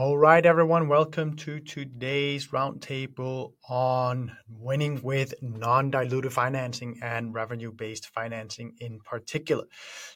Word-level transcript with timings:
All 0.00 0.16
right, 0.16 0.46
everyone, 0.46 0.88
welcome 0.88 1.36
to 1.36 1.60
today's 1.60 2.46
roundtable 2.46 3.52
on 3.68 4.34
winning 4.48 5.02
with 5.02 5.34
non 5.42 5.92
dilutive 5.92 6.32
financing 6.32 6.98
and 7.02 7.34
revenue 7.34 7.70
based 7.70 8.06
financing 8.08 8.76
in 8.80 9.00
particular. 9.00 9.64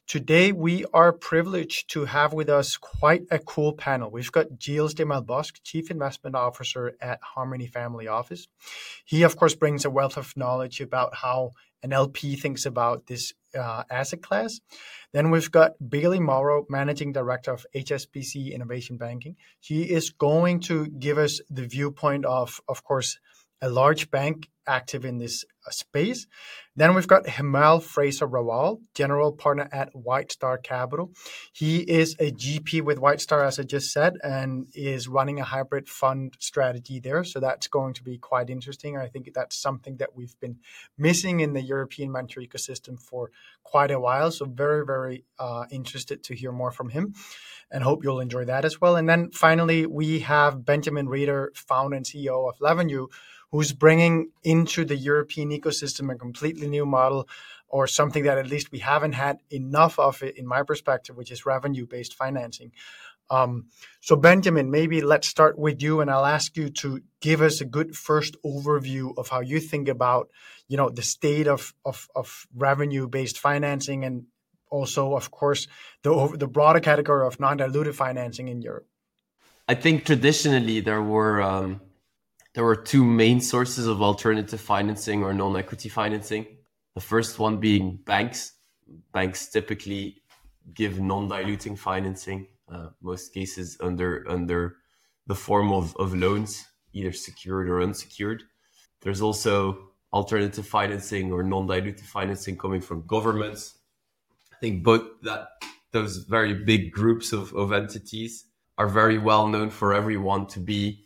Today, 0.06 0.52
we 0.52 0.86
are 0.94 1.12
privileged 1.12 1.90
to 1.90 2.06
have 2.06 2.32
with 2.32 2.48
us 2.48 2.78
quite 2.78 3.24
a 3.30 3.38
cool 3.38 3.74
panel. 3.74 4.10
We've 4.10 4.32
got 4.32 4.58
Gilles 4.58 4.94
de 4.94 5.04
Malbosc, 5.04 5.60
Chief 5.64 5.90
Investment 5.90 6.34
Officer 6.34 6.94
at 7.02 7.20
Harmony 7.22 7.66
Family 7.66 8.08
Office. 8.08 8.48
He, 9.04 9.22
of 9.22 9.36
course, 9.36 9.54
brings 9.54 9.84
a 9.84 9.90
wealth 9.90 10.16
of 10.16 10.34
knowledge 10.34 10.80
about 10.80 11.14
how 11.16 11.50
an 11.84 11.92
LP 11.92 12.34
thinks 12.34 12.64
about 12.64 13.06
this 13.06 13.34
uh, 13.54 13.84
asset 13.90 14.22
class. 14.22 14.58
Then 15.12 15.30
we've 15.30 15.50
got 15.50 15.72
Bailey 15.86 16.18
Morrow, 16.18 16.64
Managing 16.70 17.12
Director 17.12 17.52
of 17.52 17.66
HSBC 17.76 18.52
Innovation 18.52 18.96
Banking. 18.96 19.36
He 19.60 19.82
is 19.84 20.10
going 20.10 20.60
to 20.60 20.86
give 20.86 21.18
us 21.18 21.40
the 21.50 21.66
viewpoint 21.66 22.24
of, 22.24 22.60
of 22.66 22.82
course, 22.82 23.18
a 23.60 23.68
large 23.68 24.10
bank 24.10 24.48
active 24.66 25.04
in 25.04 25.18
this 25.18 25.44
uh, 25.66 25.70
space. 25.70 26.26
Then 26.76 26.94
we've 26.94 27.06
got 27.06 27.24
Hemal 27.24 27.82
Fraser 27.82 28.26
Rawal, 28.26 28.80
general 28.94 29.32
partner 29.32 29.68
at 29.70 29.94
White 29.94 30.32
Star 30.32 30.58
Capital. 30.58 31.12
He 31.52 31.78
is 31.78 32.16
a 32.18 32.32
GP 32.32 32.82
with 32.82 32.98
White 32.98 33.20
Star, 33.20 33.44
as 33.44 33.60
I 33.60 33.62
just 33.62 33.92
said, 33.92 34.14
and 34.22 34.66
is 34.74 35.06
running 35.06 35.38
a 35.38 35.44
hybrid 35.44 35.88
fund 35.88 36.34
strategy 36.40 36.98
there. 36.98 37.22
So 37.22 37.38
that's 37.38 37.68
going 37.68 37.94
to 37.94 38.02
be 38.02 38.18
quite 38.18 38.50
interesting. 38.50 38.96
I 38.96 39.06
think 39.06 39.30
that's 39.32 39.56
something 39.56 39.98
that 39.98 40.16
we've 40.16 40.38
been 40.40 40.58
missing 40.98 41.40
in 41.40 41.52
the 41.52 41.62
European 41.62 42.12
venture 42.12 42.40
ecosystem 42.40 43.00
for 43.00 43.30
quite 43.62 43.92
a 43.92 44.00
while. 44.00 44.32
So 44.32 44.44
very, 44.44 44.84
very 44.84 45.24
uh, 45.38 45.66
interested 45.70 46.24
to 46.24 46.34
hear 46.34 46.50
more 46.50 46.72
from 46.72 46.88
him 46.88 47.14
and 47.70 47.84
hope 47.84 48.02
you'll 48.02 48.20
enjoy 48.20 48.44
that 48.46 48.64
as 48.64 48.80
well. 48.80 48.96
And 48.96 49.08
then 49.08 49.30
finally, 49.30 49.86
we 49.86 50.20
have 50.20 50.64
Benjamin 50.64 51.06
Rieder, 51.06 51.56
founder 51.56 51.96
and 51.96 52.04
CEO 52.04 52.48
of 52.48 52.58
Levenue 52.58 53.06
who's 53.54 53.72
bringing 53.72 54.30
into 54.54 54.80
the 54.84 54.98
European 55.10 55.48
ecosystem 55.58 56.12
a 56.12 56.16
completely 56.26 56.68
new 56.76 56.86
model 56.98 57.20
or 57.68 57.84
something 57.86 58.24
that 58.24 58.38
at 58.42 58.52
least 58.54 58.70
we 58.70 58.80
haven't 58.92 59.16
had 59.26 59.36
enough 59.50 59.98
of 59.98 60.22
it 60.22 60.36
in 60.40 60.46
my 60.54 60.62
perspective, 60.70 61.16
which 61.16 61.32
is 61.34 61.50
revenue 61.54 61.86
based 61.94 62.14
financing. 62.14 62.70
Um, 63.30 63.52
so, 64.00 64.14
Benjamin, 64.16 64.66
maybe 64.70 65.00
let's 65.00 65.28
start 65.36 65.54
with 65.58 65.82
you, 65.82 66.00
and 66.00 66.10
I'll 66.10 66.32
ask 66.38 66.56
you 66.60 66.68
to 66.82 66.88
give 67.20 67.40
us 67.48 67.60
a 67.60 67.64
good 67.76 67.90
first 67.96 68.36
overview 68.44 69.04
of 69.20 69.28
how 69.34 69.40
you 69.40 69.58
think 69.60 69.88
about, 69.88 70.28
you 70.68 70.76
know, 70.76 70.88
the 70.90 71.06
state 71.16 71.48
of 71.54 71.74
of, 71.90 72.08
of 72.14 72.46
revenue 72.54 73.06
based 73.16 73.38
financing, 73.48 74.04
and 74.04 74.26
also, 74.70 75.02
of 75.20 75.30
course, 75.30 75.62
the 76.02 76.12
the 76.42 76.50
broader 76.56 76.80
category 76.80 77.26
of 77.26 77.40
non 77.40 77.56
dilutive 77.58 77.96
financing 78.06 78.48
in 78.54 78.58
Europe. 78.60 78.86
I 79.72 79.74
think 79.74 80.04
traditionally 80.04 80.80
there 80.80 81.04
were 81.14 81.40
um, 81.40 81.80
there 82.54 82.64
were 82.64 82.76
two 82.76 83.04
main 83.04 83.40
sources 83.40 83.86
of 83.86 84.00
alternative 84.00 84.60
financing 84.60 85.22
or 85.22 85.34
non-equity 85.34 85.88
financing. 85.88 86.46
The 86.94 87.00
first 87.00 87.38
one 87.38 87.58
being 87.58 87.98
banks. 88.04 88.52
Banks 89.12 89.48
typically 89.48 90.22
give 90.72 91.00
non-diluting 91.00 91.76
financing, 91.76 92.46
uh, 92.70 92.90
most 93.02 93.34
cases 93.34 93.76
under 93.80 94.24
under 94.28 94.76
the 95.26 95.34
form 95.34 95.72
of, 95.72 95.96
of 95.96 96.14
loans, 96.14 96.64
either 96.92 97.12
secured 97.12 97.68
or 97.68 97.82
unsecured. 97.82 98.44
There's 99.00 99.20
also 99.20 99.90
alternative 100.12 100.66
financing 100.66 101.32
or 101.32 101.42
non-dilutive 101.42 102.00
financing 102.00 102.56
coming 102.56 102.80
from 102.80 103.06
governments. 103.06 103.78
I 104.52 104.56
think 104.60 104.84
both 104.84 105.02
that 105.22 105.48
those 105.90 106.18
very 106.18 106.54
big 106.54 106.92
groups 106.92 107.32
of, 107.32 107.52
of 107.54 107.72
entities 107.72 108.46
are 108.78 108.88
very 108.88 109.18
well 109.18 109.48
known 109.48 109.70
for 109.70 109.94
everyone 109.94 110.46
to 110.48 110.60
be 110.60 111.03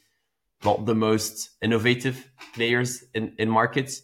not 0.64 0.86
the 0.86 0.94
most 0.94 1.50
innovative 1.62 2.30
players 2.54 3.04
in, 3.14 3.34
in 3.38 3.48
markets. 3.48 4.02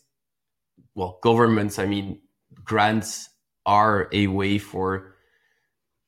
Well, 0.94 1.18
governments, 1.22 1.78
I 1.78 1.86
mean, 1.86 2.20
grants 2.64 3.28
are 3.66 4.08
a 4.12 4.26
way 4.28 4.58
for 4.58 5.14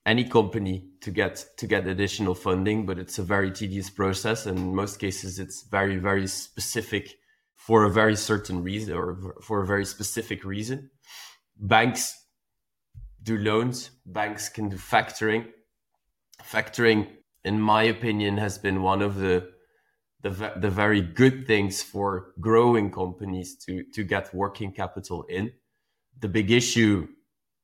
any 0.05 0.23
company 0.23 0.89
to 1.01 1.11
get 1.11 1.45
to 1.59 1.67
get 1.67 1.87
additional 1.87 2.35
funding, 2.35 2.87
but 2.87 2.99
it's 2.99 3.19
a 3.19 3.23
very 3.25 3.51
tedious 3.51 3.91
process. 3.91 4.47
And 4.47 4.59
in 4.59 4.75
most 4.75 5.01
cases, 5.01 5.39
it's 5.39 5.65
very, 5.65 5.97
very 5.97 6.29
specific 6.29 7.17
for 7.57 7.85
a 7.85 7.91
very 7.91 8.15
certain 8.15 8.63
reason 8.63 8.95
or 8.95 9.35
for 9.43 9.63
a 9.63 9.67
very 9.67 9.85
specific 9.85 10.45
reason. 10.45 10.91
Banks 11.59 12.15
do 13.23 13.37
loans, 13.37 13.91
banks 14.07 14.49
can 14.49 14.69
do 14.69 14.77
factoring. 14.77 15.47
Factoring, 16.41 17.09
in 17.45 17.61
my 17.61 17.83
opinion, 17.83 18.37
has 18.37 18.59
been 18.59 18.83
one 18.83 19.03
of 19.03 19.17
the 19.17 19.51
the, 20.23 20.53
the 20.57 20.71
very 20.71 21.01
good 21.01 21.47
things 21.47 21.83
for 21.83 22.33
growing 22.41 22.91
companies 22.91 23.57
to, 23.67 23.85
to 23.95 24.03
get 24.03 24.35
working 24.35 24.73
capital 24.73 25.25
in. 25.29 25.53
The 26.19 26.29
big 26.29 26.51
issue 26.51 27.09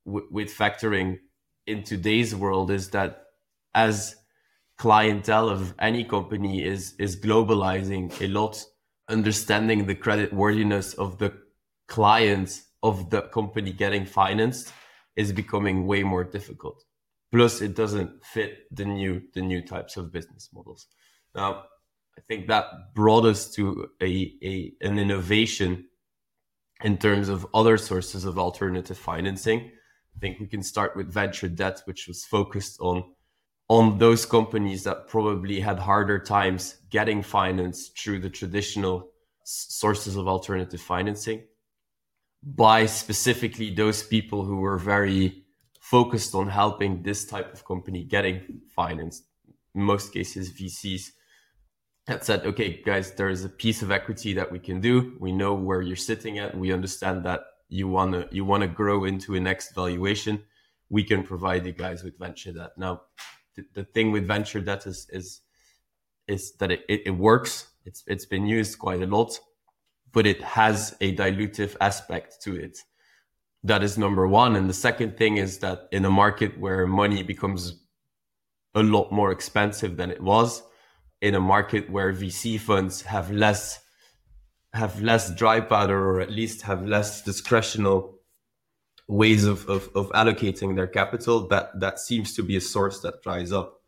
w- 0.07 0.29
with 0.31 0.49
factoring 0.49 1.19
in 1.67 1.83
today's 1.83 2.35
world 2.35 2.71
is 2.71 2.91
that 2.91 3.25
as 3.75 4.17
clientele 4.79 5.49
of 5.49 5.75
any 5.79 6.05
company 6.05 6.65
is, 6.65 6.95
is 6.99 7.19
globalizing 7.19 8.21
a 8.21 8.29
lot, 8.29 8.63
understanding 9.09 9.87
the 9.87 9.95
credit 9.95 10.33
worthiness 10.33 10.95
of 10.95 11.19
the 11.19 11.33
clients 11.89 12.65
of 12.83 13.11
the 13.11 13.23
company 13.23 13.73
getting 13.73 14.05
financed 14.05 14.73
is 15.17 15.33
becoming 15.33 15.87
way 15.87 16.03
more 16.03 16.25
difficult. 16.25 16.85
Plus, 17.31 17.61
it 17.61 17.75
doesn't 17.75 18.25
fit 18.25 18.67
the 18.71 18.85
new 18.85 19.23
the 19.35 19.41
new 19.41 19.63
types 19.63 19.97
of 19.97 20.13
business 20.13 20.51
models. 20.53 20.87
Now, 21.35 21.65
I 22.17 22.21
think 22.23 22.49
that 22.49 22.95
brought 22.95 23.25
us 23.25 23.51
to 23.55 23.89
a, 24.01 24.33
a 24.43 24.73
an 24.81 24.99
innovation 24.99 25.87
in 26.83 26.99
terms 26.99 27.29
of 27.29 27.47
other 27.55 27.79
sources 27.79 28.25
of 28.25 28.39
alternative 28.39 28.99
financing. 28.99 29.71
I 30.17 30.19
think 30.21 30.41
we 30.41 30.47
can 30.47 30.63
start 30.63 30.97
with 30.97 31.13
venture 31.13 31.49
debt, 31.49 31.83
which 31.87 32.07
was 32.09 32.25
focused 32.25 32.81
on 32.81 33.05
on 33.69 33.99
those 33.99 34.27
companies 34.27 34.85
that 34.85 35.09
probably 35.09 35.61
had 35.61 35.79
harder 35.79 36.19
times 36.19 36.77
getting 36.91 37.23
finance 37.23 37.89
through 37.89 38.19
the 38.19 38.29
traditional 38.29 39.11
sources 39.45 40.17
of 40.17 40.29
alternative 40.29 40.81
financing 40.81 41.43
by 42.43 42.87
specifically 42.87 43.71
those 43.71 44.03
people 44.03 44.45
who 44.45 44.57
were 44.57 44.79
very 44.79 45.45
focused 45.81 46.35
on 46.35 46.49
helping 46.49 47.03
this 47.03 47.25
type 47.25 47.53
of 47.53 47.65
company 47.65 48.05
getting 48.05 48.61
financed. 48.75 49.25
In 49.75 49.83
most 49.83 50.13
cases, 50.13 50.53
VCs 50.53 51.13
that 52.07 52.25
said, 52.25 52.45
okay, 52.45 52.83
guys, 52.85 53.13
there 53.13 53.29
is 53.29 53.45
a 53.45 53.49
piece 53.49 53.83
of 53.83 53.91
equity 53.91 54.33
that 54.35 54.51
we 54.51 54.59
can 54.59 54.81
do. 54.81 55.17
We 55.21 55.33
know 55.33 55.55
where 55.55 55.83
you're 55.83 55.97
sitting 55.97 56.39
at. 56.39 56.57
We 56.57 56.73
understand 56.73 57.25
that 57.25 57.43
you 57.69 57.89
want 57.89 58.13
to 58.13 58.29
you 58.31 58.45
want 58.45 58.63
to 58.63 58.69
grow 58.69 59.05
into 59.05 59.35
a 59.35 59.41
next 59.41 59.75
valuation. 59.75 60.43
We 60.91 61.05
can 61.05 61.23
provide 61.23 61.65
you 61.65 61.73
guys 61.73 62.03
with 62.03 62.19
venture 62.19 62.53
debt. 62.53 62.73
Now, 62.77 63.03
the, 63.55 63.65
the 63.75 63.85
thing 63.85 64.13
with 64.13 64.27
venture 64.27 64.61
debt 64.61 64.87
is 64.87 65.07
is 65.11 65.41
is 66.27 66.53
that 66.55 66.71
it, 66.71 66.85
it, 66.89 67.03
it 67.07 67.11
works. 67.11 67.69
It's 67.85 68.03
it's 68.07 68.27
been 68.27 68.47
used 68.47 68.79
quite 68.79 69.03
a 69.03 69.07
lot, 69.07 69.39
but 70.13 70.27
it 70.27 70.43
has 70.43 70.97
a 71.01 71.15
dilutive 71.15 71.77
aspect 71.81 72.43
to 72.43 72.57
it. 72.57 72.79
That 73.65 73.85
is 73.85 73.97
number 73.97 74.27
one. 74.27 74.57
And 74.57 74.69
the 74.69 74.75
second 74.75 75.17
thing 75.17 75.37
is 75.37 75.59
that 75.59 75.89
in 75.93 76.05
a 76.05 76.11
market 76.11 76.59
where 76.59 76.85
money 76.87 77.23
becomes 77.23 77.81
a 78.75 78.83
lot 78.83 79.13
more 79.13 79.31
expensive 79.31 79.97
than 79.97 80.11
it 80.11 80.21
was, 80.21 80.63
in 81.23 81.37
a 81.37 81.41
market 81.41 81.89
where 81.89 82.13
VC 82.13 82.61
funds 82.61 83.03
have 83.03 83.31
less 83.31 83.79
have 84.75 85.01
less 85.01 85.35
dry 85.35 85.61
powder 85.61 85.99
or 85.99 86.21
at 86.21 86.31
least 86.31 86.63
have 86.63 86.85
less 86.87 87.23
discretional 87.23 88.15
ways 89.07 89.45
of, 89.45 89.69
of, 89.69 89.91
of 89.95 90.11
allocating 90.13 90.75
their 90.75 90.87
capital, 90.87 91.47
that 91.49 91.79
that 91.79 91.99
seems 91.99 92.35
to 92.35 92.43
be 92.43 92.57
a 92.57 92.61
source 92.61 93.01
that 93.01 93.23
dries 93.23 93.53
up. 93.53 93.81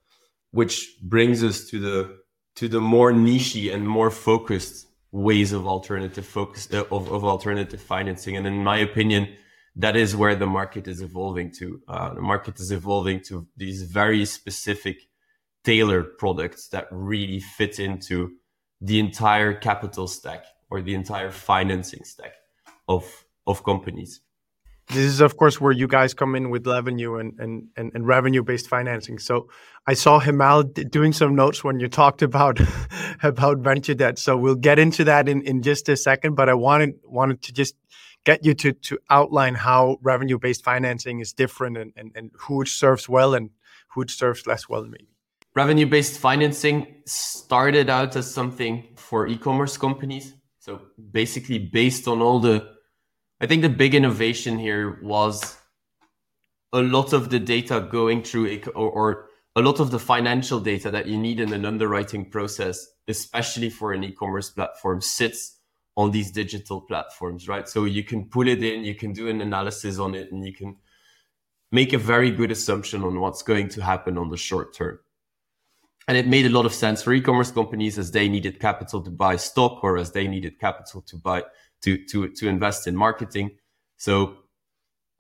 Which 0.53 0.97
brings 1.03 1.43
us 1.43 1.69
to 1.71 1.81
the 1.81 2.19
to 2.57 2.69
the 2.69 2.81
more 2.81 3.13
nichey 3.13 3.75
and 3.75 3.89
more 3.89 4.11
focused 4.11 4.87
ways 5.11 5.53
of 5.53 5.67
alternative 5.67 6.27
focus 6.27 6.69
uh, 6.73 6.85
of, 6.93 7.11
of 7.11 7.25
alternative 7.25 7.81
financing. 7.81 8.37
And 8.37 8.47
in 8.47 8.63
my 8.63 8.79
opinion, 8.79 9.29
that 9.75 9.97
is 9.97 10.15
where 10.15 10.37
the 10.37 10.47
market 10.47 10.87
is 10.87 11.01
evolving 11.01 11.51
to. 11.59 11.81
Uh, 11.89 12.15
the 12.15 12.21
market 12.21 12.61
is 12.61 12.71
evolving 12.71 13.21
to 13.23 13.49
these 13.57 13.83
very 13.83 14.25
specific 14.25 14.99
tailored 15.65 16.19
products 16.19 16.69
that 16.69 16.87
really 16.91 17.41
fit 17.41 17.79
into 17.79 18.33
the 18.81 19.01
entire 19.01 19.55
capital 19.55 20.07
stack 20.07 20.45
or 20.71 20.83
the 20.83 20.95
entire 20.95 21.31
financing 21.31 22.05
stack 22.05 22.35
of 22.89 23.25
of 23.47 23.65
companies. 23.65 24.21
This 24.89 24.99
is, 24.99 25.21
of 25.21 25.39
course, 25.39 25.61
where 25.61 25.73
you 25.73 25.89
guys 25.89 26.13
come 26.13 26.35
in 26.35 26.51
with 26.51 26.67
revenue 26.67 27.17
and, 27.17 27.39
and, 27.41 27.69
and, 27.75 27.91
and 27.95 28.07
revenue 28.07 28.43
based 28.43 28.69
financing. 28.69 29.19
So 29.19 29.49
I 29.87 29.95
saw 29.95 30.21
Hemal 30.21 30.91
doing 30.91 31.15
some 31.15 31.35
notes 31.35 31.65
when 31.65 31.81
you 31.81 31.89
talked 31.89 32.21
about 32.21 32.61
about 33.23 33.59
venture 33.59 33.95
debt. 33.95 34.19
So 34.19 34.37
we'll 34.37 34.57
get 34.57 34.79
into 34.79 35.05
that 35.05 35.27
in, 35.27 35.41
in 35.43 35.63
just 35.63 35.89
a 35.89 35.97
second. 35.97 36.35
But 36.35 36.51
I 36.51 36.55
wanted 36.55 36.95
wanted 37.05 37.41
to 37.43 37.53
just 37.53 37.75
get 38.25 38.45
you 38.45 38.55
to 38.55 38.73
to 38.73 38.99
outline 39.09 39.55
how 39.55 39.97
revenue 40.03 40.39
based 40.39 40.63
financing 40.63 41.21
is 41.21 41.33
different 41.33 41.79
and, 41.79 41.93
and, 41.97 42.13
and 42.15 42.31
who 42.41 42.61
it 42.61 42.69
serves 42.69 43.09
well 43.09 43.35
and 43.35 43.51
who 43.89 44.03
it 44.03 44.11
serves 44.11 44.47
less 44.47 44.69
well, 44.69 44.85
maybe 44.85 45.14
revenue 45.55 45.87
based 45.87 46.19
financing 46.19 47.03
started 47.07 47.89
out 47.89 48.17
as 48.17 48.33
something 48.33 48.89
for 48.97 49.27
e-commerce 49.27 49.77
companies. 49.77 50.35
So 50.59 50.81
basically 51.13 51.59
based 51.59 52.09
on 52.09 52.21
all 52.23 52.41
the 52.41 52.75
I 53.41 53.47
think 53.47 53.63
the 53.63 53.69
big 53.69 53.95
innovation 53.95 54.59
here 54.59 55.01
was 55.03 55.57
a 56.73 56.81
lot 56.81 57.13
of 57.13 57.31
the 57.31 57.39
data 57.39 57.87
going 57.91 58.23
through 58.23 58.63
or, 58.75 58.91
or 58.91 59.27
a 59.57 59.63
lot 59.63 59.81
of 59.81 59.91
the 59.91 59.99
financial 59.99 60.61
data 60.61 60.91
that 60.91 61.07
you 61.07 61.17
need 61.17 61.41
in 61.41 61.53
an 61.53 61.65
underwriting 61.65 62.31
process, 62.31 62.87
especially 63.07 63.71
for 63.71 63.93
an 63.93 64.03
e-commerce 64.03 64.51
platform, 64.51 65.01
sits 65.01 65.59
on 65.97 66.11
these 66.11 66.33
digital 66.33 66.81
platforms, 66.81 67.47
right? 67.47 67.69
So 67.69 67.85
you 67.85 68.03
can 68.03 68.25
pull 68.25 68.49
it 68.49 68.63
in, 68.63 68.85
you 68.85 68.97
can 68.97 69.13
do 69.13 69.29
an 69.29 69.41
analysis 69.41 69.99
on 69.99 70.15
it, 70.15 70.33
and 70.33 70.45
you 70.45 70.53
can 70.53 70.77
make 71.71 71.93
a 71.93 71.99
very 71.99 72.33
good 72.33 72.51
assumption 72.51 73.05
on 73.05 73.21
what's 73.21 73.43
going 73.43 73.69
to 73.71 73.83
happen 73.83 74.19
on 74.19 74.31
the 74.31 74.37
short 74.37 74.75
term. 74.75 74.99
And 76.07 76.19
it 76.19 76.27
made 76.27 76.47
a 76.47 76.51
lot 76.51 76.67
of 76.67 76.75
sense 76.75 77.03
for 77.03 77.13
e-commerce 77.13 77.51
companies 77.51 77.99
as 77.99 78.11
they 78.11 78.29
needed 78.29 78.61
capital 78.61 79.03
to 79.03 79.11
buy 79.11 79.37
stock 79.37 79.83
or 79.83 79.97
as 79.97 80.13
they 80.13 80.29
needed 80.29 80.61
capital 80.61 81.01
to 81.03 81.17
buy 81.17 81.45
to 81.83 82.05
to 82.07 82.29
to 82.29 82.49
invest 82.49 82.87
in 82.87 82.97
marketing. 82.97 83.57
So 83.97 84.37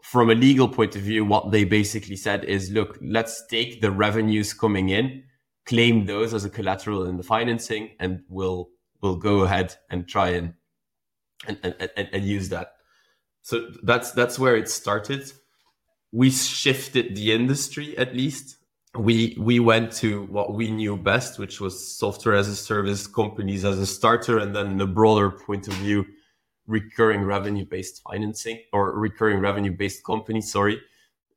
from 0.03 0.29
a 0.29 0.35
legal 0.35 0.69
point 0.69 0.95
of 0.97 1.03
view, 1.03 1.25
what 1.25 1.51
they 1.51 1.65
basically 1.65 2.17
said 2.17 2.45
is, 2.45 2.71
look, 2.71 2.99
let's 3.01 3.47
take 3.47 3.81
the 3.81 3.91
revenues 3.91 4.53
coming 4.53 4.91
in, 4.91 5.25
claim 5.65 6.05
those 6.05 6.35
as 6.35 6.45
a 6.45 6.51
collateral 6.51 7.07
in 7.07 7.17
the 7.17 7.23
financing, 7.23 7.91
and 7.99 8.21
we'll 8.29 8.69
we'll 9.01 9.17
go 9.17 9.41
ahead 9.41 9.75
and 9.91 10.07
try 10.07 10.29
and 10.29 10.55
and, 11.47 11.59
and, 11.65 12.09
and 12.13 12.25
use 12.25 12.51
that. 12.51 12.73
So 13.41 13.71
that's 13.83 14.13
that's 14.13 14.39
where 14.39 14.57
it 14.57 14.69
started. 14.69 15.33
We 16.13 16.31
shifted 16.31 17.17
the 17.17 17.33
industry 17.33 17.97
at 17.97 18.15
least. 18.15 18.57
We 18.97 19.37
we 19.41 19.59
went 19.59 19.93
to 19.95 20.25
what 20.27 20.55
we 20.55 20.71
knew 20.71 20.97
best, 20.97 21.39
which 21.39 21.61
was 21.61 21.97
software 21.97 22.37
as 22.37 22.49
a 22.49 22.55
service 22.55 23.07
companies 23.07 23.65
as 23.65 23.79
a 23.79 23.87
starter, 23.87 24.39
and 24.39 24.55
then 24.55 24.77
the 24.79 24.87
broader 24.87 25.31
point 25.31 25.67
of 25.67 25.75
view, 25.75 26.07
recurring 26.67 27.25
revenue 27.25 27.65
based 27.67 28.03
financing 28.09 28.61
or 28.73 28.97
recurring 28.99 29.41
revenue 29.41 29.73
based 29.73 30.05
company, 30.05 30.41
sorry. 30.41 30.81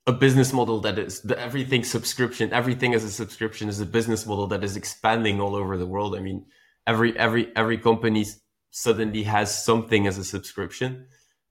A 0.05 0.13
business 0.13 0.53
model 0.53 0.79
that 0.81 0.97
is 0.97 1.21
the 1.21 1.37
everything 1.37 1.83
subscription, 1.83 2.53
everything 2.53 2.93
as 2.93 3.03
a 3.03 3.11
subscription 3.11 3.67
is 3.67 3.81
a 3.81 3.85
business 3.85 4.25
model 4.25 4.47
that 4.47 4.63
is 4.63 4.77
expanding 4.77 5.41
all 5.41 5.55
over 5.55 5.77
the 5.77 5.85
world. 5.85 6.15
I 6.15 6.19
mean, 6.19 6.45
every 6.85 7.17
every 7.17 7.51
every 7.55 7.77
company 7.77 8.25
suddenly 8.71 9.23
has 9.23 9.65
something 9.65 10.07
as 10.07 10.17
a 10.17 10.23
subscription. 10.23 11.07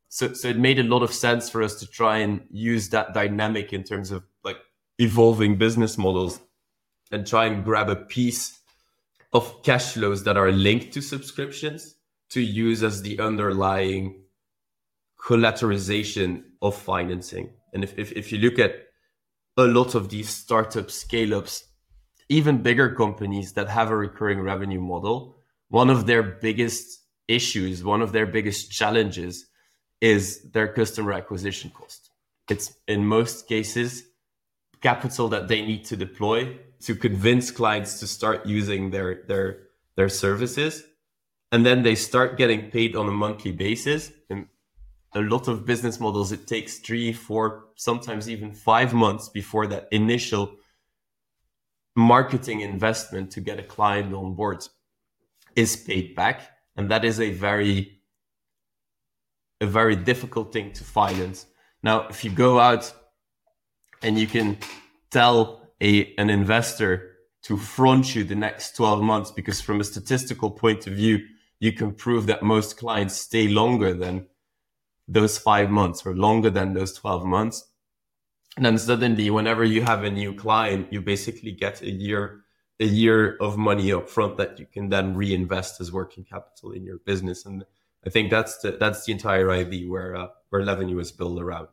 So 0.09 0.33
so 0.33 0.49
it 0.49 0.59
made 0.59 0.79
a 0.79 0.85
lot 0.85 1.03
of 1.03 1.13
sense 1.13 1.51
for 1.51 1.63
us 1.63 1.75
to 1.81 1.87
try 1.87 2.19
and 2.19 2.41
use 2.51 2.89
that 2.91 3.13
dynamic 3.13 3.73
in 3.73 3.83
terms 3.83 4.11
of 4.11 4.25
evolving 4.99 5.57
business 5.57 5.99
models 5.99 6.41
and 7.11 7.27
try 7.27 7.47
and 7.47 7.65
grab 7.65 7.89
a 7.89 7.97
piece 7.97 8.61
of 9.33 9.63
cash 9.63 9.93
flows 9.93 10.25
that 10.25 10.37
are 10.37 10.51
linked 10.51 10.93
to 10.93 11.01
subscriptions 11.01 11.97
to 12.31 12.41
use 12.41 12.83
as 12.83 13.03
the 13.03 13.19
underlying 13.21 14.23
collateralization 15.21 16.43
of 16.63 16.75
financing. 16.75 17.51
And 17.73 17.85
if, 17.85 17.99
if, 17.99 18.13
if 18.13 18.33
you 18.33 18.39
look 18.39 18.59
at 18.59 18.87
a 19.57 19.65
lot 19.65 19.95
of 19.95 20.09
these 20.09 20.29
startup 20.29 20.91
scale 20.91 21.35
ups, 21.35 21.65
even 22.29 22.63
bigger 22.63 22.95
companies 22.95 23.53
that 23.53 23.69
have 23.69 23.91
a 23.91 23.97
recurring 23.97 24.41
revenue 24.41 24.81
model, 24.81 25.37
one 25.69 25.91
of 25.91 26.07
their 26.07 26.23
biggest 26.23 27.03
issues, 27.29 27.85
one 27.85 28.03
of 28.03 28.13
their 28.13 28.27
biggest 28.27 28.71
challenges 28.71 29.47
is 30.01 30.43
their 30.53 30.69
customer 30.69 31.13
acquisition 31.13 31.71
cost. 31.71 32.11
It's 32.49 32.75
in 32.87 33.07
most 33.07 33.49
cases 33.49 34.05
capital 34.81 35.29
that 35.29 35.49
they 35.49 35.63
need 35.63 35.85
to 35.87 35.97
deploy 35.97 36.59
to 36.81 36.95
convince 36.95 37.51
clients 37.51 38.01
to 38.01 38.07
start 38.07 38.47
using 38.47 38.91
their 38.91 39.23
their 39.27 39.69
their 39.97 40.09
services 40.09 40.85
and 41.53 41.65
then 41.65 41.83
they 41.83 41.95
start 41.95 42.37
getting 42.37 42.71
paid 42.71 42.97
on 42.97 43.09
a 43.09 43.13
monthly 43.13 43.53
basis. 43.53 44.13
And 44.29 44.47
a 45.15 45.21
lot 45.21 45.49
of 45.49 45.65
business 45.65 46.01
models, 46.01 46.33
it 46.33 46.47
takes 46.47 46.79
three, 46.79 47.13
four, 47.13 47.69
sometimes 47.77 48.29
even 48.29 48.53
five 48.53 48.93
months 48.93 49.29
before 49.29 49.67
that 49.69 49.89
initial 49.93 50.57
marketing 51.95 52.61
investment 52.61 53.31
to 53.31 53.41
get 53.41 53.59
a 53.59 53.63
client 53.63 54.13
on 54.13 54.35
board 54.35 54.67
is 55.55 55.77
paid 55.77 56.15
back. 56.15 56.51
And 56.77 56.91
that 56.91 57.05
is 57.05 57.21
a 57.21 57.31
very, 57.31 58.01
a 59.61 59.67
very 59.67 59.97
difficult 59.97 60.53
thing 60.53 60.73
to 60.73 60.85
finance. 60.85 61.47
Now, 61.83 62.09
if 62.09 62.25
you 62.25 62.31
go 62.31 62.59
out 62.59 62.93
and 64.03 64.19
you 64.19 64.27
can 64.27 64.59
tell 65.11 65.61
a, 65.81 66.15
an 66.17 66.31
investor 66.31 67.13
to 67.43 67.57
front 67.57 68.15
you 68.15 68.25
the 68.25 68.35
next 68.35 68.77
12 68.77 69.03
months, 69.03 69.31
because 69.31 69.61
from 69.61 69.81
a 69.81 69.85
statistical 69.85 70.51
point 70.51 70.87
of 70.87 70.95
view, 70.95 71.21
you 71.61 71.73
can 71.73 71.93
prove 71.93 72.27
that 72.27 72.43
most 72.43 72.77
clients 72.77 73.15
stay 73.15 73.49
longer 73.49 73.95
than 73.95 74.27
those 75.09 75.39
five 75.39 75.71
months 75.71 76.05
or 76.05 76.15
longer 76.15 76.51
than 76.51 76.75
those 76.75 76.93
12 76.93 77.25
months. 77.25 77.71
And 78.57 78.65
then 78.65 78.79
suddenly, 78.79 79.31
whenever 79.31 79.65
you 79.65 79.83
have 79.83 80.03
a 80.03 80.11
new 80.11 80.35
client, 80.35 80.93
you 80.93 81.01
basically 81.01 81.53
get 81.53 81.83
a 81.83 81.91
year, 81.91 82.41
a 82.81 82.87
year 82.87 83.37
of 83.37 83.57
money 83.57 83.93
up 83.93 84.09
front 84.09 84.39
that 84.39 84.59
you 84.59 84.67
can 84.67 84.89
then 84.89 85.15
reinvest 85.15 85.81
as 85.81 85.93
working 85.93 86.25
capital 86.25 86.73
in 86.73 86.85
your 86.85 86.99
business. 86.99 87.45
And 87.45 87.65
I 88.05 88.11
think 88.11 88.31
that's 88.31 88.59
the, 88.59 88.73
that's 88.73 89.05
the 89.05 89.13
entire 89.13 89.51
idea 89.51 89.89
where, 89.89 90.17
uh, 90.17 90.29
where 90.49 90.63
Levenue 90.63 91.01
is 91.01 91.13
built 91.13 91.41
around. 91.41 91.69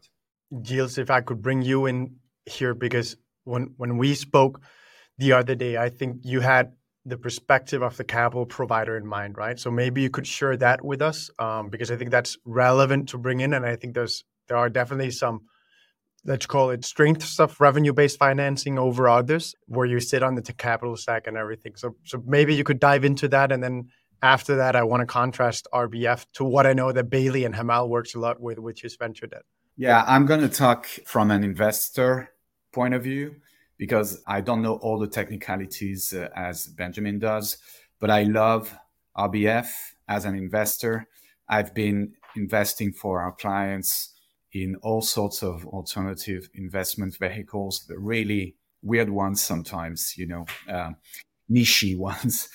Gilles, 0.61 0.97
if 0.97 1.09
I 1.09 1.21
could 1.21 1.41
bring 1.41 1.61
you 1.61 1.85
in 1.85 2.15
here, 2.45 2.73
because 2.73 3.15
when, 3.43 3.73
when 3.77 3.97
we 3.97 4.15
spoke 4.15 4.61
the 5.17 5.33
other 5.33 5.55
day, 5.55 5.77
I 5.77 5.89
think 5.89 6.21
you 6.23 6.39
had 6.39 6.73
the 7.05 7.17
perspective 7.17 7.81
of 7.81 7.97
the 7.97 8.03
capital 8.03 8.45
provider 8.45 8.95
in 8.95 9.05
mind, 9.05 9.37
right? 9.37 9.59
So 9.59 9.69
maybe 9.69 10.01
you 10.01 10.09
could 10.09 10.25
share 10.25 10.55
that 10.57 10.83
with 10.83 11.01
us 11.01 11.29
um, 11.37 11.69
because 11.69 11.91
I 11.91 11.97
think 11.97 12.11
that's 12.11 12.37
relevant 12.45 13.09
to 13.09 13.17
bring 13.17 13.41
in, 13.41 13.53
and 13.53 13.65
I 13.65 13.75
think 13.75 13.93
there's 13.93 14.23
there 14.47 14.57
are 14.57 14.69
definitely 14.69 15.11
some 15.11 15.41
let's 16.25 16.45
call 16.45 16.69
it 16.69 16.85
strengths 16.85 17.37
of 17.37 17.59
revenue-based 17.59 18.17
financing 18.17 18.79
over 18.79 19.09
others, 19.09 19.55
where 19.65 19.85
you 19.85 19.99
sit 19.99 20.23
on 20.23 20.35
the 20.35 20.41
capital 20.41 20.95
stack 20.95 21.27
and 21.27 21.35
everything. 21.35 21.75
So 21.75 21.95
so 22.05 22.23
maybe 22.25 22.55
you 22.55 22.63
could 22.63 22.79
dive 22.79 23.03
into 23.03 23.27
that, 23.29 23.51
and 23.51 23.61
then 23.61 23.89
after 24.21 24.55
that, 24.55 24.75
I 24.77 24.83
want 24.83 25.01
to 25.01 25.05
contrast 25.05 25.67
RBF 25.73 26.25
to 26.35 26.45
what 26.45 26.65
I 26.65 26.71
know 26.71 26.93
that 26.93 27.09
Bailey 27.09 27.43
and 27.43 27.53
Hemal 27.53 27.89
works 27.89 28.15
a 28.15 28.19
lot 28.19 28.39
with, 28.39 28.57
which 28.57 28.85
is 28.85 28.95
venture 28.95 29.27
debt. 29.27 29.43
Yeah, 29.75 30.03
I'm 30.07 30.27
going 30.27 30.41
to 30.41 30.49
talk 30.49 30.85
from 31.05 31.31
an 31.31 31.43
investor 31.43 32.29
point 32.71 32.93
of 32.93 33.03
view 33.03 33.37
because 33.77 34.21
I 34.27 34.39
don't 34.41 34.61
know 34.61 34.75
all 34.75 34.99
the 34.99 35.07
technicalities 35.07 36.13
uh, 36.13 36.29
as 36.35 36.67
Benjamin 36.67 37.17
does, 37.17 37.57
but 37.99 38.11
I 38.11 38.23
love 38.23 38.77
RBF 39.17 39.67
as 40.07 40.25
an 40.25 40.35
investor. 40.35 41.07
I've 41.49 41.73
been 41.73 42.13
investing 42.35 42.91
for 42.91 43.21
our 43.21 43.31
clients 43.31 44.13
in 44.51 44.75
all 44.83 45.01
sorts 45.01 45.41
of 45.41 45.65
alternative 45.65 46.49
investment 46.53 47.17
vehicles, 47.17 47.85
the 47.87 47.97
really 47.97 48.55
weird 48.83 49.09
ones 49.09 49.41
sometimes, 49.41 50.15
you 50.17 50.27
know, 50.27 50.45
uh, 50.69 50.91
niche 51.49 51.85
ones. 51.97 52.47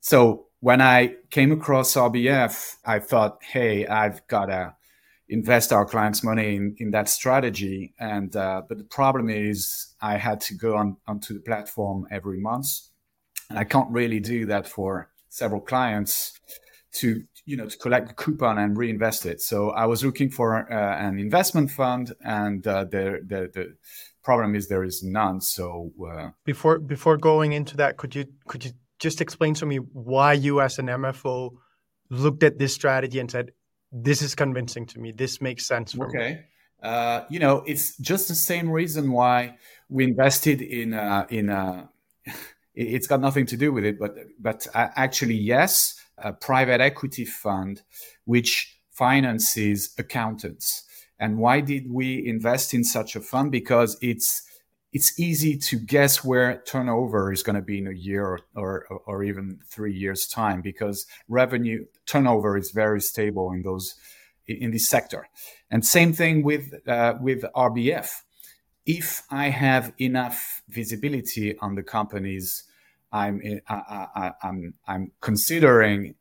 So 0.00 0.48
when 0.60 0.82
I 0.82 1.14
came 1.30 1.50
across 1.50 1.94
RBF, 1.94 2.76
I 2.84 2.98
thought, 2.98 3.42
hey, 3.42 3.86
I've 3.86 4.26
got 4.28 4.46
to 4.46 4.74
invest 5.28 5.72
our 5.72 5.84
clients' 5.84 6.24
money 6.24 6.56
in, 6.56 6.74
in 6.78 6.90
that 6.92 7.08
strategy. 7.08 7.94
And 7.98 8.34
uh, 8.34 8.62
but 8.68 8.78
the 8.78 8.84
problem 8.84 9.28
is, 9.28 9.94
I 10.00 10.16
had 10.16 10.40
to 10.42 10.54
go 10.54 10.76
on 10.76 10.96
onto 11.06 11.34
the 11.34 11.40
platform 11.40 12.06
every 12.10 12.40
month, 12.40 12.68
and 13.50 13.58
I 13.58 13.64
can't 13.64 13.90
really 13.90 14.20
do 14.20 14.46
that 14.46 14.66
for 14.66 15.10
several 15.28 15.60
clients 15.60 16.38
to 16.90 17.22
you 17.44 17.56
know 17.56 17.66
to 17.66 17.76
collect 17.78 18.08
the 18.08 18.14
coupon 18.14 18.58
and 18.58 18.76
reinvest 18.76 19.26
it. 19.26 19.40
So 19.40 19.70
I 19.70 19.86
was 19.86 20.04
looking 20.04 20.30
for 20.30 20.70
uh, 20.72 20.96
an 20.98 21.18
investment 21.18 21.70
fund, 21.70 22.14
and 22.24 22.66
uh, 22.66 22.84
the, 22.84 23.20
the 23.26 23.50
the 23.52 23.76
problem 24.22 24.54
is 24.54 24.68
there 24.68 24.84
is 24.84 25.02
none. 25.02 25.40
So 25.40 25.92
uh, 26.10 26.30
before 26.44 26.78
before 26.78 27.16
going 27.16 27.52
into 27.52 27.76
that, 27.76 27.96
could 27.96 28.14
you 28.14 28.26
could 28.46 28.64
you 28.64 28.72
just 28.98 29.20
explain 29.20 29.54
to 29.54 29.66
me 29.66 29.76
why 29.76 30.32
you 30.32 30.60
as 30.60 30.78
an 30.78 30.86
MFO 30.86 31.50
looked 32.10 32.42
at 32.42 32.58
this 32.58 32.74
strategy 32.74 33.20
and 33.20 33.30
said 33.30 33.52
this 33.92 34.22
is 34.22 34.34
convincing 34.34 34.86
to 34.86 35.00
me. 35.00 35.12
This 35.12 35.40
makes 35.40 35.66
sense 35.66 35.92
for 35.92 36.08
okay. 36.08 36.34
me. 36.34 36.40
Uh, 36.82 37.24
you 37.28 37.38
know, 37.38 37.62
it's 37.66 37.96
just 37.98 38.28
the 38.28 38.34
same 38.34 38.70
reason 38.70 39.10
why 39.10 39.56
we 39.88 40.04
invested 40.04 40.62
in 40.62 40.94
uh, 40.94 41.26
in. 41.28 41.50
Uh, 41.50 41.86
it's 42.74 43.06
got 43.06 43.20
nothing 43.20 43.46
to 43.46 43.56
do 43.56 43.72
with 43.72 43.84
it, 43.84 43.98
but 43.98 44.16
but 44.38 44.66
uh, 44.74 44.88
actually, 44.94 45.34
yes, 45.34 46.00
a 46.18 46.32
private 46.32 46.80
equity 46.80 47.24
fund 47.24 47.82
which 48.24 48.78
finances 48.90 49.94
accountants. 49.98 50.84
And 51.20 51.38
why 51.38 51.60
did 51.60 51.90
we 51.90 52.24
invest 52.24 52.74
in 52.74 52.84
such 52.84 53.16
a 53.16 53.20
fund? 53.20 53.50
Because 53.50 53.98
it's 54.00 54.42
it's 54.92 55.18
easy 55.18 55.56
to 55.56 55.76
guess 55.76 56.24
where 56.24 56.62
turnover 56.66 57.32
is 57.32 57.42
going 57.42 57.56
to 57.56 57.62
be 57.62 57.78
in 57.78 57.86
a 57.86 57.92
year 57.92 58.24
or, 58.24 58.40
or, 58.54 59.00
or 59.06 59.22
even 59.22 59.58
three 59.66 59.92
years 59.92 60.26
time 60.26 60.62
because 60.62 61.06
revenue 61.28 61.84
turnover 62.06 62.56
is 62.56 62.70
very 62.70 63.00
stable 63.00 63.52
in 63.52 63.62
those 63.62 63.94
in 64.46 64.70
this 64.70 64.88
sector. 64.88 65.28
And 65.70 65.84
same 65.84 66.14
thing 66.14 66.42
with 66.42 66.72
uh, 66.88 67.14
with 67.20 67.44
rbf 67.54 68.22
if 68.86 69.22
i 69.30 69.50
have 69.50 69.92
enough 70.00 70.62
visibility 70.70 71.58
on 71.58 71.74
the 71.74 71.82
companies 71.82 72.64
I'm 73.12 73.40
I, 73.68 73.74
I, 74.14 74.32
I'm 74.42 74.74
I'm 74.86 75.12
considering, 75.20 76.14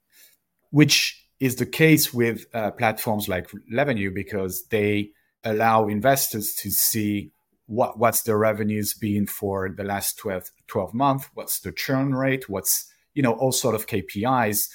which 0.72 1.26
is 1.40 1.56
the 1.58 1.66
case 1.66 2.14
with 2.14 2.46
uh, 2.54 2.72
platforms 2.72 3.28
like 3.28 3.50
Levenue 3.72 4.14
because 4.14 4.66
they 4.68 5.12
allow 5.44 5.88
investors 5.88 6.56
to 6.56 6.72
see 6.72 7.32
what 7.68 8.00
what's 8.00 8.24
the 8.24 8.36
revenues 8.36 8.94
been 8.94 9.28
for 9.28 9.70
the 9.70 9.84
last 9.84 10.18
12, 10.18 10.52
12 10.68 10.94
months, 10.94 11.30
what's 11.34 11.60
the 11.60 11.72
churn 11.72 12.16
rate, 12.16 12.50
what's 12.50 12.92
you 13.14 13.22
know 13.22 13.34
all 13.34 13.52
sort 13.52 13.76
of 13.76 13.88
KPIs, 13.88 14.70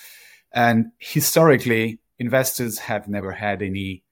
and 0.53 0.93
historically 0.99 2.01
investors 2.19 2.79
have 2.79 3.09
never 3.09 3.33
had 3.33 3.63
any 3.63 4.05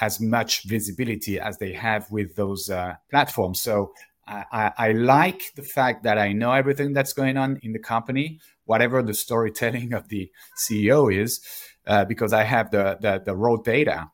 as 0.00 0.20
much 0.20 0.62
visibility 0.64 1.40
as 1.40 1.58
they 1.58 1.72
have 1.72 2.10
with 2.10 2.36
those 2.36 2.70
uh, 2.70 2.94
platforms. 3.10 3.60
So 3.60 3.92
I, 4.28 4.72
I, 4.76 4.92
like 4.92 5.54
the 5.56 5.62
fact 5.62 6.02
that 6.02 6.18
I 6.18 6.32
know 6.32 6.52
everything 6.52 6.92
that's 6.92 7.12
going 7.12 7.36
on 7.36 7.58
in 7.62 7.72
the 7.72 7.78
company, 7.78 8.40
whatever 8.64 9.02
the 9.02 9.14
storytelling 9.14 9.92
of 9.98 10.08
the 10.08 10.30
CEO 10.56 11.12
is, 11.12 11.40
uh, 11.86 12.04
because 12.04 12.32
I 12.32 12.44
have 12.44 12.70
the, 12.70 12.98
the, 13.00 13.22
the 13.24 13.34
raw 13.34 13.56
data. 13.56 14.10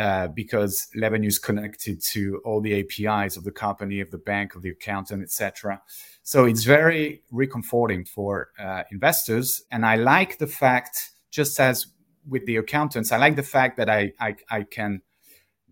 Uh, 0.00 0.28
because 0.28 0.88
Levenue 0.96 1.28
is 1.28 1.38
connected 1.38 2.02
to 2.02 2.40
all 2.42 2.62
the 2.62 2.80
APIs 2.80 3.36
of 3.36 3.44
the 3.44 3.52
company, 3.52 4.00
of 4.00 4.10
the 4.10 4.16
bank, 4.16 4.54
of 4.54 4.62
the 4.62 4.70
accountant, 4.70 5.22
etc. 5.22 5.78
So 6.22 6.46
it's 6.46 6.64
very 6.64 7.22
reconforting 7.30 8.06
for 8.06 8.48
uh, 8.58 8.84
investors, 8.90 9.62
and 9.70 9.84
I 9.84 9.96
like 9.96 10.38
the 10.38 10.46
fact, 10.46 11.10
just 11.30 11.60
as 11.60 11.88
with 12.26 12.46
the 12.46 12.56
accountants, 12.56 13.12
I 13.12 13.18
like 13.18 13.36
the 13.36 13.42
fact 13.42 13.76
that 13.76 13.90
I 13.90 14.10
I, 14.18 14.36
I 14.48 14.62
can 14.62 15.02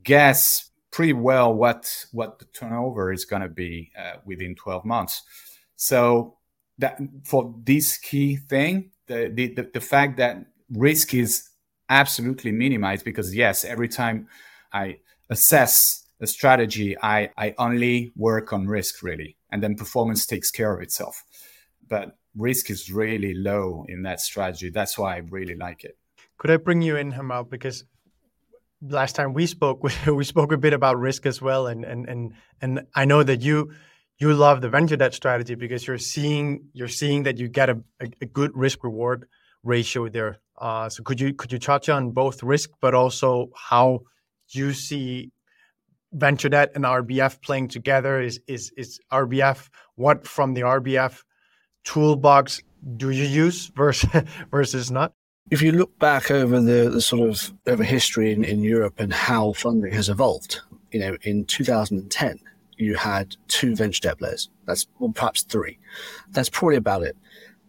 guess 0.02 0.72
pretty 0.90 1.14
well 1.14 1.54
what 1.54 2.04
what 2.12 2.38
the 2.38 2.44
turnover 2.46 3.10
is 3.12 3.24
going 3.24 3.42
to 3.42 3.48
be 3.48 3.90
uh, 3.98 4.16
within 4.26 4.54
12 4.56 4.84
months. 4.84 5.22
So 5.76 6.36
that 6.76 6.98
for 7.24 7.54
this 7.64 7.96
key 7.96 8.36
thing, 8.36 8.90
the, 9.06 9.32
the 9.32 9.70
the 9.72 9.80
fact 9.80 10.18
that 10.18 10.44
risk 10.70 11.14
is 11.14 11.47
absolutely 11.88 12.52
minimized 12.52 13.04
because 13.04 13.34
yes, 13.34 13.64
every 13.64 13.88
time 13.88 14.28
I 14.72 14.98
assess 15.30 16.04
a 16.20 16.26
strategy, 16.26 16.96
I 17.00 17.30
I 17.36 17.54
only 17.58 18.12
work 18.16 18.52
on 18.52 18.66
risk 18.66 19.02
really, 19.02 19.36
and 19.50 19.62
then 19.62 19.74
performance 19.74 20.26
takes 20.26 20.50
care 20.50 20.74
of 20.74 20.82
itself. 20.82 21.24
But 21.88 22.16
risk 22.36 22.70
is 22.70 22.90
really 22.90 23.34
low 23.34 23.84
in 23.88 24.02
that 24.02 24.20
strategy. 24.20 24.70
That's 24.70 24.98
why 24.98 25.16
I 25.16 25.18
really 25.18 25.54
like 25.54 25.84
it. 25.84 25.96
Could 26.38 26.50
I 26.50 26.56
bring 26.56 26.82
you 26.82 26.96
in, 26.96 27.12
Hemal? 27.12 27.48
Because 27.48 27.84
last 28.80 29.16
time 29.16 29.32
we 29.32 29.46
spoke, 29.46 29.82
we 30.06 30.24
spoke 30.24 30.52
a 30.52 30.58
bit 30.58 30.72
about 30.72 30.98
risk 30.98 31.26
as 31.26 31.40
well, 31.42 31.66
and 31.66 31.84
and 31.84 32.08
and 32.08 32.32
and 32.60 32.80
I 32.94 33.04
know 33.04 33.22
that 33.22 33.42
you 33.42 33.72
you 34.18 34.32
love 34.34 34.60
the 34.60 34.68
venture 34.68 34.96
debt 34.96 35.14
strategy 35.14 35.54
because 35.54 35.86
you're 35.86 35.98
seeing 35.98 36.68
you're 36.72 36.88
seeing 36.88 37.22
that 37.24 37.38
you 37.38 37.48
get 37.48 37.70
a, 37.70 37.80
a, 38.00 38.06
a 38.22 38.26
good 38.26 38.50
risk 38.54 38.84
reward 38.84 39.26
ratio 39.62 40.08
there. 40.08 40.38
Uh, 40.60 40.88
so 40.88 41.02
could 41.02 41.20
you 41.20 41.32
could 41.34 41.52
you 41.52 41.58
touch 41.58 41.88
on 41.88 42.10
both 42.10 42.42
risk, 42.42 42.70
but 42.80 42.94
also 42.94 43.50
how 43.54 44.00
you 44.50 44.72
see 44.72 45.30
venture 46.12 46.48
debt 46.48 46.72
and 46.74 46.84
RBF 46.84 47.40
playing 47.42 47.68
together? 47.68 48.20
Is 48.20 48.40
is 48.46 48.72
is 48.76 49.00
RBF 49.12 49.68
what 49.94 50.26
from 50.26 50.54
the 50.54 50.62
RBF 50.62 51.22
toolbox 51.84 52.60
do 52.96 53.10
you 53.10 53.24
use 53.24 53.66
versus 53.74 54.10
versus 54.50 54.90
not? 54.90 55.12
if 55.50 55.62
you 55.62 55.72
look 55.72 55.98
back 55.98 56.30
over 56.30 56.60
the, 56.60 57.00
sort 57.00 57.28
of 57.28 57.52
over 57.66 57.82
history 57.82 58.32
in, 58.32 58.44
in 58.44 58.62
Europe 58.62 58.94
and 58.98 59.12
how 59.12 59.52
funding 59.52 59.92
has 59.92 60.08
evolved, 60.08 60.60
you 60.92 61.00
know, 61.00 61.16
in 61.22 61.44
2010, 61.44 62.40
you 62.76 62.96
had 62.96 63.36
two 63.48 63.74
venture 63.74 64.00
debt 64.02 64.18
players. 64.18 64.48
That's 64.66 64.86
well, 64.98 65.12
perhaps 65.12 65.42
three. 65.42 65.78
That's 66.30 66.48
probably 66.48 66.76
about 66.76 67.02
it. 67.02 67.16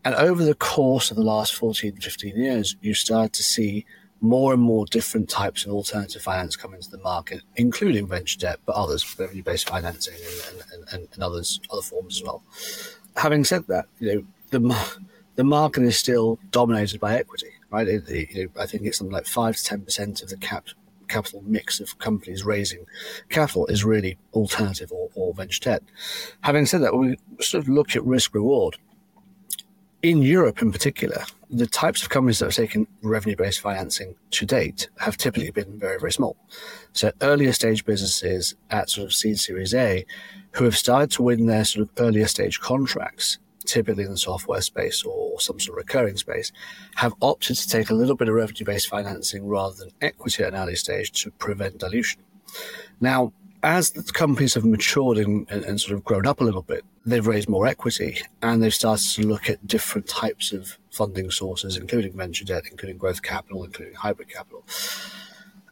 And 0.06 0.16
over 0.16 0.44
the 0.44 0.56
course 0.56 1.12
of 1.12 1.18
the 1.18 1.24
last 1.24 1.56
14, 1.56 1.98
15 1.98 2.36
years, 2.38 2.76
you 2.82 2.94
started 2.94 3.34
to 3.34 3.44
see 3.44 3.86
more 4.22 4.54
and 4.54 4.62
more 4.62 4.86
different 4.86 5.30
types 5.30 5.66
of 5.66 5.72
alternative 5.72 6.22
finance 6.22 6.56
come 6.56 6.74
into 6.74 6.90
the 6.90 6.98
market, 6.98 7.42
including 7.56 8.08
venture 8.08 8.38
debt, 8.38 8.60
but 8.66 8.76
others, 8.76 9.18
revenue-based 9.18 9.70
financing 9.70 10.16
and, 10.52 10.86
and, 10.92 11.08
and, 11.14 11.24
others, 11.24 11.62
other 11.72 11.82
forms 11.82 12.18
as 12.18 12.24
well. 12.24 12.44
Having 13.16 13.46
said 13.46 13.68
that, 13.68 13.86
you 14.00 14.16
know, 14.16 14.26
the, 14.52 15.00
the 15.36 15.44
market 15.44 15.84
is 15.84 15.98
still 15.98 16.38
dominated 16.52 17.00
by 17.00 17.16
equity 17.18 17.52
right? 17.70 17.88
It, 17.88 18.04
it, 18.08 18.52
I 18.60 18.66
think 18.66 18.84
it's 18.84 18.98
something 18.98 19.14
like 19.14 19.26
five 19.26 19.56
to 19.58 19.64
ten 19.64 19.82
percent 19.82 20.22
of 20.22 20.30
the 20.30 20.38
cap 20.38 20.68
capital 21.08 21.42
mix 21.44 21.80
of 21.80 21.98
companies 21.98 22.44
raising 22.44 22.86
capital 23.30 23.66
is 23.66 23.84
really 23.84 24.16
alternative 24.34 24.92
or, 24.92 25.10
or 25.16 25.34
venture 25.34 25.60
debt. 25.60 25.84
Having 26.42 26.68
said 26.68 26.82
that, 26.82 26.96
we 26.96 27.18
sort 27.42 27.64
of 27.64 27.70
look 27.70 27.96
at 27.96 28.04
risk 28.04 28.36
reward. 28.36 28.78
In 30.02 30.22
Europe, 30.22 30.62
in 30.62 30.72
particular, 30.72 31.26
the 31.50 31.68
types 31.68 32.02
of 32.04 32.10
companies 32.10 32.40
that 32.40 32.46
have 32.46 32.56
taken 32.56 32.88
revenue 33.02 33.36
based 33.36 33.60
financing 33.60 34.16
to 34.32 34.46
date 34.46 34.90
have 35.00 35.18
typically 35.18 35.52
been 35.52 35.78
very, 35.78 36.00
very 36.00 36.12
small. 36.14 36.38
So, 36.94 37.12
earlier 37.22 37.52
stage 37.52 37.84
businesses 37.84 38.56
at 38.70 38.90
sort 38.90 39.08
of 39.08 39.14
seed 39.14 39.40
series 39.40 39.74
A 39.74 40.06
who 40.54 40.64
have 40.64 40.78
started 40.78 41.12
to 41.12 41.24
win 41.24 41.48
their 41.48 41.66
sort 41.66 41.84
of 41.84 41.92
earlier 41.98 42.28
stage 42.28 42.62
contracts 42.62 43.40
typically 43.66 44.04
in 44.04 44.12
the 44.12 44.18
software 44.18 44.62
space 44.62 45.04
or 45.04 45.40
some 45.40 45.60
sort 45.60 45.78
of 45.78 45.86
recurring 45.86 46.18
space, 46.18 46.52
have 46.96 47.14
opted 47.22 47.56
to 47.56 47.68
take 47.68 47.90
a 47.90 47.94
little 47.94 48.16
bit 48.16 48.28
of 48.28 48.34
revenue 48.34 48.66
based 48.66 48.88
financing 48.88 49.46
rather 49.48 49.76
than 49.76 49.92
equity 50.02 50.44
at 50.44 50.54
an 50.54 50.60
early 50.60 50.76
stage 50.76 51.12
to 51.12 51.32
prevent 51.32 51.78
dilution. 51.78 52.22
Now, 53.00 53.32
as 53.64 53.92
the 53.92 54.04
companies 54.04 54.54
have 54.54 54.66
matured 54.66 55.18
and, 55.18 55.50
and, 55.52 55.82
sort 55.82 55.98
of 55.98 56.04
grown 56.04 56.26
up 56.26 56.40
a 56.40 56.44
little 56.44 56.62
bit, 56.62 56.84
they've 57.06 57.28
raised 57.28 57.50
more 57.50 57.68
equity 57.68 58.18
and 58.42 58.64
they've 58.64 58.74
started 58.74 59.06
to 59.16 59.28
look 59.28 59.50
at 59.50 59.66
different 59.68 60.08
types 60.08 60.54
of 60.54 60.78
funding 60.92 61.30
sources, 61.30 61.76
including 61.76 62.16
venture 62.16 62.46
debt, 62.46 62.64
including 62.72 62.98
growth 62.98 63.22
capital, 63.22 63.64
including 63.64 63.94
hybrid 63.94 64.30
capital. 64.30 64.64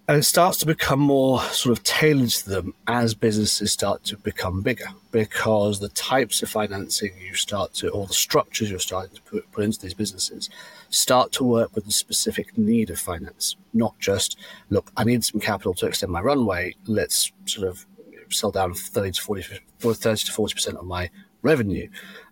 And 0.09 0.17
it 0.17 0.23
starts 0.23 0.57
to 0.59 0.65
become 0.65 1.01
more 1.01 1.41
sort 1.41 1.77
of 1.77 1.83
tailored 1.83 2.29
to 2.29 2.49
them 2.49 2.73
as 2.87 3.13
businesses 3.13 3.73
start 3.73 4.05
to 4.05 4.15
become 4.15 4.61
bigger 4.61 4.87
because 5.11 5.81
the 5.81 5.89
types 5.89 6.41
of 6.41 6.49
financing 6.49 7.11
you 7.21 7.33
start 7.33 7.73
to, 7.73 7.89
or 7.89 8.07
the 8.07 8.13
structures 8.13 8.69
you're 8.69 8.79
starting 8.79 9.13
to 9.13 9.21
put, 9.23 9.51
put 9.51 9.65
into 9.65 9.81
these 9.81 9.93
businesses, 9.93 10.49
start 10.89 11.33
to 11.33 11.43
work 11.43 11.75
with 11.75 11.83
the 11.83 11.91
specific 11.91 12.57
need 12.57 12.89
of 12.89 12.97
finance, 12.97 13.57
not 13.73 13.99
just, 13.99 14.37
look, 14.69 14.93
I 14.95 15.03
need 15.03 15.25
some 15.25 15.41
capital 15.41 15.73
to 15.73 15.87
extend 15.87 16.13
my 16.13 16.21
runway. 16.21 16.75
Let's 16.85 17.33
sort 17.43 17.67
of 17.67 17.85
sell 18.29 18.51
down 18.51 18.75
30 18.75 19.11
to 19.11 19.21
40, 19.21 19.41
30 19.81 20.25
to 20.25 20.31
40% 20.31 20.75
of 20.75 20.85
my 20.85 21.09
revenue. 21.41 21.89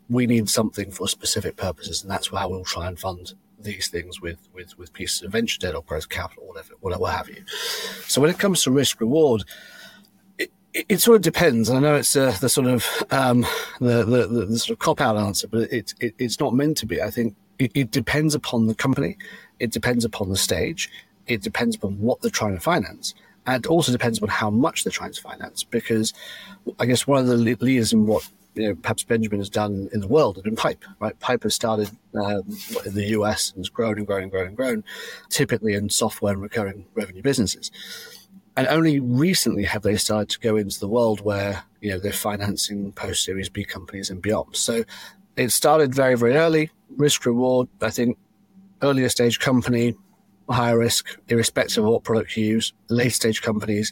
We 0.09 0.27
need 0.27 0.47
something 0.49 0.91
for 0.91 1.09
specific 1.09 1.57
purposes, 1.57 2.03
and 2.03 2.09
that's 2.09 2.29
how 2.29 2.47
we'll 2.47 2.63
try 2.63 2.87
and 2.87 2.97
fund 2.97 3.33
these 3.59 3.87
things 3.87 4.21
with, 4.21 4.37
with, 4.53 4.77
with 4.77 4.93
pieces 4.93 5.21
of 5.21 5.31
venture 5.31 5.59
debt 5.59 5.75
or 5.75 5.83
growth 5.83 6.09
capital, 6.09 6.47
whatever, 6.47 6.73
whatever 6.81 7.07
have 7.07 7.29
you. 7.29 7.43
So 8.07 8.21
when 8.21 8.29
it 8.29 8.39
comes 8.39 8.63
to 8.63 8.71
risk 8.71 8.99
reward, 8.99 9.43
it, 10.37 10.51
it, 10.73 10.85
it 10.89 11.01
sort 11.01 11.17
of 11.17 11.21
depends. 11.21 11.69
I 11.69 11.79
know 11.79 11.95
it's 11.95 12.15
uh, 12.15 12.35
the 12.39 12.49
sort 12.49 12.67
of 12.67 12.85
um, 13.11 13.45
the, 13.79 14.03
the, 14.03 14.27
the, 14.27 14.45
the, 14.45 14.59
sort 14.59 14.75
of 14.75 14.79
cop 14.79 15.01
out 15.01 15.17
answer, 15.17 15.47
but 15.47 15.71
it, 15.71 15.93
it, 15.99 16.15
it's 16.17 16.39
not 16.39 16.53
meant 16.53 16.77
to 16.77 16.85
be. 16.85 17.01
I 17.01 17.09
think 17.09 17.35
it, 17.59 17.71
it 17.73 17.91
depends 17.91 18.35
upon 18.35 18.67
the 18.67 18.75
company, 18.75 19.17
it 19.59 19.71
depends 19.71 20.05
upon 20.05 20.29
the 20.29 20.37
stage, 20.37 20.89
it 21.27 21.41
depends 21.41 21.75
upon 21.75 21.99
what 21.99 22.21
they're 22.21 22.31
trying 22.31 22.55
to 22.55 22.61
finance. 22.61 23.13
And 23.47 23.63
it 23.63 23.69
also 23.69 23.91
depends 23.91 24.19
on 24.21 24.27
how 24.27 24.49
much 24.49 24.83
they're 24.83 24.91
trying 24.91 25.13
to 25.13 25.21
finance, 25.21 25.63
because 25.63 26.13
I 26.79 26.85
guess 26.85 27.05
one 27.05 27.19
of 27.19 27.27
the 27.27 27.37
leaders 27.37 27.93
in 27.93 28.07
what 28.07 28.27
you 28.55 28.69
know, 28.69 28.75
perhaps 28.75 29.03
Benjamin 29.03 29.39
has 29.39 29.49
done 29.49 29.89
in 29.93 29.99
the 29.99 30.07
world 30.07 30.37
and 30.37 30.47
in 30.47 30.55
Pipe, 30.55 30.83
right? 30.99 31.19
Pipe 31.19 31.43
has 31.43 31.53
started 31.53 31.89
um, 32.15 32.41
in 32.85 32.93
the 32.93 33.07
US 33.17 33.51
and 33.51 33.59
has 33.59 33.69
grown 33.69 33.97
and 33.97 34.07
grown 34.07 34.23
and 34.23 34.31
grown 34.31 34.47
and 34.47 34.55
grown, 34.55 34.83
typically 35.29 35.73
in 35.73 35.89
software 35.89 36.33
and 36.33 36.41
recurring 36.41 36.85
revenue 36.93 37.21
businesses. 37.21 37.71
And 38.57 38.67
only 38.67 38.99
recently 38.99 39.65
have 39.65 39.81
they 39.81 39.97
started 39.97 40.29
to 40.29 40.39
go 40.39 40.55
into 40.55 40.79
the 40.79 40.87
world 40.87 41.21
where, 41.21 41.63
you 41.81 41.91
know, 41.91 41.99
they're 41.99 42.13
financing 42.13 42.93
post 42.93 43.25
Series 43.25 43.49
B 43.49 43.65
companies 43.65 44.09
and 44.09 44.21
beyond. 44.21 44.55
So 44.55 44.85
it 45.35 45.51
started 45.51 45.93
very, 45.93 46.15
very 46.15 46.35
early, 46.35 46.71
risk 46.95 47.25
reward. 47.25 47.67
I 47.81 47.89
think 47.89 48.17
earlier 48.81 49.09
stage 49.09 49.39
company, 49.39 49.95
higher 50.49 50.77
risk, 50.77 51.19
irrespective 51.27 51.83
of 51.83 51.91
what 51.91 52.03
product 52.03 52.37
you 52.37 52.45
use. 52.45 52.73
Late 52.89 53.13
stage 53.13 53.41
companies, 53.41 53.91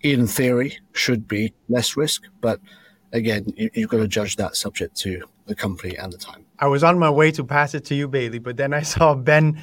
in 0.00 0.26
theory, 0.26 0.78
should 0.92 1.28
be 1.28 1.52
less 1.68 1.96
risk, 1.96 2.24
but 2.40 2.58
again, 3.12 3.52
you, 3.56 3.70
have 3.74 3.88
got 3.88 3.98
to 3.98 4.08
judge 4.08 4.36
that 4.36 4.56
subject 4.56 4.96
to 4.98 5.22
the 5.46 5.54
company 5.54 5.96
and 5.96 6.12
the 6.12 6.18
time. 6.18 6.44
I 6.58 6.66
was 6.66 6.84
on 6.84 6.98
my 6.98 7.10
way 7.10 7.30
to 7.32 7.44
pass 7.44 7.74
it 7.74 7.84
to 7.86 7.94
you, 7.94 8.08
Bailey, 8.08 8.38
but 8.38 8.56
then 8.56 8.72
I 8.72 8.82
saw 8.82 9.14
Ben 9.14 9.60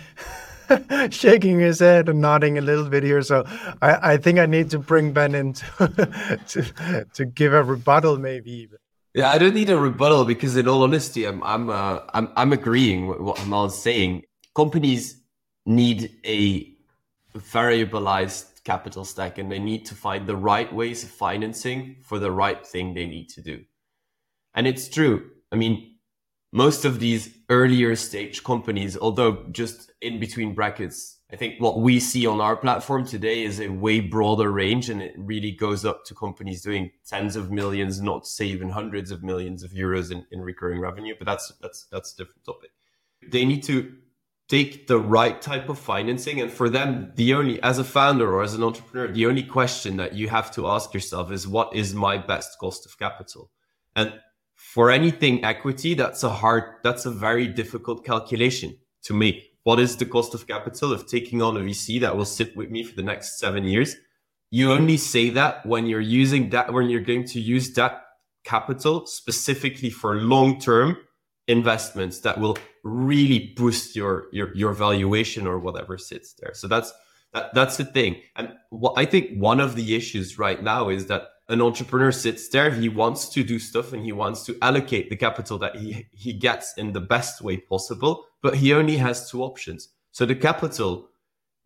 shaking 1.09 1.59
his 1.59 1.79
head 1.79 2.09
and 2.09 2.21
nodding 2.21 2.57
a 2.57 2.61
little 2.61 2.89
bit 2.89 3.03
here. 3.03 3.21
So 3.21 3.43
I, 3.81 4.13
I 4.13 4.17
think 4.17 4.39
I 4.39 4.45
need 4.45 4.69
to 4.71 4.79
bring 4.79 5.13
Ben 5.13 5.35
in 5.35 5.53
to, 5.53 6.39
to, 6.47 7.05
to 7.13 7.25
give 7.25 7.53
a 7.53 7.63
rebuttal, 7.63 8.17
maybe 8.17 8.51
even. 8.51 8.77
Yeah, 9.13 9.31
I 9.31 9.37
don't 9.37 9.55
need 9.55 9.69
a 9.69 9.77
rebuttal 9.79 10.25
because, 10.25 10.55
in 10.57 10.67
all 10.67 10.83
honesty, 10.83 11.25
I'm 11.25 11.41
I'm 11.41 11.71
uh, 11.71 12.01
I'm, 12.13 12.29
I'm 12.35 12.53
agreeing 12.53 13.07
with 13.07 13.19
what 13.19 13.39
Hemal's 13.39 13.81
saying. 13.81 14.23
Companies 14.55 15.19
need 15.65 16.11
a 16.23 16.71
variabilized 17.35 18.56
capital 18.67 19.05
stack 19.05 19.37
and 19.37 19.49
they 19.49 19.59
need 19.59 19.85
to 19.85 19.95
find 19.95 20.27
the 20.27 20.35
right 20.35 20.71
ways 20.73 21.03
of 21.03 21.09
financing 21.09 21.95
for 22.03 22.19
the 22.19 22.31
right 22.43 22.67
thing 22.67 22.93
they 22.93 23.07
need 23.07 23.29
to 23.29 23.41
do. 23.41 23.63
And 24.53 24.67
it's 24.67 24.89
true. 24.89 25.29
I 25.53 25.55
mean, 25.55 25.95
most 26.51 26.83
of 26.83 26.99
these 26.99 27.23
earlier 27.49 27.95
stage 27.95 28.43
companies, 28.43 28.97
although 28.97 29.45
just 29.51 29.91
in 30.01 30.19
between 30.19 30.53
brackets, 30.53 31.19
I 31.31 31.37
think 31.37 31.61
what 31.61 31.79
we 31.79 31.99
see 31.99 32.25
on 32.27 32.41
our 32.41 32.57
platform 32.57 33.05
today 33.05 33.43
is 33.43 33.59
a 33.61 33.69
way 33.69 34.01
broader 34.01 34.51
range 34.51 34.89
and 34.89 35.01
it 35.01 35.13
really 35.17 35.51
goes 35.51 35.85
up 35.85 36.03
to 36.05 36.15
companies 36.15 36.61
doing 36.61 36.91
tens 37.05 37.35
of 37.35 37.51
millions, 37.51 38.01
not 38.01 38.27
say 38.27 38.45
even 38.45 38.69
hundreds 38.69 39.11
of 39.11 39.23
millions 39.23 39.63
of 39.63 39.71
euros 39.71 40.11
in, 40.11 40.25
in 40.31 40.41
recurring 40.41 40.81
revenue. 40.81 41.15
But 41.17 41.25
that's 41.25 41.53
that's 41.61 41.87
that's 41.91 42.13
a 42.13 42.17
different 42.17 42.43
topic. 42.45 42.71
They 43.29 43.45
need 43.45 43.63
to 43.63 43.93
take 44.47 44.87
the 44.87 44.97
right 44.97 45.41
type 45.41 45.69
of 45.69 45.77
financing. 45.77 46.39
And 46.39 46.51
for 46.51 46.69
them, 46.69 47.11
the 47.15 47.33
only 47.33 47.61
as 47.61 47.79
a 47.79 47.83
founder 47.83 48.33
or 48.33 48.43
as 48.43 48.53
an 48.53 48.63
entrepreneur, 48.63 49.11
the 49.11 49.25
only 49.25 49.43
question 49.43 49.97
that 49.97 50.13
you 50.13 50.29
have 50.29 50.51
to 50.51 50.67
ask 50.67 50.93
yourself 50.93 51.31
is 51.31 51.47
what 51.47 51.75
is 51.75 51.93
my 51.93 52.17
best 52.17 52.57
cost 52.59 52.85
of 52.85 52.97
capital? 52.97 53.51
And 53.95 54.13
for 54.55 54.89
anything 54.89 55.43
equity, 55.43 55.93
that's 55.93 56.23
a 56.23 56.29
hard, 56.29 56.63
that's 56.83 57.05
a 57.05 57.11
very 57.11 57.47
difficult 57.47 58.05
calculation 58.05 58.77
to 59.03 59.13
make 59.13 59.43
what 59.63 59.79
is 59.81 59.97
the 59.97 60.05
cost 60.05 60.33
of 60.33 60.47
capital 60.47 60.93
of 60.93 61.07
taking 61.07 61.41
on 61.41 61.57
a 61.57 61.59
VC 61.59 61.99
that 61.99 62.15
will 62.15 62.23
sit 62.23 62.55
with 62.55 62.69
me 62.69 62.83
for 62.83 62.95
the 62.95 63.03
next 63.03 63.37
seven 63.37 63.65
years? 63.65 63.97
You 64.49 64.71
only 64.71 64.95
say 64.95 65.29
that 65.31 65.65
when 65.65 65.87
you're 65.87 65.99
using 65.99 66.51
that, 66.51 66.71
when 66.71 66.89
you're 66.89 67.01
going 67.01 67.25
to 67.25 67.41
use 67.41 67.73
that 67.73 68.01
capital 68.45 69.05
specifically 69.07 69.89
for 69.89 70.15
long 70.15 70.57
term 70.61 70.95
investments 71.47 72.19
that 72.19 72.39
will 72.39 72.57
really 72.83 73.53
boost 73.55 73.95
your, 73.95 74.27
your, 74.31 74.55
your 74.55 74.73
valuation 74.73 75.47
or 75.47 75.59
whatever 75.59 75.97
sits 75.97 76.33
there. 76.33 76.53
So 76.53 76.67
that's, 76.67 76.93
that, 77.33 77.53
that's 77.53 77.77
the 77.77 77.85
thing. 77.85 78.21
And 78.35 78.53
what 78.69 78.93
I 78.97 79.05
think 79.05 79.37
one 79.37 79.59
of 79.59 79.75
the 79.75 79.95
issues 79.95 80.37
right 80.37 80.61
now 80.61 80.89
is 80.89 81.05
that 81.07 81.29
an 81.49 81.61
entrepreneur 81.61 82.11
sits 82.11 82.49
there, 82.49 82.69
he 82.71 82.89
wants 82.89 83.29
to 83.29 83.43
do 83.43 83.57
stuff 83.57 83.93
and 83.93 84.03
he 84.03 84.11
wants 84.11 84.43
to 84.43 84.57
allocate 84.61 85.09
the 85.09 85.15
capital 85.15 85.57
that 85.59 85.77
he, 85.77 86.07
he 86.11 86.33
gets 86.33 86.73
in 86.77 86.91
the 86.91 86.99
best 86.99 87.41
way 87.41 87.57
possible, 87.57 88.25
but 88.41 88.55
he 88.55 88.73
only 88.73 88.97
has 88.97 89.29
two 89.29 89.41
options. 89.41 89.89
So 90.11 90.25
the 90.25 90.35
capital 90.35 91.09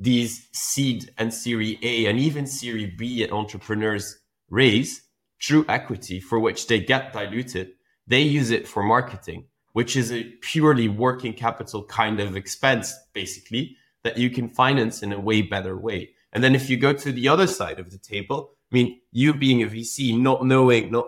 these 0.02 0.48
seed 0.52 1.12
and 1.20 1.32
Series 1.32 1.78
A 1.84 2.08
and 2.08 2.18
even 2.18 2.48
Series 2.48 2.92
B 2.98 3.30
entrepreneurs 3.30 4.18
raise 4.50 5.04
through 5.42 5.66
equity 5.70 6.20
for 6.20 6.40
which 6.40 6.66
they 6.66 6.80
get 6.80 7.14
diluted, 7.14 7.74
they 8.08 8.22
use 8.22 8.50
it 8.50 8.68
for 8.68 8.82
marketing, 8.82 9.46
which 9.74 9.96
is 9.96 10.12
a 10.12 10.24
purely 10.42 10.88
working 10.88 11.34
capital 11.34 11.84
kind 11.86 12.20
of 12.20 12.36
expense, 12.36 12.94
basically, 13.14 13.78
that 14.04 14.18
you 14.18 14.30
can 14.30 14.50
finance 14.50 15.04
in 15.04 15.14
a 15.14 15.20
way 15.20 15.42
better 15.42 15.78
way. 15.78 16.10
And 16.34 16.44
then 16.44 16.56
if 16.56 16.70
you 16.70 16.78
go 16.78 16.94
to 16.94 17.12
the 17.12 17.28
other 17.28 17.48
side 17.48 17.80
of 17.80 17.92
the 17.92 17.98
table, 17.98 18.52
I 18.72 18.76
mean, 18.76 19.02
you 19.12 19.34
being 19.34 19.64
a 19.64 19.68
VC, 19.68 20.18
not 20.20 20.46
knowing, 20.46 20.92
not 20.92 21.08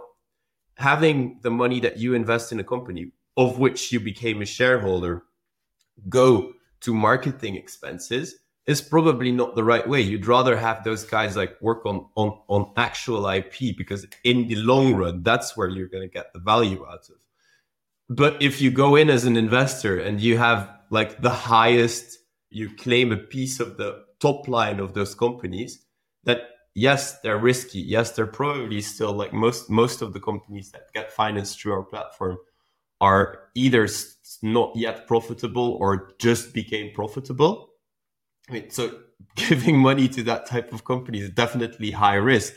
having 0.76 1.40
the 1.42 1.52
money 1.52 1.80
that 1.80 1.98
you 1.98 2.14
invest 2.14 2.52
in 2.52 2.60
a 2.60 2.64
company 2.64 3.12
of 3.38 3.60
which 3.60 3.92
you 3.92 4.00
became 4.00 4.42
a 4.42 4.46
shareholder 4.46 5.24
go 6.10 6.54
to 6.82 6.94
marketing 6.94 7.56
expenses 7.56 8.36
is 8.66 8.82
probably 8.82 9.32
not 9.32 9.56
the 9.56 9.64
right 9.64 9.88
way. 9.88 10.02
You'd 10.02 10.26
rather 10.26 10.58
have 10.58 10.84
those 10.84 11.04
guys 11.04 11.36
like 11.36 11.62
work 11.62 11.86
on 11.86 12.08
on 12.16 12.40
on 12.48 12.72
actual 12.78 13.28
IP 13.28 13.78
because 13.78 14.06
in 14.24 14.48
the 14.48 14.56
long 14.56 14.96
run, 14.96 15.24
that's 15.24 15.58
where 15.58 15.68
you're 15.68 15.88
going 15.88 16.08
to 16.08 16.14
get 16.14 16.32
the 16.34 16.40
value 16.40 16.86
out 16.86 17.10
of. 17.10 17.16
But 18.16 18.40
if 18.44 18.62
you 18.62 18.70
go 18.70 18.96
in 18.96 19.10
as 19.10 19.26
an 19.26 19.36
investor 19.36 19.98
and 19.98 20.22
you 20.22 20.38
have 20.38 20.70
like 20.92 21.22
the 21.22 21.32
highest, 21.32 22.20
you 22.52 22.70
claim 22.76 23.12
a 23.12 23.18
piece 23.18 23.60
of 23.60 23.78
the 23.78 24.04
top 24.20 24.48
line 24.48 24.80
of 24.80 24.94
those 24.94 25.16
companies, 25.16 25.84
that 26.24 26.42
yes, 26.76 27.20
they're 27.22 27.40
risky. 27.40 27.80
Yes, 27.80 28.12
they're 28.12 28.28
probably 28.28 28.82
still 28.82 29.14
like 29.14 29.34
most 29.34 29.68
most 29.68 30.04
of 30.04 30.14
the 30.14 30.20
companies 30.20 30.70
that 30.72 30.94
get 30.94 31.12
financed 31.12 31.60
through 31.60 31.74
our 31.74 31.84
platform 31.84 32.38
are 33.02 33.50
either 33.56 33.88
not 34.44 34.76
yet 34.76 35.08
profitable 35.08 35.78
or 35.80 36.12
just 36.20 36.54
became 36.54 36.94
profitable. 36.94 37.70
I 38.48 38.54
mean, 38.54 38.70
so 38.70 39.00
giving 39.36 39.80
money 39.80 40.08
to 40.10 40.22
that 40.24 40.46
type 40.46 40.72
of 40.72 40.86
company 40.86 41.20
is 41.22 41.32
definitely 41.32 41.90
high 41.90 42.22
risk. 42.34 42.54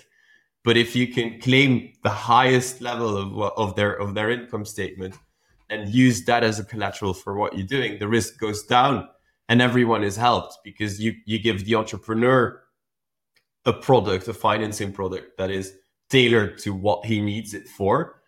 But 0.65 0.77
if 0.77 0.95
you 0.95 1.07
can 1.09 1.41
claim 1.41 1.95
the 2.03 2.11
highest 2.11 2.83
level 2.83 3.17
of, 3.17 3.53
of 3.57 3.75
their 3.75 3.95
of 3.95 4.13
their 4.13 4.31
income 4.31 4.67
statement 4.67 5.15
and 5.69 5.93
use 5.93 6.25
that 6.25 6.45
as 6.45 6.59
a 6.59 6.65
collateral 6.65 7.15
for 7.15 7.37
what 7.37 7.57
you're 7.57 7.67
doing, 7.67 7.99
the 7.99 8.09
risk 8.09 8.39
goes 8.39 8.63
down 8.65 9.09
and 9.49 9.61
everyone 9.61 10.05
is 10.05 10.17
helped 10.17 10.59
because 10.65 11.01
you 11.01 11.15
you 11.25 11.39
give 11.39 11.65
the 11.65 11.75
entrepreneur 11.75 12.63
a 13.65 13.73
product, 13.73 14.29
a 14.29 14.35
financing 14.35 14.93
product 14.93 15.37
that 15.39 15.51
is 15.51 15.75
tailored 16.09 16.59
to 16.59 16.73
what 16.73 17.05
he 17.05 17.21
needs 17.21 17.53
it 17.53 17.69
for. 17.69 18.23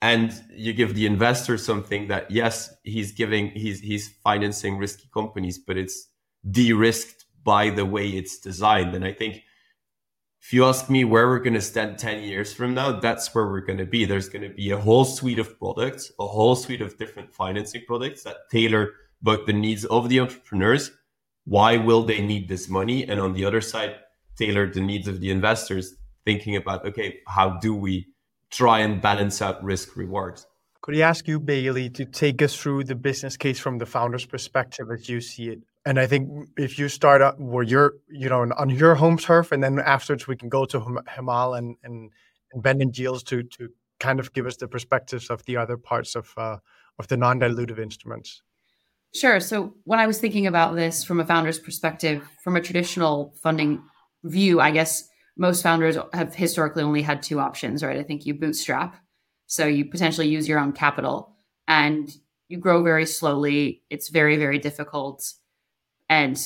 And 0.00 0.32
you 0.54 0.72
give 0.72 0.94
the 0.94 1.04
investor 1.04 1.58
something 1.58 2.08
that, 2.08 2.30
yes, 2.30 2.72
he's 2.84 3.12
giving, 3.12 3.50
he's, 3.50 3.80
he's 3.80 4.08
financing 4.24 4.78
risky 4.78 5.08
companies, 5.12 5.58
but 5.58 5.76
it's 5.76 6.08
de-risked 6.50 7.26
by 7.42 7.68
the 7.68 7.84
way 7.84 8.08
it's 8.08 8.38
designed. 8.38 8.94
And 8.94 9.04
I 9.04 9.12
think 9.12 9.42
if 10.40 10.54
you 10.54 10.64
ask 10.64 10.88
me 10.88 11.04
where 11.04 11.28
we're 11.28 11.38
going 11.38 11.54
to 11.54 11.60
stand 11.60 11.98
10 11.98 12.22
years 12.22 12.52
from 12.52 12.74
now, 12.74 12.98
that's 12.98 13.34
where 13.34 13.46
we're 13.46 13.60
going 13.60 13.78
to 13.78 13.84
be. 13.84 14.04
There's 14.04 14.28
going 14.28 14.48
to 14.48 14.54
be 14.54 14.70
a 14.70 14.78
whole 14.78 15.04
suite 15.04 15.38
of 15.38 15.58
products, 15.58 16.10
a 16.18 16.26
whole 16.26 16.56
suite 16.56 16.80
of 16.80 16.96
different 16.96 17.32
financing 17.32 17.82
products 17.86 18.22
that 18.22 18.48
tailor 18.50 18.92
both 19.20 19.46
the 19.46 19.52
needs 19.52 19.84
of 19.84 20.08
the 20.08 20.18
entrepreneurs. 20.18 20.90
Why 21.44 21.76
will 21.76 22.02
they 22.04 22.22
need 22.22 22.48
this 22.48 22.68
money? 22.68 23.06
And 23.06 23.20
on 23.20 23.34
the 23.34 23.44
other 23.44 23.60
side, 23.60 23.96
tailor 24.36 24.66
the 24.72 24.80
needs 24.80 25.08
of 25.08 25.20
the 25.20 25.30
investors, 25.30 25.94
thinking 26.24 26.56
about, 26.56 26.86
okay, 26.86 27.18
how 27.26 27.58
do 27.58 27.74
we 27.74 28.06
try 28.50 28.80
and 28.80 29.00
balance 29.00 29.42
out 29.42 29.62
risk 29.62 29.94
rewards? 29.94 30.46
Could 30.80 30.96
I 30.96 31.00
ask 31.00 31.28
you, 31.28 31.38
Bailey, 31.38 31.90
to 31.90 32.06
take 32.06 32.40
us 32.40 32.56
through 32.56 32.84
the 32.84 32.94
business 32.94 33.36
case 33.36 33.60
from 33.60 33.76
the 33.76 33.86
founder's 33.86 34.24
perspective 34.24 34.86
as 34.90 35.08
you 35.08 35.20
see 35.20 35.50
it? 35.50 35.60
And 35.86 35.98
I 35.98 36.06
think 36.06 36.48
if 36.58 36.78
you 36.78 36.88
start 36.88 37.22
up 37.22 37.38
where 37.38 37.64
you're, 37.64 37.94
you 38.10 38.28
know, 38.28 38.46
on 38.58 38.70
your 38.70 38.94
home 38.94 39.16
turf, 39.16 39.50
and 39.50 39.62
then 39.62 39.78
afterwards 39.78 40.26
we 40.26 40.36
can 40.36 40.48
go 40.48 40.64
to 40.66 40.80
Hemal 40.80 41.56
and 41.56 41.76
and, 41.82 42.10
and 42.52 42.62
Ben 42.62 42.82
and 42.82 42.94
Gilles 42.94 43.22
to 43.24 43.42
to 43.42 43.68
kind 43.98 44.20
of 44.20 44.32
give 44.32 44.46
us 44.46 44.56
the 44.56 44.68
perspectives 44.68 45.30
of 45.30 45.44
the 45.44 45.56
other 45.56 45.76
parts 45.76 46.16
of 46.16 46.34
uh, 46.36 46.58
of 46.98 47.08
the 47.08 47.16
non-dilutive 47.16 47.78
instruments. 47.78 48.42
Sure. 49.14 49.40
So 49.40 49.74
when 49.84 49.98
I 49.98 50.06
was 50.06 50.18
thinking 50.18 50.46
about 50.46 50.76
this 50.76 51.02
from 51.02 51.18
a 51.18 51.26
founder's 51.26 51.58
perspective, 51.58 52.28
from 52.44 52.56
a 52.56 52.60
traditional 52.60 53.34
funding 53.42 53.82
view, 54.22 54.60
I 54.60 54.70
guess 54.70 55.08
most 55.36 55.62
founders 55.62 55.96
have 56.12 56.34
historically 56.34 56.82
only 56.82 57.02
had 57.02 57.22
two 57.22 57.40
options, 57.40 57.82
right? 57.82 57.98
I 57.98 58.02
think 58.02 58.26
you 58.26 58.34
bootstrap. 58.34 58.96
So 59.46 59.66
you 59.66 59.84
potentially 59.84 60.28
use 60.28 60.48
your 60.48 60.60
own 60.60 60.72
capital 60.72 61.34
and 61.66 62.08
you 62.48 62.58
grow 62.58 62.82
very 62.84 63.06
slowly. 63.06 63.82
It's 63.90 64.10
very, 64.10 64.36
very 64.36 64.58
difficult. 64.58 65.24
And, 66.10 66.38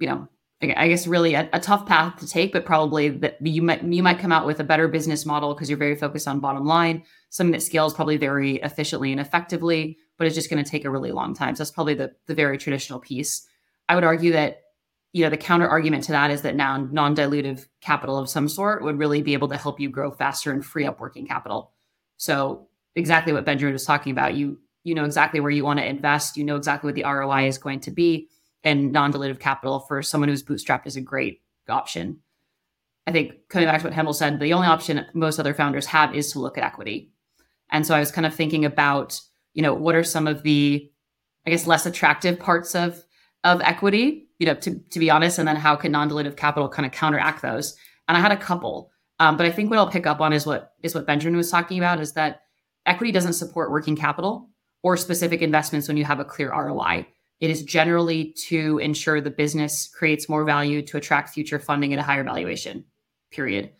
you 0.00 0.08
know, 0.08 0.28
I 0.62 0.88
guess 0.88 1.06
really 1.06 1.34
a, 1.34 1.48
a 1.52 1.60
tough 1.60 1.86
path 1.86 2.18
to 2.20 2.26
take, 2.26 2.52
but 2.52 2.64
probably 2.64 3.08
that 3.08 3.44
you 3.44 3.62
might 3.62 3.82
you 3.82 4.02
might 4.02 4.20
come 4.20 4.32
out 4.32 4.46
with 4.46 4.60
a 4.60 4.64
better 4.64 4.88
business 4.88 5.26
model 5.26 5.54
because 5.54 5.68
you're 5.68 5.78
very 5.78 5.96
focused 5.96 6.28
on 6.28 6.40
bottom 6.40 6.64
line, 6.64 7.02
something 7.30 7.52
that 7.52 7.62
scales 7.62 7.94
probably 7.94 8.16
very 8.16 8.56
efficiently 8.56 9.10
and 9.10 9.20
effectively, 9.20 9.98
but 10.18 10.26
it's 10.26 10.36
just 10.36 10.48
going 10.48 10.62
to 10.62 10.70
take 10.70 10.84
a 10.84 10.90
really 10.90 11.10
long 11.10 11.34
time. 11.34 11.56
So 11.56 11.64
that's 11.64 11.72
probably 11.72 11.94
the 11.94 12.12
the 12.26 12.34
very 12.34 12.58
traditional 12.58 13.00
piece. 13.00 13.46
I 13.88 13.96
would 13.96 14.04
argue 14.04 14.32
that 14.32 14.62
you 15.12 15.24
know 15.24 15.30
the 15.30 15.36
counter 15.36 15.68
argument 15.68 16.04
to 16.04 16.12
that 16.12 16.30
is 16.30 16.42
that 16.42 16.56
now 16.56 16.76
non-dilutive 16.76 17.66
capital 17.80 18.16
of 18.16 18.28
some 18.28 18.48
sort 18.48 18.82
would 18.82 18.98
really 18.98 19.20
be 19.20 19.34
able 19.34 19.48
to 19.48 19.56
help 19.56 19.80
you 19.80 19.90
grow 19.90 20.10
faster 20.10 20.52
and 20.52 20.64
free 20.64 20.86
up 20.86 21.00
working 21.00 21.26
capital 21.26 21.72
so 22.16 22.66
exactly 22.96 23.32
what 23.32 23.44
benjamin 23.44 23.72
was 23.72 23.84
talking 23.84 24.12
about 24.12 24.34
you 24.34 24.58
you 24.84 24.94
know 24.94 25.04
exactly 25.04 25.40
where 25.40 25.50
you 25.50 25.64
want 25.64 25.78
to 25.78 25.86
invest 25.86 26.36
you 26.36 26.44
know 26.44 26.56
exactly 26.56 26.88
what 26.88 26.94
the 26.94 27.04
roi 27.04 27.46
is 27.46 27.58
going 27.58 27.80
to 27.80 27.90
be 27.90 28.28
and 28.64 28.92
non-dilutive 28.92 29.40
capital 29.40 29.80
for 29.80 30.02
someone 30.02 30.28
who's 30.28 30.42
bootstrapped 30.42 30.86
is 30.86 30.96
a 30.96 31.00
great 31.00 31.42
option 31.68 32.18
i 33.06 33.12
think 33.12 33.32
coming 33.48 33.68
back 33.68 33.80
to 33.80 33.88
what 33.88 33.96
Hemal 33.96 34.14
said 34.14 34.40
the 34.40 34.52
only 34.52 34.66
option 34.66 35.04
most 35.14 35.38
other 35.38 35.54
founders 35.54 35.86
have 35.86 36.14
is 36.14 36.32
to 36.32 36.38
look 36.38 36.58
at 36.58 36.64
equity 36.64 37.10
and 37.70 37.86
so 37.86 37.94
i 37.94 38.00
was 38.00 38.12
kind 38.12 38.26
of 38.26 38.34
thinking 38.34 38.64
about 38.64 39.20
you 39.54 39.62
know 39.62 39.74
what 39.74 39.94
are 39.94 40.04
some 40.04 40.26
of 40.26 40.42
the 40.42 40.90
i 41.46 41.50
guess 41.50 41.66
less 41.66 41.86
attractive 41.86 42.38
parts 42.38 42.74
of 42.74 43.04
of 43.44 43.60
equity 43.62 44.28
you 44.42 44.46
know, 44.46 44.54
to, 44.54 44.76
to 44.90 44.98
be 44.98 45.08
honest, 45.08 45.38
and 45.38 45.46
then 45.46 45.54
how 45.54 45.76
can 45.76 45.92
non-dilutive 45.92 46.36
capital 46.36 46.68
kind 46.68 46.84
of 46.84 46.90
counteract 46.90 47.42
those? 47.42 47.76
And 48.08 48.16
I 48.16 48.20
had 48.20 48.32
a 48.32 48.36
couple, 48.36 48.90
um, 49.20 49.36
but 49.36 49.46
I 49.46 49.52
think 49.52 49.70
what 49.70 49.78
I'll 49.78 49.88
pick 49.88 50.04
up 50.04 50.20
on 50.20 50.32
is 50.32 50.44
what 50.44 50.72
is 50.82 50.96
what 50.96 51.06
Benjamin 51.06 51.36
was 51.36 51.48
talking 51.48 51.78
about 51.78 52.00
is 52.00 52.14
that 52.14 52.40
equity 52.84 53.12
doesn't 53.12 53.34
support 53.34 53.70
working 53.70 53.94
capital 53.94 54.50
or 54.82 54.96
specific 54.96 55.42
investments 55.42 55.86
when 55.86 55.96
you 55.96 56.04
have 56.04 56.18
a 56.18 56.24
clear 56.24 56.50
ROI. 56.50 57.06
It 57.42 57.50
is 57.50 57.62
generally 57.62 58.34
to 58.46 58.78
ensure 58.78 59.20
the 59.20 59.30
business 59.30 59.90
creates 59.94 60.30
more 60.30 60.44
value 60.44 60.80
to 60.86 60.96
attract 60.96 61.34
future 61.34 61.58
funding 61.58 61.92
at 61.92 61.98
a 61.98 62.02
higher 62.02 62.24
valuation. 62.24 62.86
Period. 63.30 63.72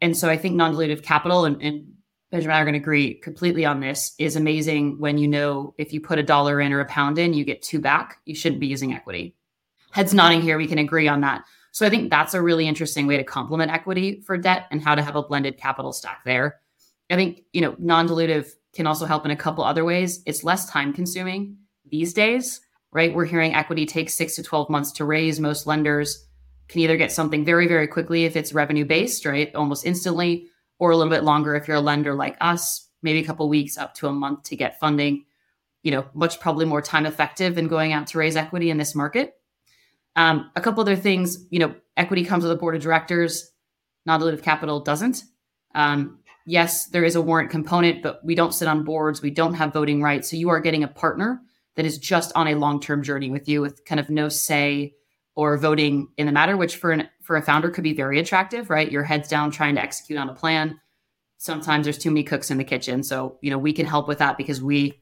And 0.00 0.16
so 0.16 0.28
I 0.28 0.36
think 0.36 0.56
non-dilutive 0.56 1.04
capital 1.04 1.44
and, 1.44 1.62
and 1.62 1.92
Benjamin 2.32 2.50
and 2.50 2.58
I 2.58 2.62
are 2.62 2.64
going 2.64 2.74
to 2.74 2.80
agree 2.80 3.14
completely 3.14 3.64
on 3.64 3.78
this 3.78 4.14
is 4.18 4.34
amazing 4.34 4.98
when 4.98 5.18
you 5.18 5.28
know 5.28 5.74
if 5.78 5.92
you 5.92 6.00
put 6.00 6.18
a 6.18 6.22
dollar 6.24 6.60
in 6.60 6.72
or 6.72 6.80
a 6.80 6.86
pound 6.86 7.18
in, 7.18 7.32
you 7.32 7.44
get 7.44 7.62
two 7.62 7.78
back. 7.78 8.18
You 8.24 8.34
shouldn't 8.34 8.60
be 8.60 8.66
using 8.66 8.92
equity 8.92 9.36
heads 9.94 10.12
nodding 10.12 10.42
here. 10.42 10.58
We 10.58 10.66
can 10.66 10.78
agree 10.78 11.06
on 11.06 11.20
that. 11.20 11.44
So 11.70 11.86
I 11.86 11.90
think 11.90 12.10
that's 12.10 12.34
a 12.34 12.42
really 12.42 12.66
interesting 12.66 13.06
way 13.06 13.16
to 13.16 13.22
complement 13.22 13.70
equity 13.70 14.22
for 14.26 14.36
debt 14.36 14.66
and 14.72 14.82
how 14.82 14.96
to 14.96 15.02
have 15.02 15.14
a 15.14 15.22
blended 15.22 15.56
capital 15.56 15.92
stack 15.92 16.24
there. 16.24 16.60
I 17.10 17.14
think, 17.14 17.42
you 17.52 17.60
know, 17.60 17.76
non-dilutive 17.78 18.48
can 18.72 18.88
also 18.88 19.06
help 19.06 19.24
in 19.24 19.30
a 19.30 19.36
couple 19.36 19.62
other 19.62 19.84
ways. 19.84 20.20
It's 20.26 20.42
less 20.42 20.68
time 20.68 20.92
consuming 20.92 21.58
these 21.88 22.12
days, 22.12 22.60
right? 22.94 23.12
We're 23.12 23.26
hearing 23.26 23.54
equity 23.54 23.84
takes 23.84 24.14
six 24.14 24.36
to 24.36 24.42
12 24.42 24.70
months 24.70 24.92
to 24.92 25.04
raise. 25.04 25.40
Most 25.40 25.66
lenders 25.66 26.26
can 26.68 26.80
either 26.80 26.96
get 26.96 27.12
something 27.12 27.44
very, 27.44 27.66
very 27.66 27.88
quickly 27.88 28.24
if 28.24 28.36
it's 28.36 28.54
revenue 28.54 28.86
based, 28.86 29.26
right? 29.26 29.54
Almost 29.54 29.84
instantly, 29.84 30.46
or 30.78 30.92
a 30.92 30.96
little 30.96 31.10
bit 31.10 31.24
longer 31.24 31.54
if 31.56 31.68
you're 31.68 31.76
a 31.76 31.82
lender 31.82 32.14
like 32.14 32.36
us, 32.40 32.88
maybe 33.02 33.18
a 33.18 33.24
couple 33.24 33.48
weeks 33.48 33.76
up 33.76 33.94
to 33.94 34.06
a 34.06 34.12
month 34.12 34.44
to 34.44 34.56
get 34.56 34.80
funding. 34.80 35.26
You 35.82 35.90
know, 35.90 36.06
much 36.14 36.40
probably 36.40 36.64
more 36.64 36.80
time 36.80 37.04
effective 37.04 37.56
than 37.56 37.68
going 37.68 37.92
out 37.92 38.06
to 38.08 38.18
raise 38.18 38.36
equity 38.36 38.70
in 38.70 38.78
this 38.78 38.94
market. 38.94 39.34
Um, 40.16 40.50
a 40.56 40.60
couple 40.60 40.80
other 40.80 40.96
things, 40.96 41.44
you 41.50 41.58
know, 41.58 41.74
equity 41.96 42.24
comes 42.24 42.44
with 42.44 42.52
a 42.52 42.56
board 42.56 42.76
of 42.76 42.80
directors, 42.80 43.50
non 44.06 44.20
dilutive 44.20 44.42
capital 44.42 44.80
doesn't. 44.80 45.24
Um, 45.74 46.20
yes, 46.46 46.86
there 46.86 47.04
is 47.04 47.16
a 47.16 47.20
warrant 47.20 47.50
component, 47.50 48.02
but 48.02 48.24
we 48.24 48.36
don't 48.36 48.54
sit 48.54 48.68
on 48.68 48.84
boards. 48.84 49.20
We 49.20 49.30
don't 49.30 49.54
have 49.54 49.72
voting 49.72 50.00
rights. 50.00 50.30
So 50.30 50.36
you 50.36 50.48
are 50.50 50.60
getting 50.60 50.84
a 50.84 50.88
partner 50.88 51.42
that 51.76 51.84
is 51.84 51.98
just 51.98 52.32
on 52.34 52.48
a 52.48 52.54
long 52.54 52.80
term 52.80 53.02
journey 53.02 53.30
with 53.30 53.48
you 53.48 53.60
with 53.60 53.84
kind 53.84 54.00
of 54.00 54.10
no 54.10 54.28
say 54.28 54.94
or 55.34 55.58
voting 55.58 56.08
in 56.16 56.26
the 56.26 56.32
matter, 56.32 56.56
which 56.56 56.76
for 56.76 56.92
an 56.92 57.08
for 57.22 57.36
a 57.36 57.42
founder 57.42 57.70
could 57.70 57.84
be 57.84 57.94
very 57.94 58.18
attractive, 58.20 58.70
right? 58.70 58.90
Your 58.90 59.02
head's 59.02 59.28
down 59.28 59.50
trying 59.50 59.74
to 59.74 59.82
execute 59.82 60.18
on 60.18 60.28
a 60.28 60.34
plan. 60.34 60.80
Sometimes 61.38 61.84
there's 61.84 61.98
too 61.98 62.10
many 62.10 62.22
cooks 62.22 62.50
in 62.50 62.58
the 62.58 62.64
kitchen. 62.64 63.02
So, 63.02 63.38
you 63.40 63.50
know, 63.50 63.58
we 63.58 63.72
can 63.72 63.86
help 63.86 64.08
with 64.08 64.18
that 64.18 64.38
because 64.38 64.62
we 64.62 65.00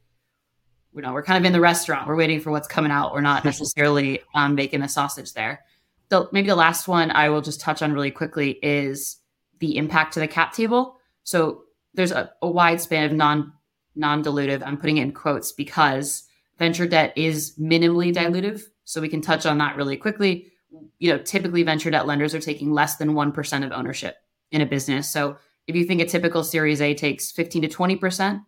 you 0.94 1.00
know, 1.00 1.12
we're 1.12 1.22
kind 1.22 1.38
of 1.38 1.46
in 1.46 1.52
the 1.52 1.60
restaurant. 1.60 2.06
We're 2.06 2.16
waiting 2.16 2.40
for 2.40 2.50
what's 2.50 2.68
coming 2.68 2.92
out. 2.92 3.14
We're 3.14 3.22
not 3.22 3.44
necessarily 3.46 4.20
um, 4.34 4.54
making 4.54 4.80
the 4.80 4.88
sausage 4.88 5.32
there. 5.32 5.64
so 6.10 6.28
maybe 6.32 6.48
the 6.48 6.54
last 6.54 6.88
one 6.88 7.10
I 7.10 7.28
will 7.28 7.40
just 7.40 7.60
touch 7.60 7.82
on 7.82 7.92
really 7.92 8.10
quickly 8.10 8.58
is 8.62 9.16
the 9.58 9.76
impact 9.76 10.14
to 10.14 10.20
the 10.20 10.28
cap 10.28 10.52
table. 10.52 10.96
So 11.24 11.64
there's 11.94 12.12
a, 12.12 12.32
a 12.42 12.50
wide 12.50 12.80
span 12.80 13.04
of 13.04 13.12
non 13.12 13.52
non 13.94 14.24
dilutive. 14.24 14.62
I'm 14.64 14.76
putting 14.76 14.98
it 14.98 15.02
in 15.02 15.12
quotes 15.12 15.52
because 15.52 16.24
venture 16.58 16.86
debt 16.86 17.12
is 17.16 17.56
minimally 17.58 18.14
dilutive. 18.14 18.62
So 18.84 19.00
we 19.00 19.08
can 19.08 19.20
touch 19.20 19.46
on 19.46 19.58
that 19.58 19.76
really 19.76 19.96
quickly. 19.96 20.52
You 20.98 21.12
know, 21.12 21.18
typically 21.18 21.62
venture 21.62 21.90
debt 21.90 22.06
lenders 22.06 22.34
are 22.34 22.40
taking 22.40 22.72
less 22.72 22.96
than 22.96 23.12
1% 23.12 23.64
of 23.64 23.72
ownership 23.72 24.16
in 24.50 24.60
a 24.60 24.66
business. 24.66 25.10
So 25.12 25.36
if 25.66 25.76
you 25.76 25.84
think 25.84 26.00
a 26.00 26.06
typical 26.06 26.44
Series 26.44 26.80
A 26.80 26.94
takes 26.94 27.30
15 27.30 27.62
to 27.62 27.68
20% 27.68 28.42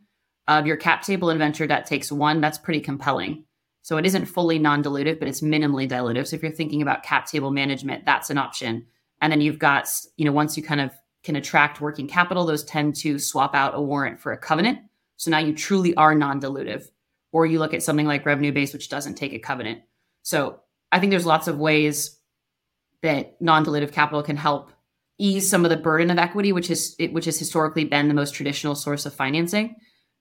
of 0.49 0.67
your 0.67 0.77
cap 0.77 1.03
table 1.03 1.31
in 1.31 1.39
venture 1.39 1.67
debt 1.67 1.87
takes 1.87 2.13
one, 2.13 2.41
that's 2.41 2.59
pretty 2.59 2.81
compelling. 2.81 3.45
So 3.83 3.97
it 3.99 4.07
isn't 4.07 4.27
fully 4.27 4.59
non 4.59 4.83
dilutive, 4.83 5.19
but 5.19 5.29
it's 5.29 5.43
minimally 5.43 5.89
dilutive. 5.89 6.27
So 6.27 6.37
if 6.37 6.43
you're 6.43 6.53
thinking 6.53 6.83
about 6.83 7.03
cap 7.03 7.27
table 7.27 7.51
management, 7.51 8.05
that's 8.05 8.31
an 8.31 8.39
option. 8.39 8.87
And 9.21 9.31
then 9.31 9.41
you've 9.41 9.59
got, 9.59 9.89
you 10.17 10.25
know, 10.25 10.33
once 10.33 10.57
you 10.57 10.63
kind 10.63 10.81
of 10.81 10.91
can 11.23 11.37
attract 11.37 11.81
working 11.81 12.09
capital, 12.09 12.45
those 12.45 12.65
tend 12.65 12.97
to 12.97 13.19
swap 13.19 13.55
out 13.55 13.75
a 13.75 13.81
warrant 13.81 14.21
for 14.21 14.33
a 14.33 14.39
covenant. 14.39 14.79
So 15.17 15.31
now 15.31 15.39
you 15.39 15.55
truly 15.55 15.95
are 15.97 16.15
non 16.15 16.41
dilutive. 16.41 16.87
Or 17.35 17.45
you 17.45 17.59
look 17.59 17.75
at 17.75 17.83
something 17.83 18.07
like 18.07 18.25
revenue 18.25 18.53
base, 18.53 18.73
which 18.73 18.89
doesn't 18.89 19.17
take 19.17 19.33
a 19.33 19.41
covenant. 19.41 19.83
So 20.23 20.61
I 20.93 21.01
think 21.01 21.11
there's 21.11 21.27
lots 21.27 21.49
of 21.49 21.59
ways 21.59 22.17
that 23.03 23.43
non 23.43 23.67
dilutive 23.67 23.91
capital 23.91 24.23
can 24.23 24.37
help 24.37 24.71
ease 25.19 25.51
some 25.51 25.65
of 25.65 25.71
the 25.71 25.77
burden 25.77 26.11
of 26.11 26.19
equity, 26.19 26.53
which 26.53 26.71
is 26.71 26.95
which 27.11 27.25
has 27.25 27.37
historically 27.37 27.85
been 27.85 28.07
the 28.07 28.15
most 28.15 28.35
traditional 28.35 28.77
source 28.77 29.05
of 29.05 29.13
financing. 29.13 29.75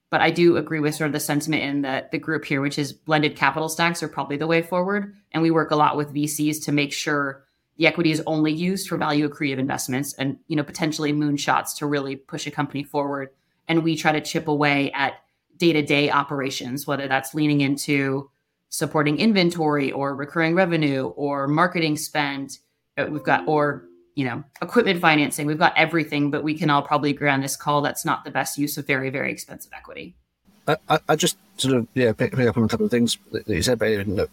But 0.09 0.21
I 0.21 0.31
do 0.31 0.57
agree 0.57 0.79
with 0.79 0.95
sort 0.95 1.07
of 1.07 1.13
the 1.13 1.19
sentiment 1.19 1.63
in 1.63 1.81
the, 1.83 2.07
the 2.11 2.17
group 2.17 2.45
here, 2.45 2.61
which 2.61 2.79
is 2.79 2.93
blended 2.93 3.35
capital 3.35 3.69
stacks 3.69 4.01
are 4.01 4.07
probably 4.07 4.37
the 4.37 4.47
way 4.47 4.63
forward. 4.63 5.15
And 5.31 5.43
we 5.43 5.51
work 5.51 5.69
a 5.69 5.75
lot 5.75 5.95
with 5.95 6.13
VCs 6.13 6.65
to 6.65 6.71
make 6.71 6.93
sure 6.93 7.45
the 7.77 7.85
equity 7.85 8.11
is 8.11 8.23
only 8.25 8.51
used 8.51 8.87
for 8.87 8.97
value 8.97 9.29
accretive 9.29 9.59
investments 9.59 10.13
and 10.13 10.39
you 10.47 10.55
know 10.55 10.63
potentially 10.63 11.13
moonshots 11.13 11.77
to 11.77 11.85
really 11.85 12.15
push 12.15 12.47
a 12.47 12.51
company 12.51 12.83
forward 12.83 13.29
and 13.67 13.83
we 13.83 13.95
try 13.95 14.11
to 14.11 14.21
chip 14.21 14.47
away 14.47 14.91
at 14.91 15.13
day-to-day 15.57 16.09
operations 16.09 16.87
whether 16.87 17.07
that's 17.07 17.33
leaning 17.33 17.61
into 17.61 18.29
supporting 18.69 19.17
inventory 19.19 19.91
or 19.91 20.15
recurring 20.15 20.55
revenue 20.55 21.05
or 21.15 21.47
marketing 21.47 21.95
spend. 21.95 22.57
Uh, 22.97 23.05
we've 23.09 23.23
got 23.23 23.47
or 23.47 23.85
you 24.15 24.25
know 24.25 24.43
equipment 24.61 24.99
financing. 24.99 25.45
We've 25.45 25.59
got 25.59 25.77
everything 25.77 26.31
but 26.31 26.43
we 26.43 26.57
can 26.57 26.69
all 26.69 26.81
probably 26.81 27.11
agree 27.11 27.29
on 27.29 27.41
this 27.41 27.55
call 27.55 27.81
that's 27.81 28.05
not 28.05 28.23
the 28.23 28.31
best 28.31 28.57
use 28.57 28.77
of 28.77 28.87
very 28.87 29.09
very 29.09 29.31
expensive 29.31 29.71
equity. 29.73 30.15
I, 30.67 30.99
I 31.09 31.15
just 31.15 31.37
sort 31.57 31.75
of 31.75 31.87
yeah 31.93 32.13
pick, 32.13 32.35
pick, 32.35 32.47
up 32.47 32.57
on 32.57 32.63
a 32.63 32.67
couple 32.67 32.85
of 32.85 32.91
things 32.91 33.17
that 33.31 33.47
you 33.47 33.61
said 33.61 33.79
but 33.79 34.29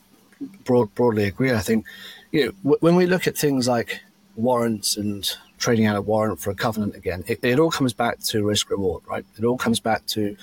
broad, 0.65 0.95
broadly 0.95 1.25
agree 1.25 1.53
i 1.53 1.59
think 1.59 1.85
you 2.31 2.47
know, 2.63 2.77
when 2.79 2.95
we 2.95 3.07
look 3.07 3.27
at 3.27 3.37
things 3.37 3.67
like 3.67 4.01
warrants 4.37 4.97
and 4.97 5.37
trading 5.59 5.87
out 5.87 5.97
a 5.97 6.01
warrant 6.01 6.39
for 6.39 6.51
a 6.51 6.55
covenant 6.55 6.95
again, 6.95 7.25
it, 7.27 7.41
it 7.43 7.59
all 7.59 7.71
comes 7.71 7.93
back 7.93 8.21
to 8.21 8.45
risk 8.45 8.71
reward, 8.71 9.03
right? 9.07 9.25
It 9.37 9.45
all 9.45 9.59
comes 9.59 9.81
back 9.81 10.07
to, 10.07 10.37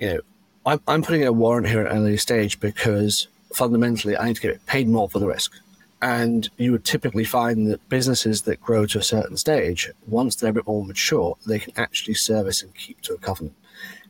you 0.00 0.08
know, 0.08 0.20
I'm, 0.64 0.80
I'm 0.88 1.02
putting 1.02 1.24
a 1.24 1.32
warrant 1.32 1.68
here 1.68 1.80
at 1.80 1.92
an 1.92 1.98
early 1.98 2.16
stage 2.16 2.58
because 2.60 3.28
fundamentally 3.54 4.16
I 4.16 4.26
need 4.26 4.36
to 4.36 4.42
get 4.42 4.66
paid 4.66 4.88
more 4.88 5.08
for 5.08 5.18
the 5.18 5.26
risk. 5.26 5.52
And 6.02 6.48
you 6.58 6.72
would 6.72 6.84
typically 6.84 7.24
find 7.24 7.70
that 7.70 7.88
businesses 7.88 8.42
that 8.42 8.60
grow 8.60 8.84
to 8.86 8.98
a 8.98 9.02
certain 9.02 9.36
stage, 9.36 9.90
once 10.06 10.36
they're 10.36 10.50
a 10.50 10.54
bit 10.54 10.66
more 10.66 10.84
mature, 10.84 11.36
they 11.46 11.58
can 11.58 11.72
actually 11.76 12.14
service 12.14 12.62
and 12.62 12.74
keep 12.74 13.00
to 13.02 13.14
a 13.14 13.18
covenant. 13.18 13.56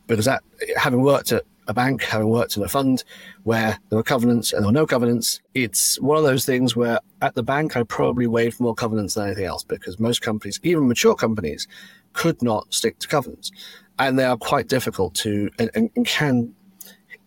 Because 0.06 0.24
that, 0.24 0.42
having 0.76 1.02
worked 1.02 1.32
at 1.32 1.44
a 1.68 1.74
bank, 1.74 2.02
having 2.02 2.28
worked 2.28 2.56
in 2.56 2.62
a 2.62 2.68
fund 2.68 3.04
where 3.44 3.78
there 3.88 3.96
were 3.96 4.02
covenants 4.02 4.52
and 4.52 4.62
there 4.62 4.68
were 4.68 4.72
no 4.72 4.86
covenants, 4.86 5.40
it's 5.54 6.00
one 6.00 6.16
of 6.16 6.24
those 6.24 6.44
things 6.44 6.74
where 6.74 6.98
at 7.22 7.34
the 7.34 7.42
bank 7.42 7.76
I 7.76 7.82
probably 7.82 8.26
waived 8.26 8.60
more 8.60 8.74
covenants 8.74 9.14
than 9.14 9.26
anything 9.26 9.44
else 9.44 9.64
because 9.64 10.00
most 10.00 10.22
companies, 10.22 10.60
even 10.62 10.88
mature 10.88 11.14
companies, 11.14 11.68
could 12.12 12.40
not 12.42 12.72
stick 12.72 12.98
to 13.00 13.08
covenants. 13.08 13.52
And 13.98 14.18
they 14.18 14.24
are 14.24 14.36
quite 14.36 14.68
difficult 14.68 15.14
to 15.16 15.50
and, 15.58 15.70
and 15.74 16.06
can, 16.06 16.54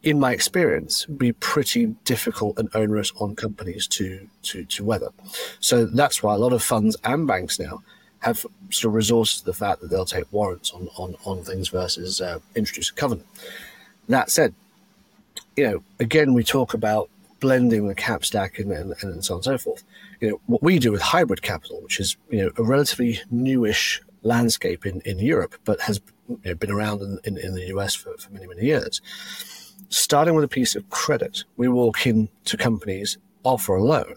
in 0.03 0.19
my 0.19 0.31
experience, 0.33 1.05
be 1.05 1.31
pretty 1.31 1.87
difficult 2.05 2.59
and 2.59 2.69
onerous 2.75 3.11
on 3.19 3.35
companies 3.35 3.87
to 3.87 4.27
to 4.43 4.65
to 4.65 4.83
weather. 4.83 5.09
So 5.59 5.85
that's 5.85 6.21
why 6.21 6.35
a 6.35 6.37
lot 6.37 6.53
of 6.53 6.61
funds 6.61 6.95
and 7.03 7.25
banks 7.25 7.59
now 7.59 7.81
have 8.19 8.45
sort 8.69 8.93
of 8.93 9.01
resourced 9.01 9.39
to 9.39 9.45
the 9.45 9.53
fact 9.53 9.81
that 9.81 9.89
they'll 9.89 10.05
take 10.05 10.31
warrants 10.31 10.71
on 10.71 10.89
on, 10.95 11.15
on 11.25 11.43
things 11.43 11.69
versus 11.69 12.21
uh, 12.21 12.39
introduce 12.55 12.91
a 12.91 12.93
covenant. 12.93 13.27
That 14.07 14.29
said, 14.29 14.53
you 15.55 15.67
know, 15.67 15.83
again, 15.99 16.33
we 16.33 16.43
talk 16.43 16.73
about 16.73 17.09
blending 17.39 17.87
the 17.87 17.95
cap 17.95 18.25
stack 18.25 18.59
and, 18.59 18.71
and, 18.71 18.93
and 19.01 19.23
so 19.23 19.35
on 19.35 19.37
and 19.37 19.43
so 19.43 19.57
forth. 19.57 19.83
You 20.19 20.29
know, 20.29 20.41
what 20.47 20.61
we 20.61 20.79
do 20.79 20.91
with 20.91 21.01
hybrid 21.01 21.41
capital, 21.41 21.81
which 21.81 21.99
is, 21.99 22.17
you 22.29 22.43
know, 22.43 22.51
a 22.57 22.63
relatively 22.63 23.21
newish 23.31 24.01
landscape 24.23 24.85
in, 24.85 25.01
in 25.01 25.19
Europe, 25.19 25.55
but 25.63 25.79
has 25.81 26.01
you 26.27 26.39
know, 26.45 26.55
been 26.55 26.71
around 26.71 27.01
in, 27.01 27.19
in, 27.23 27.37
in, 27.37 27.53
the 27.53 27.67
US 27.77 27.95
for, 27.95 28.15
for 28.17 28.31
many, 28.31 28.47
many 28.47 28.63
years. 28.63 29.01
Starting 29.89 30.35
with 30.35 30.43
a 30.43 30.49
piece 30.49 30.75
of 30.75 30.89
credit, 30.89 31.43
we 31.57 31.67
walk 31.67 32.05
into 32.05 32.57
companies, 32.57 33.17
offer 33.43 33.75
a 33.75 33.83
loan, 33.83 34.15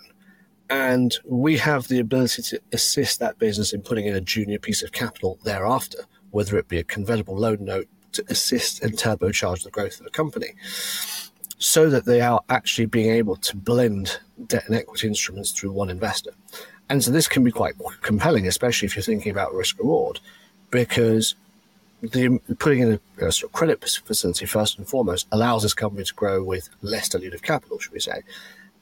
and 0.69 1.19
we 1.25 1.57
have 1.59 1.89
the 1.89 1.99
ability 1.99 2.43
to 2.43 2.61
assist 2.73 3.19
that 3.21 3.39
business 3.39 3.73
in 3.73 3.83
putting 3.83 4.07
in 4.07 4.15
a 4.15 4.21
junior 4.21 4.59
piece 4.59 4.83
of 4.83 4.93
capital 4.93 5.39
thereafter, 5.45 5.99
whether 6.31 6.59
it 6.59 6.69
be 6.69 6.79
a 6.79 6.85
convertible 6.85 7.37
loan 7.37 7.65
note 7.65 7.89
to 8.13 8.25
assist 8.29 8.83
and 8.83 8.93
turbocharge 8.95 9.63
the 9.65 9.71
growth 9.71 9.99
of 9.99 10.05
the 10.05 10.11
company 10.11 10.55
so 11.63 11.89
that 11.89 12.05
they 12.05 12.21
are 12.21 12.41
actually 12.49 12.87
being 12.87 13.11
able 13.11 13.37
to 13.37 13.57
blend 13.57 14.19
debt 14.47 14.65
and 14.67 14.75
equity 14.75 15.07
instruments 15.07 15.53
through 15.53 15.71
one 15.71 15.91
investor. 15.91 16.33
And 16.93 17.03
so 17.03 17.11
this 17.11 17.27
can 17.27 17.43
be 17.43 17.51
quite 17.51 17.73
compelling, 18.03 18.47
especially 18.47 18.85
if 18.85 18.95
you're 18.95 19.03
thinking 19.03 19.33
about 19.33 19.55
risk 19.55 19.79
reward, 19.79 20.21
because 20.71 21.35
the 22.03 22.39
putting 22.59 22.81
in 22.81 23.01
a, 23.19 23.27
a, 23.29 23.33
sort 23.33 23.49
of 23.49 23.53
credit 23.55 23.83
facility 23.83 24.45
first 24.45 24.77
and 24.77 24.87
foremost 24.87 25.27
allows 25.33 25.63
this 25.63 25.73
company 25.73 26.05
to 26.05 26.13
grow 26.13 26.43
with 26.43 26.69
less 26.83 27.09
dilutive 27.09 27.41
capital, 27.41 27.79
should 27.79 27.95
we 27.95 27.99
say. 27.99 28.21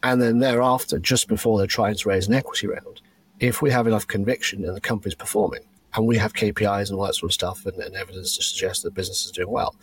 And 0.03 0.21
then 0.21 0.41
thereafter, 0.41 0.99
just 0.99 1.29
before 1.29 1.57
they're 1.57 1.69
trying 1.69 1.95
to 1.95 2.09
raise 2.09 2.27
an 2.27 2.35
equity 2.35 2.67
round, 2.67 3.01
if 3.39 3.63
we 3.63 3.71
have 3.71 3.87
enough 3.87 4.09
conviction 4.09 4.65
and 4.65 4.75
the 4.75 4.81
company's 4.81 5.15
performing, 5.15 5.63
and 5.95 6.05
we 6.05 6.17
have 6.17 6.35
KPIs 6.35 6.91
and 6.91 6.99
all 6.99 7.07
that 7.07 7.15
sort 7.15 7.31
of 7.31 7.35
stuff 7.35 7.65
and, 7.65 7.77
and 7.77 7.95
evidence 7.95 8.37
to 8.37 8.43
suggest 8.43 8.83
that 8.83 8.89
the 8.89 8.95
business 8.97 9.25
is 9.25 9.31
doing 9.31 9.53
well, 9.53 9.77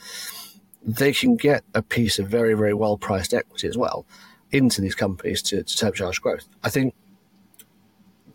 they 0.86 1.13
can 1.13 1.38
get 1.38 1.63
a 1.74 1.82
piece 1.82 2.20
of 2.20 2.28
very, 2.28 2.56
very 2.56 2.74
well 2.74 2.98
priced 2.98 3.34
equity 3.34 3.70
as 3.70 3.78
well 3.78 4.06
into 4.52 4.82
these 4.82 4.96
companies 4.96 5.42
to, 5.44 5.63
to 5.63 5.86
turbocharge 5.86 6.20
growth. 6.20 6.46
I 6.66 6.70
think 6.70 6.94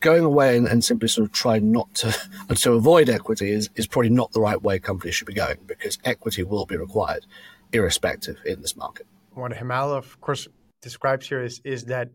going 0.03 0.25
away 0.25 0.57
and, 0.57 0.67
and, 0.69 0.85
simply 0.85 1.09
sort 1.09 1.27
of 1.27 1.33
trying 1.33 1.73
not 1.73 1.93
to 1.95 2.15
to 2.55 2.73
avoid 2.73 3.09
equity 3.09 3.51
is, 3.51 3.71
is 3.77 3.87
probably 3.87 4.11
not 4.11 4.33
the 4.33 4.41
right 4.41 4.61
way 4.63 4.79
companies 4.79 5.15
should 5.15 5.27
be 5.27 5.35
going 5.35 5.59
because 5.67 5.99
equity 6.05 6.43
will 6.43 6.67
be 6.67 6.77
required 6.77 7.25
irrespective 7.73 8.37
in 8.45 8.61
this 8.61 8.77
market. 8.77 9.07
What 9.33 9.53
Hemal 9.53 9.97
of 9.97 10.21
course 10.21 10.47
describes 10.83 11.29
here 11.29 11.43
is 11.43 11.61
is 11.65 11.85
that 11.87 12.11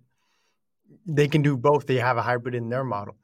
they 1.05 1.27
can 1.27 1.41
do 1.41 1.57
both. 1.57 1.87
They 1.87 1.97
have 1.97 2.17
a 2.17 2.21
hybrid 2.21 2.53
in 2.53 2.69
their 2.69 2.83
model 2.83 3.15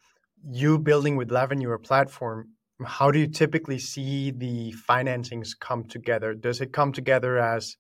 you 0.50 0.78
building 0.78 1.16
with 1.16 1.30
Levenue 1.30 1.62
your 1.62 1.78
platform, 1.78 2.50
how 2.86 3.12
do 3.12 3.20
you 3.20 3.28
typically 3.28 3.80
see 3.80 4.32
the 4.32 4.74
financings 4.90 5.58
come 5.58 5.86
together? 5.86 6.34
Does 6.34 6.60
it 6.60 6.74
come 6.74 6.92
together 6.92 7.38
as 7.38 7.78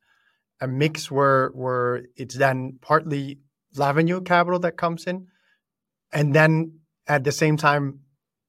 a 0.62 0.68
mix 0.68 1.12
where 1.12 1.50
where 1.50 2.04
it's 2.16 2.36
then 2.36 2.80
partly 2.82 3.40
Levenue 3.76 4.24
capital 4.24 4.60
that 4.60 4.78
comes 4.78 5.08
in, 5.08 5.28
and 6.14 6.34
then 6.34 6.80
at 7.08 7.24
the 7.24 7.32
same 7.32 7.58
time, 7.58 8.00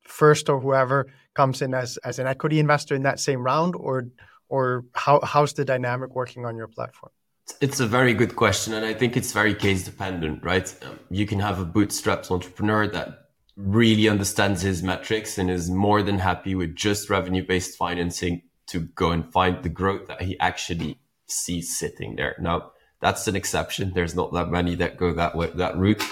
first 0.03 0.49
or 0.49 0.61
whoever 0.61 1.07
comes 1.35 1.63
in 1.63 1.75
as 1.75 1.97
as 1.99 2.19
an 2.19 2.27
equity 2.27 2.59
investor 2.59 2.95
in 2.95 3.03
that 3.03 3.19
same 3.21 3.43
round, 3.43 3.75
or 3.75 4.07
or 4.49 4.85
how 4.95 5.21
how's 5.23 5.53
the 5.55 5.65
dynamic 5.65 6.15
working 6.15 6.45
on 6.47 6.57
your 6.57 6.69
platform? 6.69 7.13
It's 7.61 7.81
a 7.81 7.87
very 7.87 8.15
good 8.15 8.37
question, 8.37 8.73
and 8.75 8.87
I 8.87 8.95
think 8.95 9.17
it's 9.17 9.33
very 9.33 9.55
case 9.55 9.85
dependent, 9.85 10.43
right? 10.45 10.75
Um, 10.83 10.99
you 11.11 11.27
can 11.27 11.41
have 11.41 11.61
a 11.61 11.67
bootstrapped 11.67 12.31
entrepreneur 12.31 12.87
that 12.89 13.25
really 13.57 14.09
understands 14.09 14.63
his 14.63 14.83
metrics 14.83 15.39
and 15.39 15.51
is 15.51 15.71
more 15.71 16.03
than 16.03 16.19
happy 16.19 16.55
with 16.55 16.75
just 16.75 17.11
revenue 17.11 17.47
based 17.47 17.77
financing 17.77 18.43
to 18.67 18.81
go 18.81 19.11
and 19.11 19.31
find 19.31 19.63
the 19.63 19.69
growth 19.69 20.07
that 20.09 20.23
he 20.23 20.39
actually 20.41 20.99
sees 21.27 21.77
sitting 21.77 22.17
there. 22.17 22.35
Now, 22.41 22.73
that's 23.01 23.29
an 23.29 23.37
exception. 23.37 23.93
There's 23.95 24.15
not 24.15 24.33
that 24.33 24.49
many 24.49 24.75
that 24.77 24.97
go 24.97 25.13
that 25.13 25.37
way, 25.37 25.51
that 25.55 25.77
route. 25.77 26.03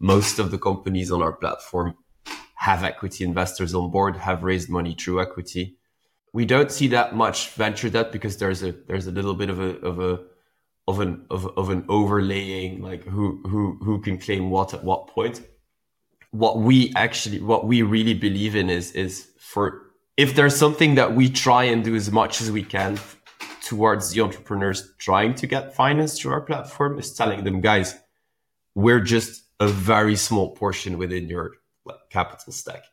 Most 0.00 0.38
of 0.38 0.50
the 0.50 0.58
companies 0.58 1.12
on 1.12 1.22
our 1.22 1.32
platform 1.32 1.94
have 2.56 2.82
equity 2.82 3.22
investors 3.22 3.74
on 3.74 3.90
board, 3.90 4.16
have 4.16 4.42
raised 4.42 4.68
money 4.68 4.94
through 4.98 5.20
equity. 5.20 5.76
We 6.32 6.46
don't 6.46 6.70
see 6.70 6.88
that 6.88 7.14
much 7.14 7.50
venture 7.50 7.90
debt 7.90 8.10
because 8.10 8.38
there's 8.38 8.62
a 8.62 8.72
there's 8.72 9.06
a 9.06 9.12
little 9.12 9.34
bit 9.34 9.50
of 9.50 9.60
a 9.60 9.78
of 9.80 10.00
a 10.00 10.20
of 10.88 11.00
an 11.00 11.26
of, 11.30 11.46
of 11.56 11.68
an 11.70 11.84
overlaying 11.88 12.82
like 12.82 13.04
who 13.04 13.42
who 13.46 13.78
who 13.82 14.00
can 14.00 14.18
claim 14.18 14.50
what 14.50 14.74
at 14.74 14.82
what 14.82 15.08
point. 15.08 15.42
What 16.30 16.58
we 16.58 16.92
actually 16.96 17.40
what 17.40 17.66
we 17.66 17.82
really 17.82 18.14
believe 18.14 18.56
in 18.56 18.70
is 18.70 18.92
is 18.92 19.28
for 19.38 19.82
if 20.16 20.34
there's 20.34 20.56
something 20.56 20.94
that 20.94 21.14
we 21.14 21.28
try 21.28 21.64
and 21.64 21.84
do 21.84 21.94
as 21.94 22.10
much 22.10 22.40
as 22.40 22.50
we 22.50 22.62
can 22.62 22.98
towards 23.62 24.10
the 24.10 24.20
entrepreneurs 24.20 24.94
trying 24.98 25.34
to 25.34 25.46
get 25.46 25.74
finance 25.74 26.18
through 26.18 26.32
our 26.32 26.40
platform 26.40 26.98
is 26.98 27.14
telling 27.14 27.44
them, 27.44 27.60
guys, 27.60 27.94
we're 28.74 29.00
just 29.00 29.44
a 29.60 29.68
very 29.68 30.16
small 30.16 30.50
portion 30.56 30.98
within 30.98 31.28
your 31.28 31.52
capital 32.08 32.52
stack. 32.52 32.84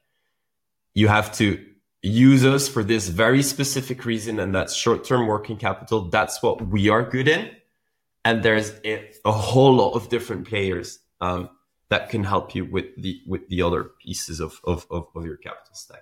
You 0.94 1.08
have 1.08 1.32
to 1.38 1.64
use 2.04 2.46
us 2.46 2.68
for 2.68 2.84
this 2.84 3.08
very 3.08 3.42
specific 3.42 4.06
reason, 4.06 4.40
and 4.40 4.54
that's 4.54 4.76
short 4.76 5.04
term 5.04 5.28
working 5.28 5.58
capital. 5.58 6.10
That's 6.10 6.44
what 6.44 6.68
we 6.68 6.90
are 6.90 7.04
good 7.04 7.28
in. 7.28 7.52
And 8.26 8.44
there's 8.44 8.74
a, 8.84 9.10
a 9.24 9.32
whole 9.32 9.76
lot 9.76 9.94
of 9.94 10.10
different 10.10 10.48
players 10.48 11.00
um, 11.22 11.50
that 11.90 12.10
can 12.10 12.24
help 12.24 12.54
you 12.54 12.66
with 12.66 12.86
the 12.98 13.22
with 13.26 13.48
the 13.48 13.62
other 13.62 13.92
pieces 14.04 14.40
of, 14.40 14.60
of, 14.66 14.86
of, 14.92 15.08
of 15.16 15.26
your 15.26 15.38
capital 15.38 15.74
stack. 15.74 16.02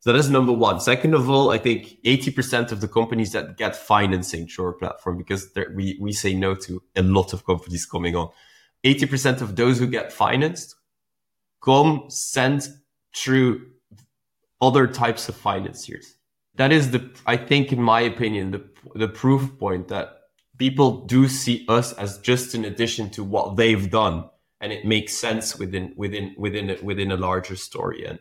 So 0.00 0.12
that 0.12 0.18
is 0.18 0.30
number 0.30 0.52
one. 0.52 0.80
Second 0.80 1.14
of 1.14 1.28
all, 1.28 1.50
I 1.50 1.58
think 1.58 1.98
80% 2.04 2.70
of 2.70 2.80
the 2.80 2.86
companies 2.86 3.32
that 3.32 3.56
get 3.56 3.74
financing 3.74 4.46
through 4.46 4.66
our 4.66 4.72
platform, 4.72 5.18
because 5.18 5.50
we, 5.74 5.98
we 6.00 6.12
say 6.12 6.34
no 6.34 6.54
to 6.54 6.80
a 6.94 7.02
lot 7.02 7.32
of 7.32 7.44
companies 7.44 7.84
coming 7.84 8.14
on, 8.14 8.30
80% 8.84 9.40
of 9.40 9.56
those 9.56 9.78
who 9.78 9.86
get 9.86 10.12
financed 10.12 10.76
come 11.62 12.04
sent 12.08 12.68
through 13.16 13.66
other 14.60 14.86
types 14.86 15.28
of 15.28 15.36
financiers. 15.36 16.14
That 16.56 16.72
is 16.72 16.90
the, 16.90 17.10
I 17.26 17.36
think, 17.36 17.72
in 17.72 17.82
my 17.82 18.00
opinion, 18.00 18.50
the, 18.50 18.64
the 18.94 19.08
proof 19.08 19.58
point 19.58 19.88
that 19.88 20.18
people 20.58 21.06
do 21.06 21.28
see 21.28 21.64
us 21.68 21.92
as 21.92 22.18
just 22.18 22.54
an 22.54 22.64
addition 22.64 23.10
to 23.10 23.24
what 23.24 23.56
they've 23.56 23.90
done. 23.90 24.28
And 24.60 24.72
it 24.72 24.84
makes 24.84 25.16
sense 25.16 25.56
within, 25.56 25.92
within, 25.96 26.34
within, 26.36 26.76
within 26.82 27.12
a 27.12 27.16
larger 27.16 27.54
story. 27.54 28.04
And 28.04 28.18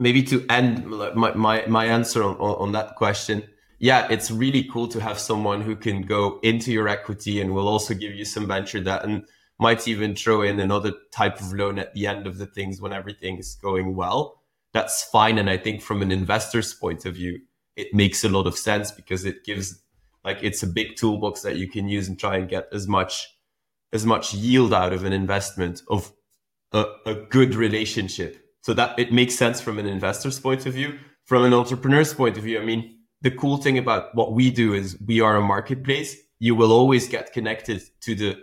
maybe 0.00 0.22
to 0.24 0.44
end 0.48 0.84
my, 0.86 1.32
my, 1.34 1.64
my 1.66 1.84
answer 1.86 2.24
on, 2.24 2.34
on 2.36 2.72
that 2.72 2.96
question, 2.96 3.44
yeah, 3.78 4.08
it's 4.10 4.32
really 4.32 4.64
cool 4.64 4.88
to 4.88 5.00
have 5.00 5.18
someone 5.18 5.60
who 5.62 5.76
can 5.76 6.02
go 6.02 6.40
into 6.42 6.72
your 6.72 6.88
equity 6.88 7.40
and 7.40 7.54
will 7.54 7.68
also 7.68 7.94
give 7.94 8.14
you 8.14 8.24
some 8.24 8.48
venture 8.48 8.80
debt 8.80 9.04
and 9.04 9.24
might 9.60 9.86
even 9.86 10.16
throw 10.16 10.42
in 10.42 10.58
another 10.58 10.92
type 11.12 11.40
of 11.40 11.52
loan 11.52 11.78
at 11.78 11.94
the 11.94 12.06
end 12.06 12.26
of 12.26 12.38
the 12.38 12.46
things 12.46 12.80
when 12.80 12.92
everything 12.92 13.38
is 13.38 13.56
going 13.62 13.94
well. 13.94 14.42
That's 14.72 15.04
fine. 15.04 15.38
And 15.38 15.50
I 15.50 15.58
think 15.58 15.82
from 15.82 16.00
an 16.00 16.10
investor's 16.10 16.72
point 16.72 17.04
of 17.04 17.14
view, 17.14 17.40
it 17.76 17.92
makes 17.92 18.24
a 18.24 18.28
lot 18.28 18.46
of 18.46 18.56
sense 18.56 18.90
because 18.90 19.24
it 19.24 19.44
gives 19.44 19.80
like 20.24 20.38
it's 20.42 20.62
a 20.62 20.66
big 20.66 20.96
toolbox 20.96 21.42
that 21.42 21.56
you 21.56 21.68
can 21.68 21.88
use 21.88 22.08
and 22.08 22.18
try 22.18 22.36
and 22.36 22.48
get 22.48 22.68
as 22.72 22.88
much 22.88 23.26
as 23.92 24.06
much 24.06 24.34
yield 24.34 24.72
out 24.72 24.92
of 24.92 25.04
an 25.04 25.12
investment 25.12 25.82
of 25.88 26.12
a, 26.72 26.84
a 27.06 27.14
good 27.14 27.54
relationship 27.54 28.44
so 28.62 28.72
that 28.74 28.98
it 28.98 29.12
makes 29.12 29.34
sense 29.34 29.60
from 29.60 29.78
an 29.78 29.86
investor's 29.86 30.38
point 30.38 30.66
of 30.66 30.74
view. 30.74 30.98
From 31.24 31.44
an 31.44 31.54
entrepreneur's 31.54 32.14
point 32.14 32.36
of 32.36 32.44
view, 32.44 32.60
I 32.60 32.64
mean, 32.64 32.98
the 33.22 33.30
cool 33.30 33.56
thing 33.56 33.78
about 33.78 34.14
what 34.14 34.32
we 34.32 34.50
do 34.50 34.74
is 34.74 34.98
we 35.06 35.20
are 35.20 35.36
a 35.36 35.42
marketplace. 35.42 36.16
You 36.38 36.54
will 36.54 36.72
always 36.72 37.08
get 37.08 37.32
connected 37.32 37.82
to 38.02 38.14
the 38.14 38.38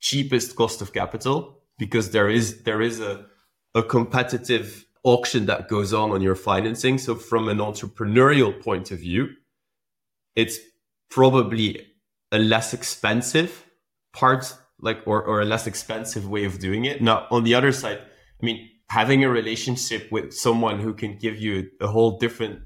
cheapest 0.00 0.56
cost 0.56 0.80
of 0.82 0.92
capital 0.92 1.60
because 1.78 2.10
there 2.10 2.28
is 2.28 2.62
there 2.62 2.80
is 2.80 3.00
a, 3.00 3.26
a 3.74 3.82
competitive 3.82 4.86
auction 5.04 5.46
that 5.46 5.68
goes 5.68 5.92
on 5.92 6.10
on 6.10 6.20
your 6.20 6.34
financing. 6.34 6.98
So 6.98 7.14
from 7.14 7.48
an 7.48 7.58
entrepreneurial 7.58 8.60
point 8.62 8.90
of 8.90 8.98
view, 8.98 9.28
it's 10.36 10.58
probably 11.10 11.86
a 12.30 12.38
less 12.38 12.74
expensive 12.74 13.64
part, 14.12 14.54
like 14.80 15.00
or, 15.06 15.22
or 15.22 15.40
a 15.40 15.44
less 15.44 15.66
expensive 15.66 16.28
way 16.28 16.44
of 16.44 16.58
doing 16.58 16.84
it. 16.84 17.00
Now 17.00 17.26
on 17.30 17.44
the 17.44 17.54
other 17.54 17.72
side, 17.72 17.98
I 18.00 18.46
mean, 18.46 18.68
having 18.90 19.24
a 19.24 19.28
relationship 19.28 20.10
with 20.10 20.32
someone 20.32 20.80
who 20.80 20.94
can 20.94 21.18
give 21.18 21.38
you 21.38 21.70
a 21.80 21.86
whole 21.86 22.18
different 22.18 22.60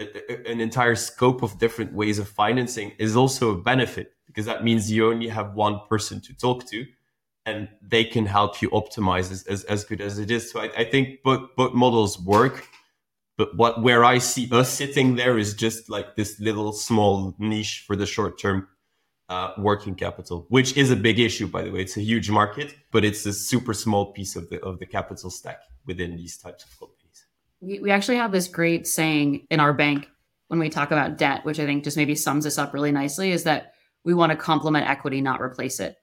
an 0.00 0.60
entire 0.60 0.94
scope 0.94 1.42
of 1.42 1.58
different 1.58 1.92
ways 1.92 2.18
of 2.18 2.28
financing 2.28 2.92
is 2.98 3.16
also 3.16 3.50
a 3.50 3.56
benefit 3.56 4.14
because 4.26 4.46
that 4.46 4.64
means 4.64 4.90
you 4.90 5.10
only 5.10 5.28
have 5.28 5.54
one 5.54 5.80
person 5.88 6.20
to 6.22 6.34
talk 6.34 6.66
to 6.66 6.86
and 7.46 7.68
they 7.82 8.04
can 8.04 8.26
help 8.26 8.62
you 8.62 8.70
optimize 8.70 9.30
as, 9.30 9.44
as, 9.44 9.64
as 9.64 9.84
good 9.84 10.00
as 10.00 10.18
it 10.18 10.30
is 10.30 10.50
so 10.50 10.60
I, 10.60 10.70
I 10.78 10.84
think 10.84 11.22
both 11.22 11.54
both 11.56 11.74
models 11.74 12.18
work 12.20 12.68
but 13.36 13.56
what 13.56 13.82
where 13.82 14.04
i 14.04 14.18
see 14.18 14.48
us 14.52 14.70
sitting 14.70 15.16
there 15.16 15.38
is 15.38 15.54
just 15.54 15.90
like 15.90 16.16
this 16.16 16.38
little 16.40 16.72
small 16.72 17.34
niche 17.38 17.84
for 17.86 17.96
the 17.96 18.06
short 18.06 18.38
term 18.38 18.68
uh, 19.30 19.52
working 19.56 19.94
capital, 19.94 20.44
which 20.48 20.76
is 20.76 20.90
a 20.90 20.96
big 20.96 21.20
issue, 21.20 21.46
by 21.46 21.62
the 21.62 21.70
way. 21.70 21.80
It's 21.80 21.96
a 21.96 22.02
huge 22.02 22.28
market, 22.30 22.74
but 22.90 23.04
it's 23.04 23.24
a 23.26 23.32
super 23.32 23.72
small 23.72 24.12
piece 24.12 24.34
of 24.34 24.50
the 24.50 24.60
of 24.62 24.80
the 24.80 24.86
capital 24.86 25.30
stack 25.30 25.60
within 25.86 26.16
these 26.16 26.36
types 26.36 26.64
of 26.64 26.78
companies. 26.78 26.99
We, 27.60 27.80
we 27.80 27.90
actually 27.90 28.16
have 28.16 28.32
this 28.32 28.48
great 28.48 28.86
saying 28.86 29.46
in 29.50 29.60
our 29.60 29.72
bank 29.72 30.08
when 30.48 30.60
we 30.60 30.68
talk 30.68 30.90
about 30.90 31.18
debt, 31.18 31.44
which 31.44 31.60
I 31.60 31.66
think 31.66 31.84
just 31.84 31.96
maybe 31.96 32.14
sums 32.14 32.44
this 32.44 32.58
up 32.58 32.74
really 32.74 32.92
nicely, 32.92 33.30
is 33.30 33.44
that 33.44 33.74
we 34.04 34.14
want 34.14 34.30
to 34.30 34.36
complement 34.36 34.88
equity, 34.88 35.20
not 35.20 35.40
replace 35.40 35.78
it. 35.78 35.96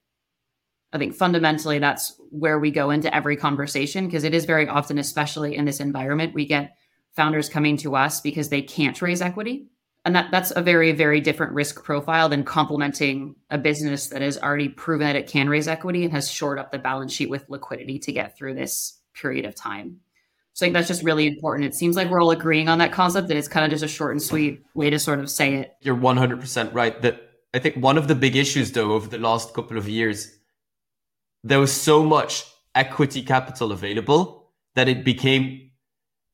I 0.93 0.97
think 0.97 1.15
fundamentally 1.15 1.79
that's 1.79 2.19
where 2.29 2.59
we 2.59 2.71
go 2.71 2.91
into 2.91 3.13
every 3.13 3.35
conversation 3.35 4.05
because 4.05 4.23
it 4.23 4.33
is 4.33 4.45
very 4.45 4.67
often, 4.67 4.97
especially 4.97 5.55
in 5.55 5.65
this 5.65 5.79
environment, 5.79 6.33
we 6.33 6.45
get 6.45 6.77
founders 7.13 7.49
coming 7.49 7.75
to 7.77 7.95
us 7.95 8.21
because 8.21 8.49
they 8.49 8.61
can't 8.61 9.01
raise 9.01 9.21
equity 9.21 9.67
and 10.07 10.15
that 10.15 10.31
that's 10.31 10.53
a 10.55 10.61
very 10.61 10.93
very 10.93 11.19
different 11.19 11.51
risk 11.51 11.83
profile 11.83 12.29
than 12.29 12.43
complementing 12.43 13.35
a 13.49 13.57
business 13.57 14.07
that 14.07 14.21
has 14.21 14.37
already 14.37 14.69
proven 14.69 15.05
that 15.05 15.17
it 15.17 15.27
can 15.27 15.49
raise 15.49 15.67
equity 15.67 16.05
and 16.05 16.13
has 16.13 16.31
shored 16.31 16.57
up 16.57 16.71
the 16.71 16.79
balance 16.79 17.11
sheet 17.11 17.29
with 17.29 17.49
liquidity 17.49 17.99
to 17.99 18.13
get 18.13 18.37
through 18.37 18.55
this 18.55 19.01
period 19.13 19.45
of 19.45 19.53
time 19.53 19.99
so 20.57 20.65
i 20.65 20.67
think 20.67 20.73
that's 20.73 20.87
just 20.87 21.03
really 21.03 21.27
important 21.27 21.65
it 21.65 21.75
seems 21.75 21.95
like 21.95 22.09
we're 22.09 22.21
all 22.21 22.31
agreeing 22.31 22.67
on 22.67 22.79
that 22.79 22.91
concept 22.91 23.27
that 23.27 23.37
it's 23.37 23.47
kind 23.47 23.63
of 23.63 23.69
just 23.69 23.83
a 23.83 23.87
short 23.87 24.11
and 24.11 24.21
sweet 24.21 24.63
way 24.73 24.89
to 24.89 24.97
sort 24.97 25.19
of 25.19 25.29
say 25.29 25.53
it 25.53 25.75
you're 25.81 25.95
100% 25.95 26.73
right 26.73 27.01
that 27.03 27.21
i 27.53 27.59
think 27.59 27.75
one 27.75 27.97
of 27.97 28.07
the 28.07 28.15
big 28.15 28.35
issues 28.35 28.71
though 28.71 28.93
over 28.93 29.07
the 29.07 29.19
last 29.19 29.53
couple 29.53 29.77
of 29.77 29.87
years 29.87 30.37
there 31.43 31.59
was 31.59 31.71
so 31.71 32.03
much 32.03 32.43
equity 32.75 33.21
capital 33.21 33.71
available 33.71 34.51
that 34.75 34.87
it 34.87 35.03
became 35.03 35.69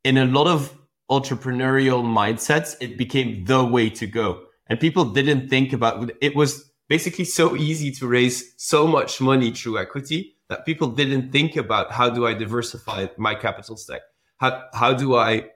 in 0.03 0.17
a 0.17 0.25
lot 0.25 0.47
of 0.47 0.77
entrepreneurial 1.09 2.03
mindsets, 2.03 2.75
it 2.81 2.97
became 2.97 3.45
the 3.45 3.63
way 3.63 3.89
to 3.89 4.07
go. 4.07 4.43
And 4.67 4.79
people 4.79 5.05
didn't 5.05 5.49
think 5.49 5.73
about 5.73 6.12
it 6.21 6.36
was 6.36 6.71
basically 6.89 7.25
so 7.25 7.55
easy 7.55 7.91
to 7.91 8.07
raise 8.07 8.53
so 8.57 8.88
much 8.88 9.21
money 9.21 9.51
through 9.51 9.79
equity 9.79 10.36
that 10.49 10.65
people 10.65 10.88
didn't 10.88 11.31
think 11.31 11.55
about 11.55 11.91
how 11.91 12.09
do 12.09 12.25
I 12.25 12.33
diversify 12.33 13.07
my 13.17 13.36
capital 13.36 13.77
stack? 13.77 14.01
How 14.43 14.51
how 14.73 14.93
do 14.93 15.15
I 15.15 15.49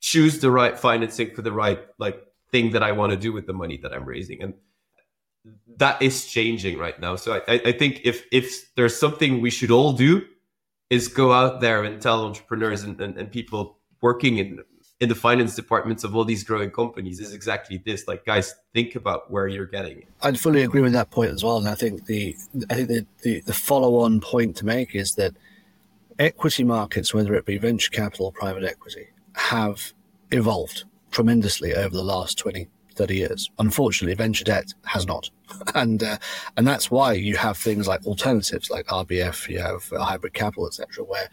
choose 0.00 0.38
the 0.38 0.50
right 0.60 0.78
financing 0.78 1.34
for 1.34 1.42
the 1.42 1.50
right 1.50 1.80
like 1.98 2.18
thing 2.52 2.70
that 2.74 2.84
I 2.88 2.92
want 2.92 3.10
to 3.10 3.18
do 3.26 3.32
with 3.32 3.46
the 3.46 3.52
money 3.62 3.78
that 3.82 3.92
I'm 3.92 4.04
raising? 4.04 4.42
And 4.44 4.54
that 5.76 6.00
is 6.00 6.26
changing 6.26 6.78
right 6.78 6.98
now. 7.00 7.16
So 7.16 7.42
I, 7.48 7.60
I 7.70 7.72
think 7.72 8.02
if 8.04 8.16
if 8.30 8.46
there's 8.76 8.96
something 8.96 9.40
we 9.40 9.50
should 9.50 9.72
all 9.72 9.92
do 9.92 10.22
is 10.88 11.08
go 11.08 11.32
out 11.32 11.60
there 11.60 11.82
and 11.84 12.00
tell 12.00 12.24
entrepreneurs 12.24 12.82
and, 12.82 13.00
and, 13.00 13.18
and 13.18 13.30
people 13.30 13.78
working 14.00 14.38
in 14.38 14.60
in 15.00 15.08
the 15.08 15.14
finance 15.14 15.54
departments 15.54 16.02
of 16.04 16.14
all 16.16 16.24
these 16.24 16.44
growing 16.44 16.70
companies 16.70 17.20
is 17.20 17.32
exactly 17.32 17.76
this. 17.84 18.08
Like, 18.08 18.24
guys, 18.24 18.54
think 18.74 18.96
about 18.96 19.30
where 19.30 19.46
you're 19.46 19.66
getting 19.66 19.98
it. 19.98 20.08
I'd 20.22 20.40
fully 20.40 20.62
agree 20.62 20.80
with 20.80 20.92
that 20.92 21.10
point 21.10 21.30
as 21.30 21.44
well. 21.44 21.58
And 21.58 21.68
I 21.68 21.74
think 21.74 22.06
the 22.06 22.36
I 22.70 22.74
think 22.74 22.88
the, 22.88 23.06
the, 23.22 23.40
the 23.40 23.52
follow 23.52 23.96
on 24.04 24.20
point 24.20 24.56
to 24.56 24.66
make 24.66 24.94
is 24.94 25.14
that 25.14 25.34
equity 26.18 26.64
markets, 26.64 27.14
whether 27.14 27.34
it 27.34 27.46
be 27.46 27.58
venture 27.58 27.90
capital 27.90 28.26
or 28.26 28.32
private 28.32 28.64
equity, 28.64 29.08
have 29.34 29.92
evolved 30.30 30.84
tremendously 31.10 31.74
over 31.74 31.94
the 31.94 32.02
last 32.02 32.38
20, 32.38 32.68
30 32.94 33.16
years. 33.16 33.50
Unfortunately, 33.58 34.14
venture 34.14 34.44
debt 34.44 34.74
has 34.84 35.06
not. 35.06 35.30
and 35.74 36.02
uh, 36.02 36.18
and 36.56 36.66
that's 36.66 36.90
why 36.90 37.12
you 37.12 37.36
have 37.36 37.56
things 37.56 37.88
like 37.88 38.06
alternatives 38.06 38.70
like 38.70 38.86
RBF, 38.86 39.48
you 39.48 39.60
have 39.60 39.90
hybrid 39.90 40.34
capital, 40.34 40.66
etc., 40.66 41.04
where 41.04 41.28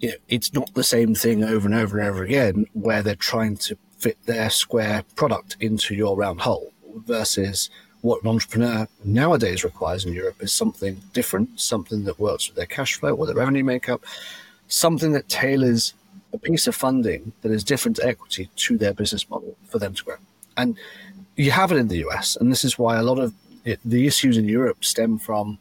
you 0.00 0.10
know, 0.10 0.14
it's 0.28 0.52
not 0.54 0.72
the 0.74 0.84
same 0.84 1.14
thing 1.14 1.42
over 1.42 1.66
and 1.66 1.74
over 1.74 1.98
and 1.98 2.08
over 2.08 2.22
again 2.22 2.66
where 2.74 3.02
they're 3.02 3.16
trying 3.16 3.56
to 3.56 3.76
fit 3.98 4.16
their 4.26 4.48
square 4.48 5.02
product 5.16 5.56
into 5.60 5.94
your 5.94 6.16
round 6.16 6.40
hole 6.40 6.72
versus 7.04 7.68
what 8.00 8.22
an 8.22 8.28
entrepreneur 8.28 8.88
nowadays 9.04 9.64
requires 9.64 10.04
in 10.04 10.12
Europe 10.12 10.36
is 10.40 10.52
something 10.52 11.00
different, 11.12 11.60
something 11.60 12.04
that 12.04 12.20
works 12.20 12.48
with 12.48 12.56
their 12.56 12.66
cash 12.66 12.94
flow 12.94 13.14
or 13.14 13.26
their 13.26 13.34
revenue 13.34 13.64
makeup, 13.64 14.04
something 14.68 15.12
that 15.12 15.28
tailors 15.28 15.94
a 16.32 16.38
piece 16.38 16.66
of 16.66 16.74
funding 16.74 17.32
that 17.42 17.50
is 17.50 17.64
different 17.64 17.96
to 17.96 18.06
equity 18.06 18.50
to 18.56 18.76
their 18.76 18.92
business 18.92 19.28
model 19.30 19.56
for 19.64 19.78
them 19.78 19.94
to 19.94 20.04
grow. 20.04 20.16
And 20.56 20.76
you 21.36 21.50
have 21.50 21.72
it 21.72 21.76
in 21.76 21.88
the 21.88 22.04
US, 22.08 22.36
and 22.36 22.50
this 22.50 22.64
is 22.64 22.78
why 22.78 22.96
a 22.96 23.02
lot 23.02 23.18
of 23.18 23.34
it, 23.64 23.80
the 23.84 24.06
issues 24.06 24.36
in 24.36 24.48
Europe 24.48 24.84
stem 24.84 25.18
from 25.18 25.58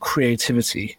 creativity, 0.00 0.98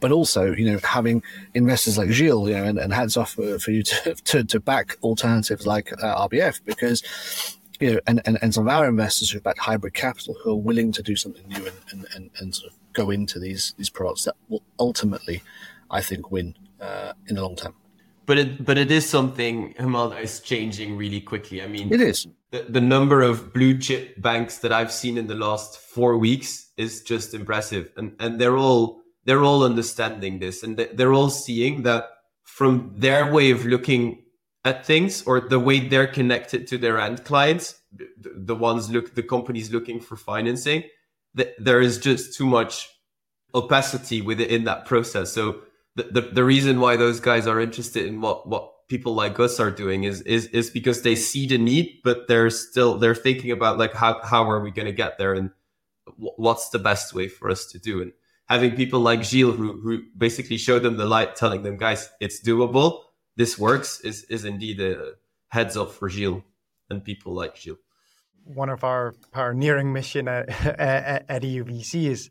but 0.00 0.12
also 0.12 0.52
you 0.52 0.70
know 0.70 0.78
having 0.82 1.22
investors 1.54 1.98
like 1.98 2.10
Gilles, 2.10 2.48
you 2.48 2.54
know, 2.54 2.64
and, 2.64 2.78
and 2.78 2.92
hats 2.92 3.16
off 3.16 3.32
for, 3.32 3.58
for 3.58 3.70
you 3.70 3.82
to, 3.82 4.14
to, 4.24 4.44
to 4.44 4.60
back 4.60 4.96
alternatives 5.02 5.66
like 5.66 5.92
uh, 6.02 6.28
RBF 6.28 6.60
because 6.64 7.57
you 7.80 7.94
know, 7.94 8.00
and, 8.06 8.20
and, 8.24 8.38
and 8.42 8.54
some 8.54 8.66
of 8.66 8.72
our 8.72 8.88
investors 8.88 9.30
who've 9.30 9.42
backed 9.42 9.58
hybrid 9.58 9.94
capital 9.94 10.36
who 10.42 10.50
are 10.50 10.56
willing 10.56 10.92
to 10.92 11.02
do 11.02 11.16
something 11.16 11.46
new 11.48 11.66
and, 11.66 11.76
and, 11.90 12.06
and, 12.14 12.30
and 12.38 12.54
sort 12.54 12.72
of 12.72 12.78
go 12.92 13.10
into 13.10 13.38
these 13.38 13.74
these 13.78 13.90
products 13.90 14.24
that 14.24 14.34
will 14.48 14.62
ultimately, 14.78 15.42
I 15.90 16.00
think, 16.00 16.30
win 16.30 16.56
uh, 16.80 17.12
in 17.28 17.36
the 17.36 17.42
long 17.42 17.56
term. 17.56 17.74
But 18.26 18.38
it 18.38 18.64
but 18.64 18.76
it 18.76 18.90
is 18.90 19.08
something 19.08 19.74
Hemal 19.74 20.10
that 20.10 20.22
is 20.22 20.40
changing 20.40 20.96
really 20.96 21.20
quickly. 21.20 21.62
I 21.62 21.66
mean, 21.66 21.92
it 21.92 22.00
is 22.00 22.26
the, 22.50 22.66
the 22.68 22.80
number 22.80 23.22
of 23.22 23.52
blue 23.54 23.78
chip 23.78 24.20
banks 24.20 24.58
that 24.58 24.72
I've 24.72 24.92
seen 24.92 25.16
in 25.16 25.26
the 25.26 25.34
last 25.34 25.78
four 25.78 26.18
weeks 26.18 26.70
is 26.76 27.02
just 27.02 27.32
impressive, 27.32 27.90
and 27.96 28.14
and 28.18 28.40
they're 28.40 28.56
all 28.56 29.00
they're 29.24 29.42
all 29.42 29.62
understanding 29.62 30.40
this, 30.40 30.62
and 30.62 30.76
they're 30.76 31.12
all 31.12 31.30
seeing 31.30 31.82
that 31.82 32.10
from 32.42 32.92
their 32.96 33.32
way 33.32 33.50
of 33.50 33.64
looking 33.64 34.24
at 34.68 34.84
things 34.84 35.22
or 35.22 35.40
the 35.40 35.58
way 35.58 35.80
they're 35.80 36.06
connected 36.06 36.66
to 36.66 36.76
their 36.76 37.00
end 37.00 37.24
clients, 37.24 37.80
the, 38.20 38.54
ones 38.54 38.90
look, 38.90 39.14
the 39.14 39.22
companies 39.22 39.72
looking 39.72 39.98
for 39.98 40.16
financing, 40.16 40.82
that 41.34 41.54
there 41.58 41.80
is 41.80 41.98
just 41.98 42.36
too 42.36 42.46
much 42.46 42.88
opacity 43.54 44.20
within 44.20 44.64
that 44.64 44.84
process. 44.84 45.32
So 45.32 45.62
the, 45.96 46.02
the, 46.02 46.20
the 46.20 46.44
reason 46.44 46.80
why 46.80 46.96
those 46.96 47.18
guys 47.18 47.46
are 47.46 47.60
interested 47.60 48.04
in 48.04 48.20
what, 48.20 48.46
what 48.46 48.88
people 48.88 49.14
like 49.14 49.40
us 49.40 49.58
are 49.58 49.70
doing 49.70 50.04
is, 50.04 50.20
is, 50.22 50.46
is 50.48 50.68
because 50.68 51.00
they 51.00 51.14
see 51.14 51.46
the 51.46 51.56
need, 51.56 52.00
but 52.04 52.28
they're 52.28 52.50
still, 52.50 52.98
they're 52.98 53.14
thinking 53.14 53.50
about 53.50 53.78
like, 53.78 53.94
how, 53.94 54.20
how 54.22 54.50
are 54.50 54.60
we 54.60 54.70
going 54.70 54.86
to 54.86 54.92
get 54.92 55.16
there? 55.16 55.32
And 55.32 55.50
what's 56.16 56.68
the 56.68 56.78
best 56.78 57.14
way 57.14 57.28
for 57.28 57.50
us 57.50 57.64
to 57.72 57.78
do? 57.78 58.02
And 58.02 58.12
having 58.48 58.76
people 58.76 59.00
like 59.00 59.24
Gilles 59.24 59.56
who, 59.56 59.80
who 59.80 60.02
basically 60.16 60.58
show 60.58 60.78
them 60.78 60.98
the 60.98 61.06
light, 61.06 61.36
telling 61.36 61.62
them, 61.62 61.78
guys, 61.78 62.10
it's 62.20 62.42
doable 62.42 63.04
this 63.38 63.56
works 63.56 64.00
is 64.00 64.24
is 64.24 64.44
indeed 64.44 64.78
the 64.78 65.16
heads 65.48 65.76
up 65.76 65.92
for 65.92 66.10
Gilles 66.10 66.42
and 66.90 67.02
people 67.02 67.32
like 67.32 67.56
Gilles. 67.56 67.78
One 68.44 68.68
of 68.68 68.82
our 68.82 69.14
pioneering 69.30 69.92
mission 69.92 70.26
at, 70.26 70.48
at, 70.66 71.24
at 71.28 71.42
EUVC 71.42 72.06
is 72.06 72.30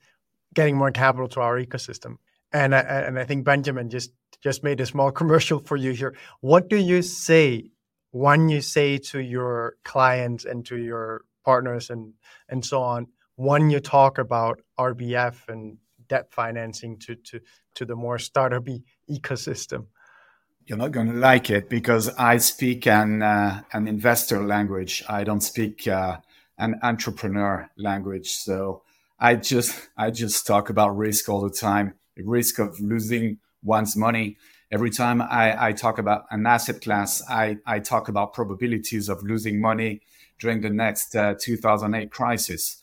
getting 0.54 0.76
more 0.76 0.92
capital 0.92 1.28
to 1.30 1.40
our 1.40 1.60
ecosystem. 1.60 2.18
And 2.52 2.76
I, 2.76 2.80
and 2.80 3.20
I 3.20 3.24
think 3.24 3.46
Benjamin 3.46 3.90
just 3.90 4.12
just 4.44 4.64
made 4.64 4.82
a 4.82 4.86
small 4.86 5.12
commercial 5.22 5.60
for 5.60 5.78
you 5.78 5.92
here. 5.92 6.16
What 6.42 6.70
do 6.70 6.78
you 6.78 7.02
say 7.02 7.72
when 8.12 8.50
you 8.50 8.62
say 8.62 8.98
to 8.98 9.20
your 9.20 9.78
clients 9.86 10.44
and 10.44 10.66
to 10.66 10.78
your 10.78 11.24
partners 11.46 11.90
and 11.90 12.14
and 12.50 12.66
so 12.66 12.82
on 12.82 13.08
when 13.36 13.70
you 13.70 13.80
talk 13.80 14.18
about 14.18 14.60
RBF 14.78 15.48
and 15.48 15.78
debt 16.10 16.28
financing 16.32 16.98
to 17.00 17.16
to 17.16 17.40
to 17.76 17.86
the 17.86 17.96
more 17.96 18.20
startup 18.20 18.68
ecosystem? 19.10 19.86
You're 20.68 20.78
not 20.78 20.92
going 20.92 21.08
to 21.08 21.14
like 21.14 21.50
it 21.50 21.70
because 21.70 22.10
I 22.10 22.38
speak 22.38 22.86
an 22.88 23.22
uh, 23.22 23.64
an 23.72 23.88
investor 23.88 24.44
language. 24.46 25.02
I 25.08 25.24
don't 25.24 25.42
speak 25.42 25.88
uh, 25.88 26.18
an 26.58 26.80
entrepreneur 26.84 27.70
language. 27.78 28.30
So 28.32 28.84
I 29.18 29.36
just 29.36 29.90
I 29.98 30.12
just 30.12 30.46
talk 30.46 30.70
about 30.70 30.98
risk 30.98 31.30
all 31.30 31.42
the 31.42 31.56
time. 31.56 31.94
The 32.18 32.24
risk 32.24 32.60
of 32.60 32.80
losing 32.82 33.38
one's 33.64 33.96
money. 33.96 34.38
Every 34.70 34.90
time 34.90 35.22
I, 35.22 35.68
I 35.68 35.72
talk 35.72 35.98
about 35.98 36.26
an 36.30 36.46
asset 36.46 36.82
class, 36.82 37.24
I, 37.30 37.58
I 37.66 37.80
talk 37.80 38.10
about 38.10 38.34
probabilities 38.34 39.08
of 39.08 39.24
losing 39.24 39.62
money 39.62 40.02
during 40.40 40.60
the 40.60 40.70
next 40.70 41.16
uh, 41.16 41.36
2008 41.40 42.12
crisis. 42.12 42.82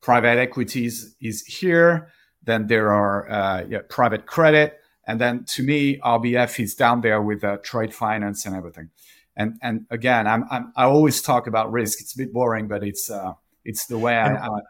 Private 0.00 0.38
equities 0.38 1.16
is 1.20 1.44
here. 1.44 2.12
Then 2.44 2.68
there 2.68 2.92
are 2.92 3.28
uh, 3.28 3.64
yeah, 3.68 3.80
private 3.88 4.26
credit 4.26 4.78
and 5.06 5.20
then 5.20 5.44
to 5.44 5.62
me, 5.62 5.98
RBF 5.98 6.60
is 6.60 6.74
down 6.74 7.00
there 7.00 7.20
with 7.20 7.44
uh, 7.44 7.58
trade 7.62 7.94
finance 7.94 8.46
and 8.46 8.56
everything. 8.56 8.90
And 9.36 9.58
and 9.62 9.86
again, 9.90 10.26
I'm, 10.26 10.44
I'm, 10.50 10.72
i 10.76 10.84
always 10.84 11.20
talk 11.20 11.46
about 11.46 11.72
risk. 11.72 12.00
It's 12.00 12.14
a 12.14 12.18
bit 12.18 12.32
boring, 12.32 12.68
but 12.68 12.84
it's 12.84 13.10
uh, 13.10 13.32
it's 13.64 13.86
the 13.86 13.98
way 13.98 14.16
I, 14.16 14.34
I. 14.34 14.60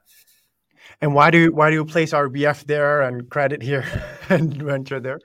And 1.01 1.15
why 1.15 1.31
do 1.31 1.39
you, 1.39 1.53
why 1.53 1.71
do 1.71 1.77
you 1.77 1.85
place 1.85 2.13
RBF 2.13 2.67
there 2.67 3.03
and 3.03 3.29
credit 3.29 3.63
here 3.63 3.85
and 4.29 4.55
venture 4.63 5.01
there? 5.01 5.19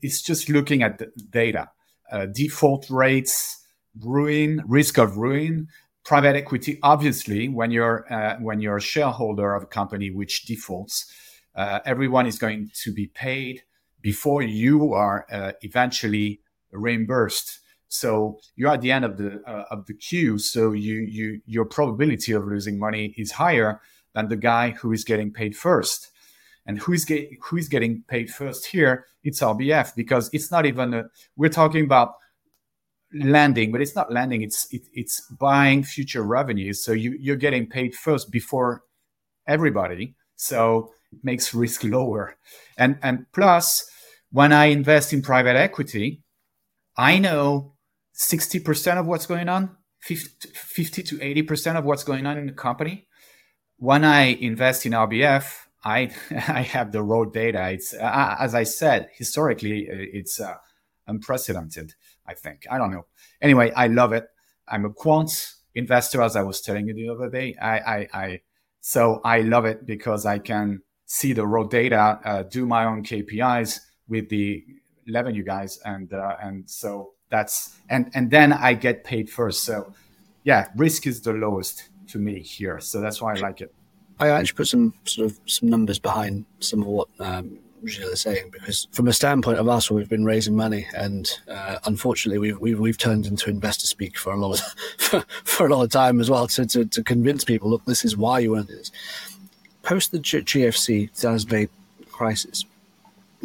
It's 0.00 0.22
just 0.22 0.48
looking 0.48 0.82
at 0.82 0.98
the 0.98 1.10
data, 1.30 1.70
uh, 2.10 2.26
default 2.26 2.88
rates, 2.90 3.64
ruin, 4.00 4.62
risk 4.66 4.98
of 4.98 5.16
ruin, 5.16 5.68
private 6.04 6.36
equity. 6.36 6.78
Obviously, 6.82 7.48
when 7.48 7.70
you're 7.70 8.10
uh, 8.12 8.36
when 8.40 8.60
you're 8.60 8.78
a 8.78 8.82
shareholder 8.82 9.54
of 9.54 9.64
a 9.64 9.66
company 9.66 10.10
which 10.10 10.44
defaults, 10.44 11.12
uh, 11.54 11.80
everyone 11.84 12.26
is 12.26 12.38
going 12.38 12.70
to 12.82 12.92
be 12.92 13.06
paid 13.06 13.62
before 14.02 14.42
you 14.42 14.92
are 14.92 15.26
uh, 15.32 15.52
eventually 15.62 16.40
reimbursed. 16.72 17.60
So 17.88 18.38
you're 18.56 18.72
at 18.72 18.80
the 18.80 18.90
end 18.90 19.04
of 19.04 19.16
the 19.16 19.42
uh, 19.46 19.64
of 19.70 19.86
the 19.86 19.94
queue. 19.94 20.38
So 20.38 20.72
you 20.72 21.00
you 21.00 21.40
your 21.46 21.64
probability 21.64 22.32
of 22.32 22.46
losing 22.46 22.78
money 22.78 23.14
is 23.16 23.32
higher 23.32 23.80
than 24.14 24.28
the 24.28 24.36
guy 24.36 24.70
who 24.70 24.92
is 24.92 25.04
getting 25.04 25.32
paid 25.32 25.56
first. 25.56 26.10
And 26.64 26.78
who 26.78 26.92
is 26.92 27.04
get, 27.04 27.28
who 27.42 27.56
is 27.56 27.68
getting 27.68 28.04
paid 28.06 28.30
first 28.30 28.66
here? 28.66 29.06
It's 29.24 29.40
RBF 29.40 29.94
because 29.96 30.30
it's 30.32 30.50
not 30.50 30.64
even 30.64 30.94
a, 30.94 31.04
we're 31.36 31.48
talking 31.48 31.84
about 31.84 32.14
lending, 33.12 33.72
but 33.72 33.80
it's 33.80 33.96
not 33.96 34.12
lending. 34.12 34.42
It's 34.42 34.72
it, 34.72 34.82
it's 34.94 35.20
buying 35.38 35.82
future 35.82 36.22
revenues. 36.22 36.84
So 36.84 36.92
you 36.92 37.16
you're 37.18 37.36
getting 37.36 37.66
paid 37.66 37.94
first 37.94 38.30
before 38.30 38.84
everybody. 39.46 40.14
So 40.36 40.92
it 41.12 41.18
makes 41.22 41.52
risk 41.52 41.84
lower. 41.84 42.36
And 42.78 42.98
and 43.02 43.26
plus 43.32 43.90
when 44.32 44.52
I 44.52 44.66
invest 44.66 45.12
in 45.12 45.22
private 45.22 45.56
equity, 45.56 46.22
I 46.96 47.18
know 47.18 47.74
60% 48.18 48.98
of 48.98 49.06
what's 49.06 49.26
going 49.26 49.48
on, 49.48 49.76
50, 50.00 50.48
50 50.48 51.02
to 51.04 51.18
80% 51.18 51.76
of 51.76 51.84
what's 51.84 52.02
going 52.02 52.26
on 52.26 52.38
in 52.38 52.46
the 52.46 52.52
company. 52.52 53.06
When 53.76 54.04
I 54.04 54.22
invest 54.22 54.86
in 54.86 54.92
RBF, 54.92 55.44
I 55.84 56.10
I 56.30 56.62
have 56.62 56.92
the 56.92 57.02
raw 57.02 57.24
data. 57.24 57.70
It's 57.70 57.94
uh, 57.94 58.36
as 58.38 58.54
I 58.54 58.62
said, 58.62 59.08
historically, 59.14 59.88
uh, 59.90 59.94
it's 59.96 60.40
uh, 60.40 60.54
unprecedented. 61.06 61.94
I 62.26 62.34
think 62.34 62.66
I 62.70 62.78
don't 62.78 62.92
know. 62.92 63.06
Anyway, 63.40 63.72
I 63.74 63.88
love 63.88 64.12
it. 64.12 64.26
I'm 64.68 64.84
a 64.84 64.90
quant 64.90 65.30
investor, 65.74 66.22
as 66.22 66.36
I 66.36 66.42
was 66.42 66.60
telling 66.60 66.86
you 66.86 66.94
the 66.94 67.08
other 67.08 67.28
day. 67.28 67.56
I 67.60 67.78
I, 67.78 68.08
I 68.12 68.40
so 68.80 69.20
I 69.24 69.40
love 69.40 69.64
it 69.64 69.84
because 69.84 70.24
I 70.24 70.38
can 70.38 70.82
see 71.06 71.32
the 71.32 71.46
raw 71.46 71.64
data, 71.64 72.20
uh, 72.24 72.42
do 72.44 72.64
my 72.64 72.84
own 72.84 73.02
KPIs, 73.02 73.80
with 74.08 74.28
the 74.28 74.64
revenue 75.12 75.42
guys, 75.42 75.78
and 75.84 76.12
uh, 76.12 76.36
and 76.42 76.68
so 76.68 77.12
that's 77.30 77.76
and 77.90 78.10
and 78.14 78.30
then 78.30 78.52
I 78.52 78.74
get 78.74 79.04
paid 79.04 79.28
first. 79.30 79.64
So 79.64 79.92
yeah, 80.44 80.68
risk 80.76 81.06
is 81.06 81.20
the 81.20 81.32
lowest 81.32 81.88
to 82.08 82.18
me 82.18 82.40
here, 82.40 82.80
so 82.80 83.00
that's 83.00 83.20
why 83.20 83.34
I 83.34 83.38
like 83.38 83.60
it. 83.60 83.74
I 84.18 84.28
actually 84.28 84.56
put 84.56 84.68
some 84.68 84.94
sort 85.04 85.30
of 85.30 85.40
some 85.46 85.68
numbers 85.68 85.98
behind 85.98 86.44
some 86.60 86.82
of 86.82 86.86
what 86.86 87.08
um, 87.18 87.58
Gilles 87.86 88.12
is 88.12 88.20
saying 88.20 88.50
because 88.50 88.86
from 88.92 89.08
a 89.08 89.12
standpoint 89.12 89.58
of 89.58 89.68
us, 89.68 89.90
we've 89.90 90.08
been 90.08 90.24
raising 90.24 90.54
money, 90.54 90.86
and 90.94 91.30
uh, 91.48 91.78
unfortunately, 91.84 92.38
we've, 92.38 92.58
we've 92.60 92.78
we've 92.78 92.98
turned 92.98 93.26
into 93.26 93.50
investor 93.50 93.86
speak 93.86 94.16
for 94.16 94.32
a 94.32 94.36
lot 94.36 94.60
of 94.60 94.66
for, 94.98 95.24
for 95.44 95.66
a 95.66 95.74
lot 95.74 95.82
of 95.82 95.90
time 95.90 96.20
as 96.20 96.30
well 96.30 96.46
to, 96.48 96.66
to, 96.66 96.84
to 96.84 97.02
convince 97.02 97.44
people, 97.44 97.70
look, 97.70 97.84
this 97.84 98.04
is 98.04 98.16
why 98.16 98.38
you 98.38 98.52
want 98.52 98.68
this. 98.68 98.90
Post 99.82 100.12
the 100.12 100.20
G- 100.20 100.38
GFC 100.38 101.08
2008 101.18 101.70
crisis, 102.12 102.64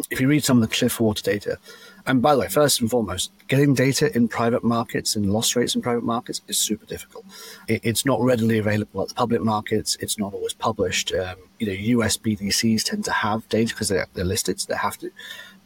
if 0.09 0.21
you 0.21 0.27
read 0.27 0.43
some 0.43 0.61
of 0.61 0.69
the 0.69 0.73
Cliffwater 0.73 1.23
data, 1.23 1.57
and 2.05 2.21
by 2.21 2.33
the 2.33 2.41
way, 2.41 2.47
first 2.47 2.79
and 2.79 2.89
foremost, 2.89 3.31
getting 3.47 3.73
data 3.73 4.15
in 4.15 4.27
private 4.27 4.63
markets 4.63 5.15
and 5.15 5.31
loss 5.31 5.55
rates 5.55 5.75
in 5.75 5.81
private 5.81 6.03
markets 6.03 6.41
is 6.47 6.57
super 6.57 6.85
difficult. 6.85 7.25
It, 7.67 7.81
it's 7.83 8.05
not 8.05 8.21
readily 8.21 8.57
available 8.57 9.01
at 9.01 9.09
the 9.09 9.13
public 9.13 9.41
markets. 9.41 9.97
It's 9.99 10.17
not 10.17 10.33
always 10.33 10.53
published. 10.53 11.13
Um, 11.13 11.35
you 11.59 11.67
know, 11.67 11.73
US 11.73 12.15
BDCs 12.15 12.83
tend 12.83 13.03
to 13.05 13.11
have 13.11 13.47
data 13.49 13.73
because 13.73 13.89
they're, 13.89 14.07
they're 14.13 14.25
listed, 14.25 14.59
so 14.61 14.71
they 14.71 14.77
have 14.77 14.97
to. 14.99 15.11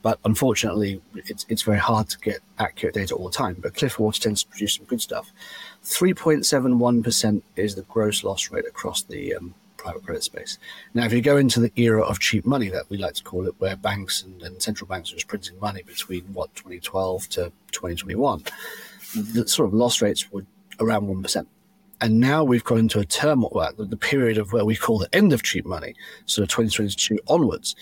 But 0.01 0.19
unfortunately, 0.25 0.99
it's, 1.13 1.45
it's 1.47 1.61
very 1.61 1.77
hard 1.77 2.09
to 2.09 2.17
get 2.17 2.39
accurate 2.57 2.95
data 2.95 3.13
all 3.13 3.29
the 3.29 3.37
time. 3.37 3.57
But 3.59 3.75
Cliffwater 3.75 4.19
tends 4.19 4.43
to 4.43 4.49
produce 4.49 4.75
some 4.75 4.85
good 4.85 5.01
stuff. 5.01 5.31
3.71% 5.83 7.41
is 7.55 7.75
the 7.75 7.83
gross 7.83 8.23
loss 8.23 8.49
rate 8.49 8.65
across 8.65 9.03
the 9.03 9.35
um, 9.35 9.53
private 9.81 10.03
credit 10.03 10.23
space. 10.23 10.57
Now, 10.93 11.05
if 11.05 11.13
you 11.13 11.21
go 11.21 11.37
into 11.37 11.59
the 11.59 11.71
era 11.75 12.01
of 12.01 12.19
cheap 12.19 12.45
money 12.45 12.69
that 12.69 12.89
we 12.89 12.97
like 12.97 13.15
to 13.15 13.23
call 13.23 13.47
it, 13.47 13.55
where 13.57 13.75
banks 13.75 14.21
and, 14.21 14.41
and 14.43 14.61
central 14.61 14.87
banks 14.87 15.11
are 15.11 15.15
just 15.15 15.27
printing 15.27 15.59
money 15.59 15.81
between 15.81 16.23
what 16.33 16.53
2012 16.55 17.29
to 17.29 17.51
2021, 17.71 18.43
the 19.15 19.47
sort 19.47 19.67
of 19.67 19.73
loss 19.73 20.01
rates 20.01 20.31
were 20.31 20.45
around 20.79 21.07
1%. 21.07 21.45
And 21.99 22.19
now 22.19 22.43
we've 22.43 22.63
gone 22.63 22.79
into 22.79 22.99
a 22.99 23.05
term, 23.05 23.45
well, 23.51 23.73
the 23.77 23.97
period 23.97 24.37
of 24.37 24.53
where 24.53 24.65
we 24.65 24.75
call 24.75 24.99
the 24.99 25.13
end 25.15 25.33
of 25.33 25.43
cheap 25.43 25.65
money, 25.65 25.95
of 26.23 26.47
2022 26.47 27.19
onwards. 27.27 27.75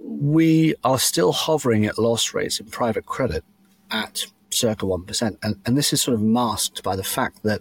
We 0.00 0.74
are 0.82 0.98
still 0.98 1.32
hovering 1.32 1.86
at 1.86 1.98
loss 1.98 2.34
rates 2.34 2.58
in 2.58 2.66
private 2.66 3.06
credit 3.06 3.44
at 3.90 4.24
circa 4.50 4.86
1%. 4.86 5.36
And, 5.42 5.56
and 5.64 5.76
this 5.76 5.92
is 5.92 6.02
sort 6.02 6.14
of 6.14 6.22
masked 6.22 6.82
by 6.82 6.96
the 6.96 7.04
fact 7.04 7.42
that 7.44 7.60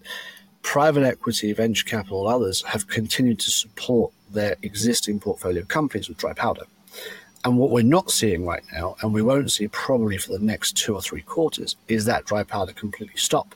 private 0.62 1.04
equity, 1.04 1.54
venture 1.54 1.86
capital, 1.86 2.28
and 2.28 2.36
others 2.36 2.64
have 2.64 2.88
continued 2.88 3.40
to 3.40 3.50
support 3.50 4.12
their 4.32 4.56
existing 4.62 5.20
portfolio 5.20 5.64
companies 5.64 6.08
with 6.08 6.18
dry 6.18 6.34
powder. 6.34 6.64
And 7.44 7.58
what 7.58 7.72
we're 7.72 7.84
not 7.84 8.12
seeing 8.12 8.46
right 8.46 8.64
now, 8.72 8.96
and 9.02 9.14
we 9.14 9.22
won't 9.22 9.52
see 9.52 9.68
probably 9.68 10.18
for 10.18 10.32
the 10.34 10.46
next 10.46 10.78
two 10.78 10.94
or 10.94 11.02
three 11.02 11.22
quarters, 11.22 11.76
is 11.88 12.06
that 12.06 12.26
dry 12.26 12.44
powder 12.44 12.72
completely 12.72 13.18
stop 13.18 13.56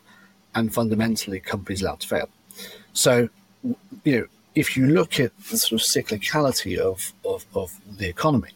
and 0.55 0.73
fundamentally 0.73 1.39
companies 1.39 1.81
allowed 1.81 1.99
to 1.99 2.07
fail. 2.07 2.29
So, 2.93 3.29
you 4.03 4.19
know, 4.19 4.25
if 4.55 4.75
you 4.75 4.87
look 4.87 5.19
at 5.19 5.37
the 5.51 5.57
sort 5.57 5.81
of 5.81 5.87
cyclicality 5.87 6.77
of, 6.77 7.13
of, 7.25 7.45
of 7.53 7.79
the 7.97 8.07
economy 8.07 8.51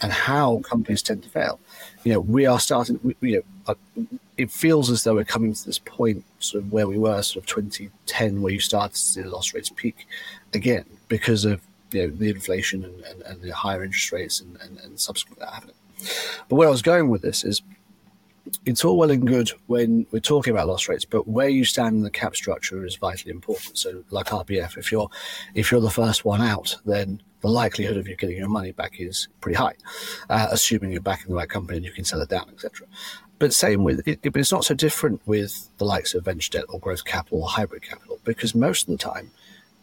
and 0.00 0.12
how 0.12 0.60
companies 0.60 1.02
tend 1.02 1.24
to 1.24 1.28
fail, 1.28 1.58
you 2.04 2.12
know, 2.12 2.20
we 2.20 2.46
are 2.46 2.58
starting, 2.58 2.98
you 3.20 3.36
know, 3.36 3.42
uh, 3.66 4.04
it 4.36 4.50
feels 4.50 4.90
as 4.90 5.04
though 5.04 5.14
we're 5.14 5.24
coming 5.24 5.52
to 5.52 5.66
this 5.66 5.78
point 5.78 6.24
sort 6.38 6.64
of 6.64 6.72
where 6.72 6.88
we 6.88 6.98
were 6.98 7.22
sort 7.22 7.44
of 7.44 7.46
2010, 7.46 8.40
where 8.40 8.52
you 8.52 8.60
started 8.60 8.94
to 8.94 8.98
see 8.98 9.22
the 9.22 9.28
loss 9.28 9.52
rates 9.52 9.70
peak 9.74 10.06
again 10.54 10.84
because 11.08 11.44
of 11.44 11.60
you 11.92 12.06
know, 12.06 12.16
the 12.16 12.30
inflation 12.30 12.84
and, 12.84 13.00
and, 13.02 13.22
and 13.22 13.42
the 13.42 13.50
higher 13.50 13.84
interest 13.84 14.12
rates 14.12 14.40
and, 14.40 14.56
and, 14.62 14.78
and 14.80 14.98
subsequent 14.98 15.40
that 15.40 15.52
happening. 15.52 15.74
But 16.48 16.56
where 16.56 16.68
I 16.68 16.70
was 16.70 16.82
going 16.82 17.10
with 17.10 17.22
this 17.22 17.44
is 17.44 17.62
it's 18.64 18.84
all 18.84 18.96
well 18.96 19.10
and 19.10 19.26
good 19.26 19.50
when 19.66 20.06
we're 20.10 20.20
talking 20.20 20.52
about 20.52 20.66
loss 20.66 20.88
rates, 20.88 21.04
but 21.04 21.28
where 21.28 21.48
you 21.48 21.64
stand 21.64 21.96
in 21.96 22.02
the 22.02 22.10
cap 22.10 22.34
structure 22.34 22.84
is 22.84 22.96
vitally 22.96 23.30
important. 23.30 23.78
So, 23.78 24.02
like 24.10 24.26
RBF, 24.26 24.76
if 24.78 24.90
you're 24.90 25.10
if 25.54 25.70
you're 25.70 25.80
the 25.80 25.90
first 25.90 26.24
one 26.24 26.40
out, 26.40 26.74
then 26.84 27.22
the 27.40 27.48
likelihood 27.48 27.96
of 27.96 28.06
you 28.06 28.16
getting 28.16 28.36
your 28.36 28.48
money 28.48 28.72
back 28.72 29.00
is 29.00 29.28
pretty 29.40 29.56
high, 29.56 29.74
uh, 30.28 30.48
assuming 30.50 30.92
you're 30.92 31.00
back 31.00 31.22
in 31.22 31.28
the 31.28 31.34
right 31.34 31.48
company 31.48 31.78
and 31.78 31.86
you 31.86 31.92
can 31.92 32.04
sell 32.04 32.20
it 32.20 32.28
down, 32.28 32.48
etc. 32.52 32.86
But 33.38 33.54
same 33.54 33.84
with 33.84 34.06
it, 34.06 34.20
but 34.22 34.36
it's 34.36 34.52
not 34.52 34.64
so 34.64 34.74
different 34.74 35.22
with 35.26 35.68
the 35.78 35.84
likes 35.84 36.14
of 36.14 36.24
venture 36.24 36.50
debt 36.50 36.64
or 36.68 36.78
growth 36.78 37.04
capital 37.04 37.42
or 37.42 37.48
hybrid 37.48 37.82
capital 37.82 38.18
because 38.24 38.54
most 38.54 38.82
of 38.82 38.88
the 38.88 38.98
time 38.98 39.30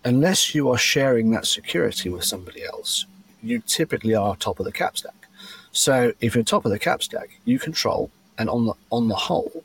unless 0.07 0.55
you 0.55 0.69
are 0.69 0.77
sharing 0.77 1.31
that 1.31 1.45
security 1.45 2.09
with 2.09 2.23
somebody 2.23 2.63
else, 2.63 3.05
you 3.43 3.59
typically 3.59 4.15
are 4.15 4.35
top 4.35 4.59
of 4.59 4.65
the 4.65 4.71
cap 4.71 4.97
stack. 4.97 5.27
So 5.71 6.13
if 6.21 6.33
you're 6.33 6.43
top 6.45 6.65
of 6.65 6.71
the 6.71 6.79
cap 6.79 7.03
stack, 7.03 7.39
you 7.43 7.59
control, 7.59 8.09
and 8.37 8.49
on 8.49 8.65
the 8.65 8.73
on 8.89 9.09
the 9.09 9.15
whole, 9.15 9.63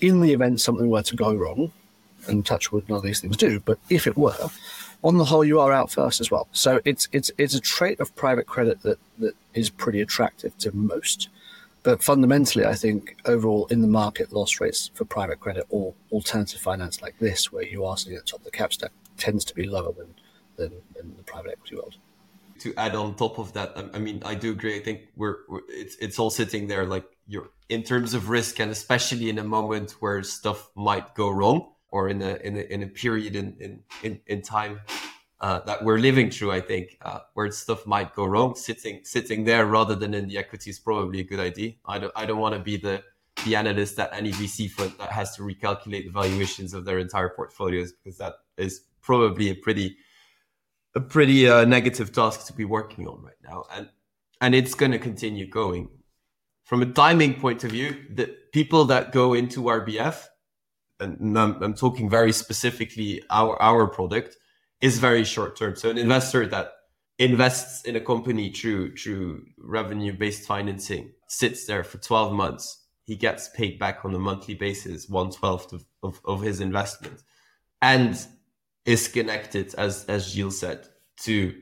in 0.00 0.20
the 0.20 0.32
event 0.32 0.60
something 0.60 0.88
were 0.88 1.02
to 1.02 1.16
go 1.16 1.34
wrong, 1.34 1.72
and 2.26 2.44
touch 2.44 2.72
wood, 2.72 2.88
none 2.88 2.98
of 2.98 3.04
these 3.04 3.20
things 3.20 3.36
do, 3.36 3.60
but 3.60 3.78
if 3.90 4.06
it 4.06 4.16
were, 4.16 4.50
on 5.04 5.18
the 5.18 5.24
whole, 5.24 5.44
you 5.44 5.58
are 5.60 5.72
out 5.72 5.90
first 5.90 6.20
as 6.20 6.30
well. 6.30 6.48
So 6.52 6.80
it's 6.84 7.08
it's 7.12 7.30
it's 7.38 7.54
a 7.54 7.60
trait 7.60 8.00
of 8.00 8.14
private 8.14 8.46
credit 8.46 8.82
that 8.82 8.98
that 9.18 9.34
is 9.54 9.70
pretty 9.70 10.00
attractive 10.00 10.56
to 10.58 10.74
most. 10.74 11.28
But 11.82 12.02
fundamentally, 12.02 12.64
I 12.64 12.74
think 12.74 13.16
overall 13.24 13.66
in 13.66 13.82
the 13.82 13.88
market, 13.88 14.32
loss 14.32 14.60
rates 14.60 14.90
for 14.94 15.04
private 15.04 15.40
credit 15.40 15.66
or 15.68 15.94
alternative 16.12 16.60
finance 16.60 17.02
like 17.02 17.18
this, 17.18 17.50
where 17.50 17.64
you 17.64 17.84
are 17.84 17.96
sitting 17.96 18.16
at 18.16 18.24
the 18.24 18.30
top 18.30 18.40
of 18.40 18.44
the 18.44 18.52
cap 18.52 18.72
stack, 18.72 18.92
tends 19.16 19.44
to 19.46 19.54
be 19.54 19.66
lower 19.66 19.92
than 19.92 20.14
than 20.56 20.70
the 21.16 21.24
private 21.24 21.52
equity 21.52 21.76
world. 21.76 21.96
To 22.60 22.72
add 22.76 22.94
on 22.94 23.16
top 23.16 23.38
of 23.38 23.52
that, 23.54 23.72
I 23.92 23.98
mean, 23.98 24.22
I 24.24 24.36
do 24.36 24.52
agree. 24.52 24.76
I 24.76 24.80
think 24.80 25.08
we're, 25.16 25.38
we're 25.48 25.62
it's 25.68 25.96
it's 25.96 26.18
all 26.20 26.30
sitting 26.30 26.68
there 26.68 26.86
like 26.86 27.04
you're 27.26 27.50
in 27.68 27.82
terms 27.82 28.14
of 28.14 28.28
risk, 28.28 28.60
and 28.60 28.70
especially 28.70 29.28
in 29.28 29.38
a 29.38 29.44
moment 29.44 29.92
where 30.00 30.22
stuff 30.22 30.70
might 30.76 31.14
go 31.16 31.30
wrong, 31.30 31.71
or 31.92 32.08
in 32.08 32.20
a 32.20 32.34
in 32.42 32.56
a, 32.56 32.60
in 32.60 32.82
a 32.82 32.88
period 32.88 33.36
in 33.36 33.56
in 33.60 33.82
in, 34.02 34.20
in 34.26 34.42
time 34.42 34.80
uh, 35.42 35.58
that 35.66 35.84
we're 35.84 35.98
living 35.98 36.30
through, 36.30 36.52
I 36.52 36.60
think, 36.60 36.98
uh, 37.02 37.18
where 37.34 37.50
stuff 37.50 37.84
might 37.86 38.14
go 38.14 38.24
wrong, 38.24 38.54
sitting 38.54 39.00
sitting 39.04 39.44
there 39.44 39.66
rather 39.66 39.94
than 39.94 40.14
in 40.14 40.28
the 40.28 40.38
equity 40.38 40.70
is 40.70 40.78
probably 40.78 41.20
a 41.20 41.24
good 41.24 41.40
idea. 41.40 41.72
I 41.86 41.98
don't 41.98 42.12
I 42.16 42.26
don't 42.26 42.38
want 42.38 42.54
to 42.54 42.60
be 42.60 42.76
the 42.76 43.02
the 43.44 43.56
analyst 43.56 43.98
at 43.98 44.12
any 44.12 44.30
VC 44.32 44.70
fund 44.70 44.92
that 44.98 45.10
has 45.10 45.34
to 45.36 45.42
recalculate 45.42 46.04
the 46.04 46.10
valuations 46.10 46.74
of 46.74 46.84
their 46.84 46.98
entire 46.98 47.30
portfolios 47.30 47.92
because 47.92 48.18
that 48.18 48.34
is 48.56 48.82
probably 49.00 49.50
a 49.50 49.54
pretty 49.54 49.96
a 50.94 51.00
pretty 51.00 51.48
uh, 51.48 51.64
negative 51.64 52.12
task 52.12 52.46
to 52.46 52.52
be 52.52 52.64
working 52.64 53.06
on 53.08 53.22
right 53.22 53.42
now, 53.42 53.64
and 53.74 53.88
and 54.40 54.54
it's 54.54 54.74
going 54.74 54.92
to 54.92 54.98
continue 54.98 55.46
going. 55.48 55.88
From 56.64 56.82
a 56.82 56.86
timing 56.86 57.34
point 57.34 57.64
of 57.64 57.72
view, 57.72 57.96
the 58.08 58.34
people 58.52 58.84
that 58.86 59.10
go 59.12 59.34
into 59.34 59.62
RBF, 59.62 60.26
and 61.02 61.38
I'm, 61.38 61.62
I'm 61.62 61.74
talking 61.74 62.08
very 62.08 62.32
specifically 62.32 63.22
our 63.30 63.60
our 63.60 63.86
product, 63.86 64.36
is 64.80 64.98
very 64.98 65.24
short 65.24 65.56
term. 65.56 65.76
So 65.76 65.90
an 65.90 65.98
investor 65.98 66.46
that 66.46 66.72
invests 67.18 67.84
in 67.84 67.96
a 67.96 68.00
company 68.00 68.52
through 68.52 68.96
through 68.96 69.44
revenue 69.58 70.12
based 70.12 70.46
financing 70.46 71.12
sits 71.28 71.66
there 71.66 71.84
for 71.84 71.98
12 71.98 72.32
months. 72.32 72.84
He 73.04 73.16
gets 73.16 73.48
paid 73.48 73.78
back 73.78 74.04
on 74.04 74.14
a 74.14 74.18
monthly 74.18 74.54
basis, 74.54 75.08
one 75.08 75.30
twelfth 75.30 75.72
of, 75.72 75.84
of, 76.02 76.20
of 76.24 76.42
his 76.42 76.60
investment. 76.60 77.22
And 77.80 78.16
is 78.84 79.08
connected, 79.08 79.74
as 79.74 80.04
as 80.06 80.32
Gilles 80.32 80.58
said, 80.58 80.88
to 81.22 81.54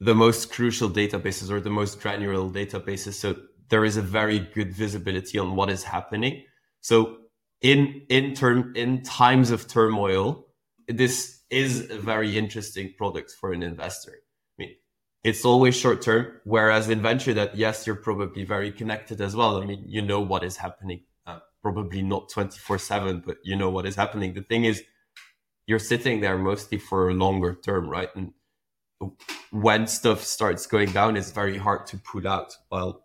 the 0.00 0.14
most 0.14 0.50
crucial 0.52 0.90
databases 0.90 1.50
or 1.50 1.60
the 1.60 1.70
most 1.70 2.00
granular 2.00 2.50
databases. 2.50 3.14
So 3.14 3.36
there 3.68 3.84
is 3.84 3.96
a 3.96 4.02
very 4.02 4.40
good 4.40 4.72
visibility 4.72 5.38
on 5.38 5.54
what 5.54 5.70
is 5.70 5.84
happening. 5.84 6.44
So 6.80 7.18
in 7.62 8.02
in 8.08 8.34
term 8.34 8.72
in 8.76 9.02
times 9.02 9.50
of 9.50 9.68
turmoil, 9.68 10.46
this 10.88 11.42
is 11.50 11.90
a 11.90 11.98
very 11.98 12.36
interesting 12.36 12.92
product 12.96 13.30
for 13.30 13.52
an 13.52 13.62
investor. 13.62 14.12
I 14.12 14.62
mean, 14.62 14.74
it's 15.22 15.44
always 15.44 15.76
short 15.76 16.02
term, 16.02 16.26
whereas 16.44 16.88
in 16.88 17.00
venture 17.00 17.34
that 17.34 17.56
yes, 17.56 17.86
you're 17.86 17.96
probably 17.96 18.44
very 18.44 18.72
connected 18.72 19.20
as 19.20 19.36
well. 19.36 19.62
I 19.62 19.66
mean, 19.66 19.84
you 19.86 20.02
know 20.02 20.20
what 20.20 20.42
is 20.42 20.56
happening. 20.56 21.02
Uh, 21.26 21.38
probably 21.62 22.02
not 22.02 22.28
24 22.30 22.78
7, 22.78 23.22
but 23.24 23.36
you 23.44 23.54
know 23.54 23.70
what 23.70 23.86
is 23.86 23.94
happening. 23.94 24.34
The 24.34 24.42
thing 24.42 24.64
is, 24.64 24.82
you're 25.66 25.78
sitting 25.78 26.20
there 26.20 26.38
mostly 26.38 26.78
for 26.78 27.08
a 27.08 27.14
longer 27.14 27.54
term, 27.54 27.88
right? 27.88 28.08
And 28.16 28.32
when 29.50 29.86
stuff 29.86 30.24
starts 30.24 30.66
going 30.66 30.90
down, 30.90 31.16
it's 31.16 31.30
very 31.30 31.58
hard 31.58 31.86
to 31.86 31.98
pull 31.98 32.26
out. 32.26 32.56
While 32.70 33.04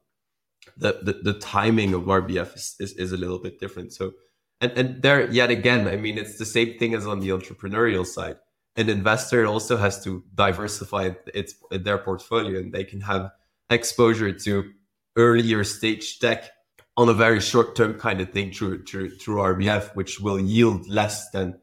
the 0.75 0.99
the, 1.01 1.31
the 1.31 1.39
timing 1.39 1.93
of 1.93 2.03
RBF 2.03 2.55
is, 2.55 2.75
is, 2.79 2.93
is 2.93 3.11
a 3.11 3.17
little 3.17 3.39
bit 3.39 3.59
different. 3.59 3.93
So, 3.93 4.13
and 4.61 4.71
and 4.73 5.01
there 5.01 5.29
yet 5.31 5.49
again, 5.49 5.87
I 5.87 5.97
mean, 5.97 6.17
it's 6.17 6.37
the 6.37 6.45
same 6.45 6.77
thing 6.77 6.93
as 6.93 7.05
on 7.05 7.19
the 7.19 7.29
entrepreneurial 7.29 8.05
side. 8.05 8.37
An 8.75 8.89
investor 8.89 9.45
also 9.45 9.77
has 9.77 10.03
to 10.03 10.23
diversify 10.35 11.11
its 11.33 11.55
their 11.71 11.97
portfolio, 11.97 12.59
and 12.59 12.73
they 12.73 12.83
can 12.83 13.01
have 13.01 13.31
exposure 13.69 14.31
to 14.31 14.71
earlier 15.15 15.63
stage 15.63 16.19
tech 16.19 16.51
on 16.95 17.09
a 17.09 17.13
very 17.13 17.39
short 17.39 17.75
term 17.75 17.95
kind 17.95 18.21
of 18.21 18.31
thing 18.31 18.51
through 18.51 18.83
through 18.83 19.11
through 19.11 19.37
RBF, 19.37 19.95
which 19.95 20.19
will 20.19 20.39
yield 20.39 20.87
less 20.87 21.29
than 21.31 21.59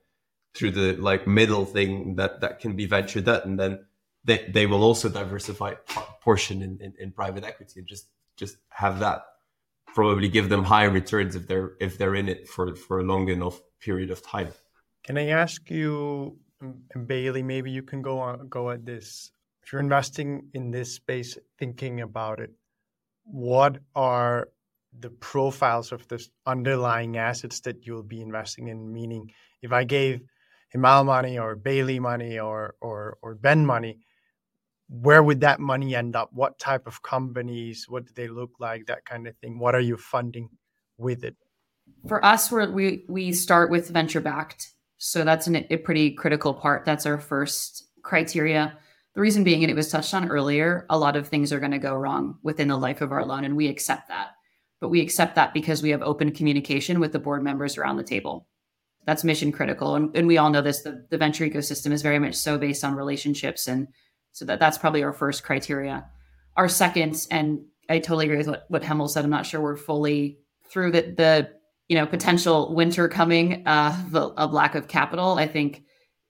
through 0.54 0.70
the 0.70 0.96
like 0.96 1.26
middle 1.26 1.64
thing 1.64 2.16
that 2.16 2.40
that 2.40 2.60
can 2.60 2.76
be 2.76 2.86
venture 2.86 3.20
debt 3.20 3.44
and 3.44 3.58
then 3.58 3.84
they, 4.24 4.48
they 4.52 4.66
will 4.66 4.82
also 4.82 5.08
diversify 5.08 5.74
portion 6.22 6.62
in, 6.62 6.78
in, 6.80 6.94
in 6.98 7.12
private 7.12 7.44
equity 7.44 7.80
and 7.80 7.88
just 7.88 8.06
just 8.36 8.56
have 8.70 9.00
that 9.00 9.24
probably 9.94 10.28
give 10.28 10.48
them 10.48 10.64
higher 10.64 10.90
returns 10.90 11.36
if 11.36 11.46
they're 11.48 11.72
if 11.80 11.96
they're 11.98 12.14
in 12.14 12.28
it 12.28 12.48
for 12.48 12.74
for 12.74 13.00
a 13.00 13.04
long 13.04 13.28
enough 13.28 13.60
period 13.80 14.10
of 14.10 14.22
time. 14.22 14.52
Can 15.04 15.16
i 15.18 15.28
ask 15.28 15.70
you 15.70 16.36
bailey 17.06 17.42
maybe 17.42 17.70
you 17.70 17.82
can 17.82 18.02
go 18.02 18.18
on 18.18 18.48
go 18.48 18.70
at 18.70 18.84
this. 18.84 19.30
If 19.62 19.72
you're 19.72 19.80
investing 19.80 20.48
in 20.52 20.70
this 20.70 20.92
space 20.92 21.38
thinking 21.58 22.00
about 22.00 22.40
it 22.40 22.50
what 23.24 23.78
are 23.94 24.48
the 25.00 25.10
profiles 25.10 25.92
of 25.92 26.06
the 26.08 26.24
underlying 26.46 27.16
assets 27.16 27.60
that 27.60 27.86
you'll 27.86 28.02
be 28.02 28.20
investing 28.20 28.68
in? 28.68 28.92
Meaning 28.92 29.32
if 29.62 29.72
i 29.72 29.84
gave 29.84 30.20
Hemal 30.74 31.06
money 31.06 31.38
or 31.38 31.54
Bailey 31.54 32.00
money 32.00 32.38
or 32.38 32.74
or 32.80 33.16
or 33.22 33.34
Ben 33.34 33.64
money, 33.64 34.00
where 34.88 35.22
would 35.22 35.40
that 35.40 35.60
money 35.60 35.94
end 35.94 36.16
up? 36.16 36.30
What 36.32 36.58
type 36.58 36.86
of 36.86 37.02
companies? 37.02 37.86
What 37.88 38.06
do 38.06 38.12
they 38.14 38.28
look 38.28 38.50
like? 38.58 38.86
That 38.86 39.04
kind 39.04 39.26
of 39.26 39.36
thing. 39.38 39.58
What 39.58 39.74
are 39.74 39.80
you 39.80 39.96
funding 39.96 40.50
with 40.98 41.24
it? 41.24 41.36
For 42.08 42.24
us, 42.24 42.50
we 42.50 43.04
we 43.08 43.32
start 43.32 43.70
with 43.70 43.88
venture 43.88 44.20
backed, 44.20 44.70
so 44.98 45.24
that's 45.24 45.46
an, 45.46 45.66
a 45.70 45.76
pretty 45.78 46.12
critical 46.12 46.54
part. 46.54 46.84
That's 46.84 47.06
our 47.06 47.18
first 47.18 47.88
criteria. 48.02 48.78
The 49.14 49.20
reason 49.20 49.44
being, 49.44 49.62
and 49.62 49.70
it 49.70 49.76
was 49.76 49.90
touched 49.90 50.12
on 50.12 50.28
earlier, 50.28 50.86
a 50.90 50.98
lot 50.98 51.16
of 51.16 51.28
things 51.28 51.52
are 51.52 51.60
going 51.60 51.72
to 51.72 51.78
go 51.78 51.94
wrong 51.94 52.38
within 52.42 52.68
the 52.68 52.76
life 52.76 53.00
of 53.00 53.12
our 53.12 53.24
loan, 53.24 53.44
and 53.44 53.56
we 53.56 53.68
accept 53.68 54.08
that. 54.08 54.30
But 54.80 54.88
we 54.88 55.00
accept 55.00 55.36
that 55.36 55.54
because 55.54 55.82
we 55.82 55.90
have 55.90 56.02
open 56.02 56.32
communication 56.32 57.00
with 57.00 57.12
the 57.12 57.18
board 57.18 57.42
members 57.42 57.78
around 57.78 57.96
the 57.96 58.02
table 58.02 58.48
that's 59.06 59.24
mission 59.24 59.52
critical 59.52 59.96
and, 59.96 60.14
and 60.16 60.26
we 60.26 60.38
all 60.38 60.50
know 60.50 60.62
this 60.62 60.82
the, 60.82 61.06
the 61.10 61.18
venture 61.18 61.46
ecosystem 61.46 61.92
is 61.92 62.02
very 62.02 62.18
much 62.18 62.34
so 62.34 62.58
based 62.58 62.84
on 62.84 62.94
relationships 62.94 63.68
and 63.68 63.88
so 64.34 64.44
that 64.44 64.58
that's 64.58 64.76
probably 64.76 65.02
our 65.02 65.12
first 65.12 65.42
criteria 65.42 66.04
our 66.56 66.68
second 66.68 67.26
and 67.30 67.64
i 67.88 67.98
totally 67.98 68.26
agree 68.26 68.36
with 68.36 68.48
what, 68.48 68.66
what 68.68 68.82
Hemal 68.82 69.08
said 69.08 69.24
i'm 69.24 69.30
not 69.30 69.46
sure 69.46 69.60
we're 69.60 69.76
fully 69.76 70.38
through 70.68 70.90
the, 70.92 71.02
the 71.16 71.50
you 71.88 71.96
know 71.96 72.06
potential 72.06 72.74
winter 72.74 73.08
coming 73.08 73.66
uh, 73.66 73.96
of 74.36 74.52
lack 74.52 74.74
of 74.74 74.88
capital, 74.88 75.38
I 75.38 75.46
think 75.46 75.84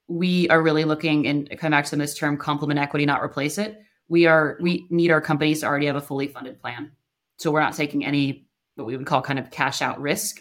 we 0.08 0.48
are 0.50 0.62
really 0.62 0.84
looking 0.84 1.26
and 1.26 1.48
come 1.58 1.70
back 1.70 1.86
to 1.86 1.96
this 1.96 2.16
term 2.16 2.36
complement 2.36 2.78
equity, 2.78 3.06
not 3.06 3.22
replace 3.22 3.58
it. 3.58 3.80
We 4.08 4.26
are 4.26 4.58
we 4.60 4.86
need 4.90 5.10
our 5.10 5.20
companies 5.20 5.60
to 5.60 5.66
already 5.66 5.86
have 5.86 5.96
a 5.96 6.00
fully 6.00 6.28
funded 6.28 6.60
plan, 6.60 6.92
so 7.38 7.50
we're 7.50 7.60
not 7.60 7.74
taking 7.74 8.04
any 8.04 8.46
what 8.76 8.86
we 8.86 8.96
would 8.96 9.06
call 9.06 9.22
kind 9.22 9.38
of 9.38 9.50
cash 9.50 9.80
out 9.80 10.00
risk, 10.00 10.40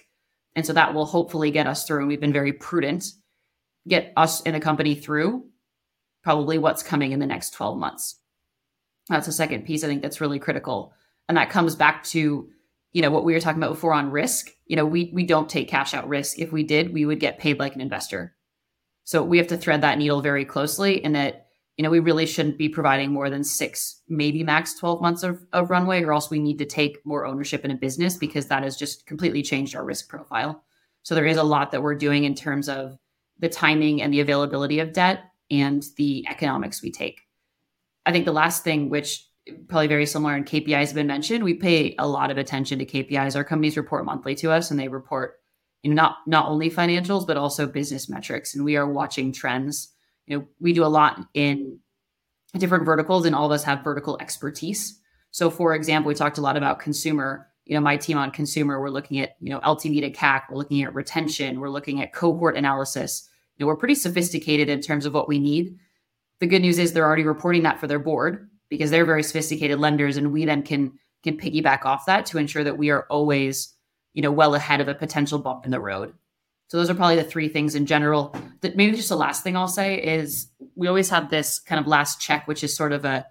and 0.55 0.66
so 0.66 0.74
that 0.74 0.93
will 0.93 1.05
hopefully 1.05 1.51
get 1.51 1.68
us 1.68 1.86
through. 1.86 1.99
And 1.99 2.07
we've 2.07 2.20
been 2.20 2.34
very 2.34 2.53
prudent, 2.53 3.05
get 3.88 4.11
us 4.18 4.41
in 4.41 4.55
a 4.55 4.59
company 4.59 4.95
through 4.95 5.45
probably 6.24 6.57
what's 6.57 6.82
coming 6.82 7.11
in 7.11 7.19
the 7.19 7.26
next 7.26 7.51
12 7.51 7.78
months. 7.78 8.19
That's 9.09 9.28
a 9.28 9.34
second 9.34 9.65
piece 9.65 9.84
I 9.84 9.88
think 9.88 10.01
that's 10.01 10.21
really 10.21 10.39
critical. 10.39 10.93
And 11.28 11.38
that 11.38 11.49
comes 11.49 11.76
back 11.76 12.03
to, 12.05 12.49
you 12.93 13.01
know, 13.01 13.11
what 13.11 13.26
we 13.26 13.34
were 13.34 13.39
talking 13.39 13.61
about 13.61 13.74
before 13.74 13.93
on 13.93 14.11
risk. 14.11 14.49
You 14.65 14.76
know, 14.76 14.86
we 14.86 15.11
we 15.13 15.26
don't 15.26 15.49
take 15.49 15.67
cash 15.67 15.93
out 15.93 16.07
risk. 16.07 16.39
If 16.39 16.51
we 16.51 16.63
did, 16.63 16.93
we 16.93 17.05
would 17.05 17.19
get 17.19 17.39
paid 17.39 17.59
like 17.59 17.76
an 17.76 17.82
investor. 17.82 18.36
So 19.03 19.21
we 19.21 19.38
have 19.38 19.47
to 19.47 19.57
thread 19.57 19.82
that 19.82 19.97
needle 19.97 20.21
very 20.21 20.45
closely 20.45 21.03
and 21.03 21.15
that, 21.15 21.47
you 21.76 21.84
know, 21.84 21.89
we 21.89 21.99
really 21.99 22.26
shouldn't 22.26 22.57
be 22.57 22.69
providing 22.69 23.11
more 23.11 23.30
than 23.30 23.43
six, 23.43 24.01
maybe 24.07 24.43
max 24.43 24.76
12 24.76 25.01
months 25.01 25.24
of, 25.24 25.45
of 25.51 25.69
runway, 25.69 26.03
or 26.03 26.13
else 26.13 26.30
we 26.30 26.39
need 26.39 26.57
to 26.59 26.65
take 26.65 27.05
more 27.05 27.26
ownership 27.26 27.65
in 27.65 27.71
a 27.71 27.76
business 27.76 28.15
because 28.15 28.47
that 28.47 28.63
has 28.63 28.78
just 28.78 29.05
completely 29.05 29.41
changed 29.41 29.76
our 29.76 29.84
risk 29.84 30.07
profile. 30.07 30.63
So 31.01 31.15
there 31.15 31.26
is 31.26 31.36
a 31.36 31.43
lot 31.43 31.71
that 31.71 31.84
we're 31.84 31.95
doing 31.95 32.24
in 32.24 32.34
terms 32.34 32.69
of 32.69 32.97
the 33.39 33.49
timing 33.49 34.01
and 34.01 34.13
the 34.13 34.21
availability 34.21 34.80
of 34.80 34.93
debt 34.93 35.26
and 35.50 35.84
the 35.98 36.26
economics 36.30 36.82
we 36.82 36.91
take. 36.91 37.22
I 38.06 38.12
think 38.12 38.26
the 38.26 38.32
last 38.32 38.64
thing, 38.64 38.89
which 38.89 39.28
probably 39.68 39.88
very 39.88 40.06
similar 40.06 40.36
in 40.36 40.46
KPIs 40.46 40.88
have 40.88 40.96
been 40.96 41.08
mentioned, 41.08 41.44
we 41.44 41.54
pay 41.54 41.96
a 42.00 42.08
lot 42.08 42.32
of 42.32 42.38
attention 42.38 42.80
to 42.80 42.86
KPIs. 42.86 43.36
Our 43.36 43.44
companies 43.44 43.78
report 43.78 44.06
monthly 44.06 44.36
to 44.36 44.52
us 44.52 44.72
and 44.72 44.80
they 44.80 44.88
report 44.88 45.39
you 45.84 45.89
know, 45.89 46.02
not 46.02 46.18
not 46.28 46.48
only 46.48 46.70
financials, 46.70 47.28
but 47.28 47.36
also 47.36 47.68
business 47.68 48.08
metrics. 48.08 48.56
And 48.56 48.64
we 48.64 48.78
are 48.78 48.88
watching 48.88 49.34
trends. 49.34 49.89
You 50.28 50.38
know, 50.38 50.48
we 50.62 50.72
do 50.72 50.86
a 50.86 50.88
lot 50.88 51.20
in 51.34 51.80
different 52.58 52.86
verticals 52.86 53.26
and 53.26 53.36
all 53.36 53.46
of 53.46 53.52
us 53.52 53.64
have 53.64 53.84
vertical 53.84 54.18
expertise. 54.22 55.00
So 55.32 55.50
for 55.50 55.76
example, 55.76 56.08
we 56.08 56.16
talked 56.16 56.38
a 56.38 56.41
lot 56.41 56.56
about 56.56 56.80
consumer 56.80 57.48
you 57.66 57.76
know 57.76 57.82
my 57.82 57.98
team 57.98 58.18
on 58.18 58.32
consumer 58.32 58.80
we're 58.80 58.89
looking 58.89 59.20
at 59.20 59.36
you 59.39 59.50
know 59.50 59.60
ltv 59.62 60.02
to 60.02 60.10
cac 60.12 60.48
we're 60.50 60.58
looking 60.58 60.84
at 60.84 60.94
retention 60.94 61.60
we're 61.60 61.70
looking 61.70 62.02
at 62.02 62.14
cohort 62.14 62.58
analysis 62.58 63.30
know, 63.60 63.68
we're 63.68 63.78
pretty 63.78 63.95
sophisticated 63.95 64.70
in 64.70 64.82
terms 64.82 65.06
of 65.06 65.14
what 65.14 65.28
we 65.28 65.39
need. 65.39 65.78
The 66.39 66.47
good 66.47 66.62
news 66.62 66.80
is 66.80 66.93
they're 66.93 67.06
already 67.06 67.24
reporting 67.24 67.64
that 67.64 67.80
for 67.80 67.88
their 67.88 67.99
board 67.99 68.49
because 68.70 68.91
they're 68.91 69.06
very 69.06 69.24
sophisticated 69.24 69.80
lenders, 69.80 70.18
and 70.18 70.32
we 70.32 70.45
then 70.45 70.64
can 70.64 70.93
can 71.24 71.38
piggyback 71.38 71.86
off 71.86 72.06
that 72.08 72.26
to 72.28 72.38
ensure 72.38 72.64
that 72.64 72.78
we 72.78 72.89
are 72.89 73.06
always, 73.10 73.74
you 74.14 74.22
know, 74.22 74.32
well 74.32 74.56
ahead 74.56 74.82
of 74.82 74.89
a 74.89 74.95
potential 74.95 75.39
bump 75.39 75.64
in 75.66 75.72
the 75.72 75.80
road. 75.80 76.14
So 76.68 76.78
those 76.78 76.89
are 76.89 76.95
probably 76.95 77.16
the 77.18 77.24
three 77.24 77.47
things 77.47 77.76
in 77.76 77.86
general. 77.86 78.36
That 78.62 78.76
maybe 78.76 78.95
just 78.95 79.10
the 79.10 79.16
last 79.16 79.43
thing 79.43 79.56
I'll 79.56 79.68
say 79.68 80.01
is 80.01 80.47
we 80.76 80.88
always 80.88 81.10
have 81.10 81.30
this 81.30 81.60
kind 81.60 81.80
of 81.80 81.88
last 81.88 82.20
check, 82.20 82.47
which 82.47 82.64
is 82.64 82.76
sort 82.76 82.91
of 82.91 83.06
a 83.06 83.26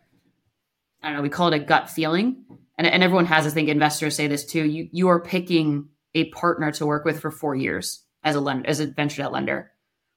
I 1.03 1.09
don't 1.09 1.17
know, 1.17 1.23
we 1.23 1.29
call 1.29 1.53
it 1.53 1.61
a 1.61 1.65
gut 1.65 1.91
feeling. 1.91 2.45
And, 2.79 2.87
and 2.87 3.03
everyone 3.03 3.27
has, 3.27 3.47
I 3.47 3.51
think 3.51 3.69
investors 3.69 4.15
say 4.15 4.29
this 4.29 4.45
too. 4.45 4.65
You 4.65 4.89
you 4.93 5.09
are 5.09 5.21
picking 5.21 5.89
a 6.15 6.31
partner 6.31 6.71
to 6.73 6.87
work 6.87 7.05
with 7.05 7.21
for 7.21 7.31
four 7.31 7.57
years 7.57 8.05
as 8.23 8.37
a 8.37 8.41
lender, 8.41 8.69
as 8.69 8.79
a 8.79 8.87
venture 8.87 9.23
debt 9.23 9.33
lender 9.33 9.72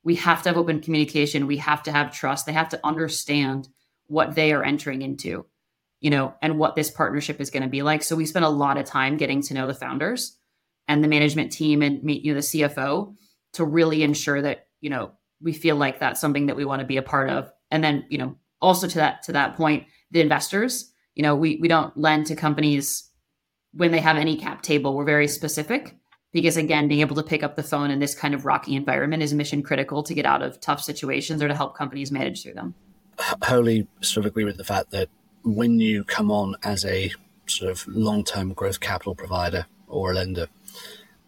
we 0.05 0.15
have 0.15 0.43
to 0.43 0.49
have 0.49 0.57
open 0.57 0.79
communication. 0.79 1.47
We 1.47 1.57
have 1.57 1.83
to 1.83 1.91
have 1.91 2.13
trust. 2.13 2.45
They 2.45 2.53
have 2.53 2.69
to 2.69 2.79
understand 2.85 3.67
what 4.07 4.35
they 4.35 4.53
are 4.53 4.63
entering 4.63 5.01
into 5.01 5.45
you 5.99 6.11
know 6.11 6.35
and 6.41 6.59
what 6.59 6.75
this 6.75 6.91
partnership 6.91 7.41
is 7.41 7.49
going 7.49 7.63
to 7.63 7.69
be 7.69 7.81
like. 7.81 8.03
So 8.03 8.15
we 8.15 8.27
spend 8.27 8.45
a 8.45 8.49
lot 8.49 8.77
of 8.77 8.85
time 8.85 9.17
getting 9.17 9.41
to 9.41 9.53
know 9.55 9.67
the 9.67 9.73
founders 9.73 10.37
and 10.87 11.03
the 11.03 11.07
management 11.07 11.51
team 11.51 11.81
and 11.81 12.03
meet 12.03 12.23
you 12.23 12.33
know 12.33 12.39
the 12.39 12.45
cfo 12.45 13.15
to 13.53 13.65
really 13.65 14.03
ensure 14.03 14.41
that 14.41 14.67
you 14.81 14.91
know 14.91 15.11
we 15.41 15.51
feel 15.51 15.75
like 15.75 15.99
that's 15.99 16.21
something 16.21 16.45
that 16.45 16.55
we 16.55 16.65
want 16.65 16.81
to 16.81 16.85
be 16.85 16.97
a 16.97 17.01
part 17.01 17.29
of. 17.29 17.51
And 17.71 17.83
then 17.83 18.05
you 18.09 18.19
know 18.19 18.37
also 18.61 18.87
to 18.87 18.95
that 18.99 19.23
to 19.23 19.31
that 19.33 19.55
point 19.55 19.87
the 20.11 20.21
investors 20.21 20.91
you 21.15 21.23
know 21.23 21.35
we 21.35 21.57
we 21.59 21.67
don't 21.67 21.97
lend 21.97 22.27
to 22.27 22.35
companies 22.35 23.09
when 23.73 23.91
they 23.91 23.99
have 23.99 24.17
any 24.17 24.37
cap 24.37 24.61
table. 24.61 24.95
We're 24.95 25.05
very 25.05 25.27
specific 25.27 25.97
because 26.35 26.57
again 26.57 26.89
being 26.89 26.99
able 26.99 27.15
to 27.15 27.23
pick 27.23 27.43
up 27.43 27.55
the 27.55 27.63
phone 27.63 27.89
in 27.89 27.99
this 27.99 28.13
kind 28.13 28.33
of 28.33 28.45
rocky 28.45 28.75
environment 28.75 29.23
is 29.23 29.33
mission 29.33 29.63
critical 29.63 30.03
to 30.03 30.13
get 30.13 30.25
out 30.25 30.41
of 30.41 30.59
tough 30.59 30.81
situations 30.81 31.41
or 31.41 31.47
to 31.47 31.55
help 31.55 31.77
companies 31.77 32.11
manage 32.11 32.43
through 32.43 32.53
them. 32.53 32.75
Wholly 33.45 33.87
sort 34.01 34.25
of 34.25 34.31
agree 34.31 34.43
with 34.43 34.57
the 34.57 34.65
fact 34.65 34.91
that 34.91 35.07
when 35.45 35.79
you 35.79 36.03
come 36.03 36.29
on 36.29 36.57
as 36.61 36.83
a 36.83 37.13
sort 37.47 37.71
of 37.71 37.87
long-term 37.87 38.51
growth 38.51 38.81
capital 38.81 39.15
provider 39.15 39.65
or 39.87 40.11
a 40.11 40.15
lender 40.15 40.47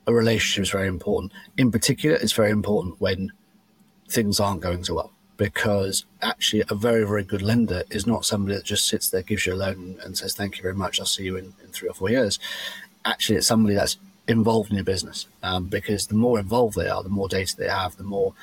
a 0.08 0.14
relationship 0.14 0.64
is 0.64 0.72
very 0.72 0.90
important. 0.90 1.32
In 1.58 1.72
particular 1.72 2.18
it's 2.18 2.34
very 2.34 2.52
important 2.52 3.00
when 3.00 3.32
things 4.10 4.42
aren't 4.42 4.60
going 4.60 4.84
so 4.84 4.96
well 4.96 5.14
because 5.38 6.06
actually 6.22 6.66
a 6.70 6.76
very 6.76 7.08
very 7.08 7.24
good 7.24 7.42
lender 7.42 7.84
is 7.90 8.06
not 8.06 8.26
somebody 8.26 8.58
that 8.58 8.66
just 8.66 8.86
sits 8.86 9.10
there 9.10 9.22
gives 9.22 9.46
you 9.46 9.54
a 9.54 9.56
loan 9.56 10.00
and 10.04 10.18
says 10.18 10.36
thank 10.36 10.58
you 10.58 10.64
very 10.64 10.76
much. 10.76 11.00
I'll 11.00 11.06
see 11.06 11.24
you 11.24 11.38
in, 11.38 11.54
in 11.64 11.70
three 11.70 11.88
or 11.88 11.94
four 11.94 12.10
years. 12.10 12.40
Actually 13.06 13.38
it's 13.38 13.48
somebody 13.48 13.74
that's 13.74 13.96
involved 14.28 14.70
in 14.70 14.76
your 14.76 14.84
business 14.84 15.28
um, 15.44 15.66
because 15.66 16.08
the 16.08 16.16
more 16.16 16.40
involved 16.40 16.76
they 16.76 16.90
are, 16.90 17.04
the 17.04 17.10
more 17.10 17.28
data 17.28 17.56
they 17.56 17.68
have, 17.68 17.98
the 17.98 18.04
more 18.04 18.34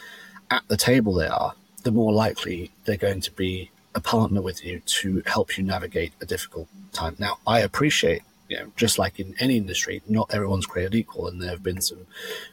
at 0.50 0.66
the 0.68 0.76
table 0.76 1.14
they 1.14 1.26
are, 1.26 1.54
the 1.82 1.90
more 1.90 2.12
likely 2.12 2.70
they're 2.84 2.96
going 2.96 3.20
to 3.20 3.32
be 3.32 3.70
a 3.94 4.00
partner 4.00 4.40
with 4.40 4.64
you 4.64 4.80
to 4.80 5.22
help 5.26 5.56
you 5.56 5.64
navigate 5.64 6.12
a 6.20 6.26
difficult 6.26 6.68
time. 6.92 7.16
Now, 7.18 7.38
I 7.46 7.60
appreciate, 7.60 8.22
you 8.48 8.58
know, 8.58 8.72
just 8.76 8.98
like 8.98 9.20
in 9.20 9.34
any 9.38 9.56
industry, 9.56 10.02
not 10.08 10.34
everyone's 10.34 10.66
created 10.66 10.94
equal, 10.94 11.28
and 11.28 11.40
there 11.40 11.50
have 11.50 11.62
been 11.62 11.80
some 11.80 12.06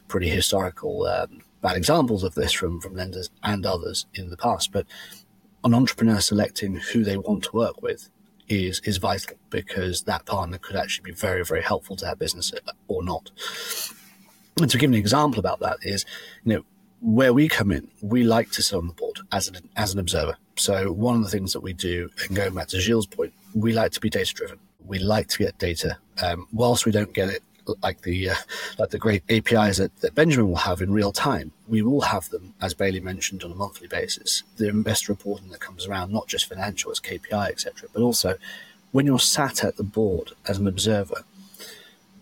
pretty 0.08 0.28
historical 0.28 1.06
um, 1.06 1.42
bad 1.60 1.76
examples 1.76 2.22
of 2.22 2.34
this 2.34 2.52
from 2.52 2.80
from 2.80 2.94
lenders 2.94 3.30
and 3.42 3.66
others 3.66 4.06
in 4.14 4.30
the 4.30 4.36
past. 4.36 4.72
But 4.72 4.86
an 5.64 5.74
entrepreneur 5.74 6.20
selecting 6.20 6.76
who 6.76 7.04
they 7.04 7.16
want 7.16 7.44
to 7.44 7.56
work 7.56 7.82
with 7.82 8.08
is 8.52 8.80
is 8.80 8.98
vital 8.98 9.36
because 9.50 10.02
that 10.02 10.26
partner 10.26 10.58
could 10.58 10.76
actually 10.76 11.10
be 11.10 11.16
very 11.16 11.44
very 11.44 11.62
helpful 11.62 11.96
to 11.96 12.04
that 12.04 12.18
business 12.18 12.52
or 12.88 13.02
not. 13.02 13.30
And 14.60 14.70
to 14.70 14.78
give 14.78 14.90
an 14.90 14.94
example 14.94 15.40
about 15.40 15.60
that 15.60 15.78
is, 15.82 16.04
you 16.44 16.54
know, 16.54 16.64
where 17.00 17.32
we 17.32 17.48
come 17.48 17.72
in, 17.72 17.88
we 18.02 18.22
like 18.22 18.50
to 18.52 18.62
sit 18.62 18.76
on 18.76 18.86
the 18.86 18.92
board 18.92 19.18
as 19.32 19.48
an 19.48 19.56
as 19.76 19.92
an 19.94 19.98
observer. 19.98 20.36
So 20.56 20.92
one 20.92 21.16
of 21.16 21.24
the 21.24 21.30
things 21.30 21.52
that 21.52 21.60
we 21.60 21.72
do, 21.72 22.10
and 22.26 22.36
going 22.36 22.54
back 22.54 22.68
to 22.68 22.80
Gilles' 22.80 23.06
point, 23.06 23.32
we 23.54 23.72
like 23.72 23.92
to 23.92 24.00
be 24.00 24.10
data 24.10 24.32
driven. 24.34 24.58
We 24.84 24.98
like 24.98 25.28
to 25.28 25.38
get 25.38 25.58
data. 25.58 25.98
Um, 26.22 26.46
whilst 26.52 26.84
we 26.84 26.92
don't 26.92 27.14
get 27.14 27.28
it 27.28 27.42
like 27.82 28.02
the 28.02 28.30
uh, 28.30 28.34
like 28.78 28.90
the 28.90 28.98
great 28.98 29.22
APIs 29.28 29.78
that, 29.78 29.96
that 30.00 30.14
Benjamin 30.14 30.48
will 30.48 30.56
have 30.56 30.80
in 30.80 30.92
real 30.92 31.12
time, 31.12 31.52
we 31.68 31.82
will 31.82 32.02
have 32.02 32.28
them, 32.30 32.54
as 32.60 32.74
Bailey 32.74 33.00
mentioned, 33.00 33.44
on 33.44 33.52
a 33.52 33.54
monthly 33.54 33.88
basis. 33.88 34.42
The 34.56 34.68
investor 34.68 35.12
reporting 35.12 35.48
that 35.50 35.60
comes 35.60 35.86
around, 35.86 36.12
not 36.12 36.26
just 36.26 36.48
financial 36.48 36.92
KPI, 36.92 37.48
etc., 37.48 37.88
but 37.92 38.02
also 38.02 38.36
when 38.92 39.06
you're 39.06 39.18
sat 39.18 39.64
at 39.64 39.76
the 39.76 39.82
board 39.82 40.32
as 40.46 40.58
an 40.58 40.66
observer, 40.66 41.24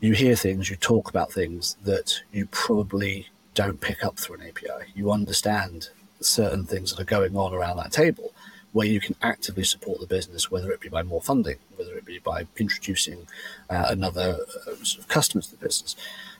you 0.00 0.14
hear 0.14 0.36
things, 0.36 0.70
you 0.70 0.76
talk 0.76 1.10
about 1.10 1.32
things 1.32 1.76
that 1.84 2.22
you 2.32 2.46
probably 2.46 3.28
don't 3.54 3.80
pick 3.80 4.04
up 4.04 4.18
through 4.18 4.36
an 4.36 4.48
API. 4.48 4.92
You 4.94 5.10
understand 5.10 5.90
certain 6.20 6.64
things 6.64 6.90
that 6.90 7.00
are 7.00 7.04
going 7.04 7.36
on 7.36 7.52
around 7.52 7.76
that 7.78 7.92
table 7.92 8.32
where 8.72 8.86
you 8.86 9.00
can 9.00 9.16
actively 9.22 9.64
support 9.64 10.00
the 10.00 10.06
business, 10.06 10.50
whether 10.50 10.70
it 10.70 10.80
be 10.80 10.88
by 10.88 11.02
more 11.02 11.20
funding, 11.20 11.56
whether 11.76 11.94
it 11.94 12.04
be 12.04 12.18
by 12.18 12.46
introducing 12.56 13.26
uh, 13.68 13.86
another 13.88 14.38
uh, 14.66 14.74
sort 14.82 14.98
of 14.98 15.08
customer 15.08 15.42
to 15.42 15.50
the 15.50 15.56
business. 15.56 15.96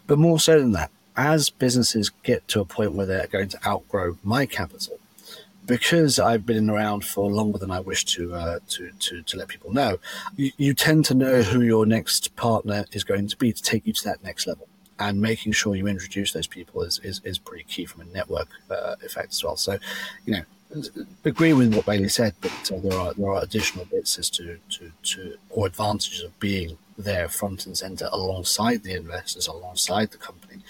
But 0.07 0.19
more 0.19 0.39
so 0.39 0.59
than 0.59 0.73
that, 0.73 0.91
as 1.17 1.51
businesses 1.51 2.11
get 2.23 2.47
to 2.49 2.61
a 2.61 2.65
point 2.65 2.93
where 2.93 3.07
they're 3.07 3.27
going 3.27 3.49
to 3.49 3.67
outgrow 3.67 4.17
my 4.23 4.47
capital, 4.47 4.99
because 5.67 6.19
I've 6.19 6.47
been 6.47 6.71
around 6.71 7.05
for 7.05 7.31
longer 7.31 7.59
than 7.59 7.71
I 7.71 7.81
wish 7.81 8.05
to 8.07 8.35
uh, 8.35 8.59
to, 8.71 8.91
to, 8.99 9.23
to 9.23 9.37
let 9.37 9.49
people 9.49 9.73
know, 9.73 9.99
you, 10.37 10.53
you 10.57 10.75
tend 10.75 11.05
to 11.07 11.15
know 11.15 11.43
who 11.43 11.61
your 11.61 11.87
next 11.87 12.35
partner 12.37 12.87
is 12.93 13.05
going 13.05 13.29
to 13.29 13.37
be 13.37 13.53
to 13.53 13.63
take 13.63 13.87
you 13.87 13.93
to 13.93 14.05
that 14.05 14.23
next 14.25 14.47
level 14.47 14.69
and 14.99 15.21
making 15.21 15.53
sure 15.53 15.75
you 15.75 15.87
introduce 15.87 16.33
those 16.33 16.47
people 16.47 16.83
is, 16.83 17.01
is, 17.03 17.21
is 17.25 17.39
pretty 17.39 17.65
key 17.65 17.87
from 17.87 18.03
a 18.03 18.05
network 18.05 18.49
uh, 18.71 18.97
effect 19.03 19.33
as 19.33 19.43
well. 19.43 19.57
So, 19.57 19.79
you 20.27 20.35
know, 20.35 20.43
agree 21.25 21.53
with 21.53 21.75
what 21.75 21.87
Bailey 21.87 22.09
said, 22.09 22.35
but 22.41 22.73
uh, 22.73 22.79
there 22.81 22.99
are 22.99 23.15
there 23.15 23.31
are 23.31 23.43
additional 23.43 23.85
bits 23.87 24.19
as 24.19 24.31
to, 24.31 24.59
to, 24.71 24.93
to 25.03 25.37
or 25.51 25.67
advantages 25.67 26.23
of 26.23 26.39
being 26.39 26.79
there 26.99 27.29
front 27.29 27.67
and 27.67 27.77
center 27.77 28.09
alongside 28.13 28.83
the 28.83 28.95
investors, 28.95 29.47
alongside 29.47 30.11
the 30.11 30.19
company, 30.19 30.63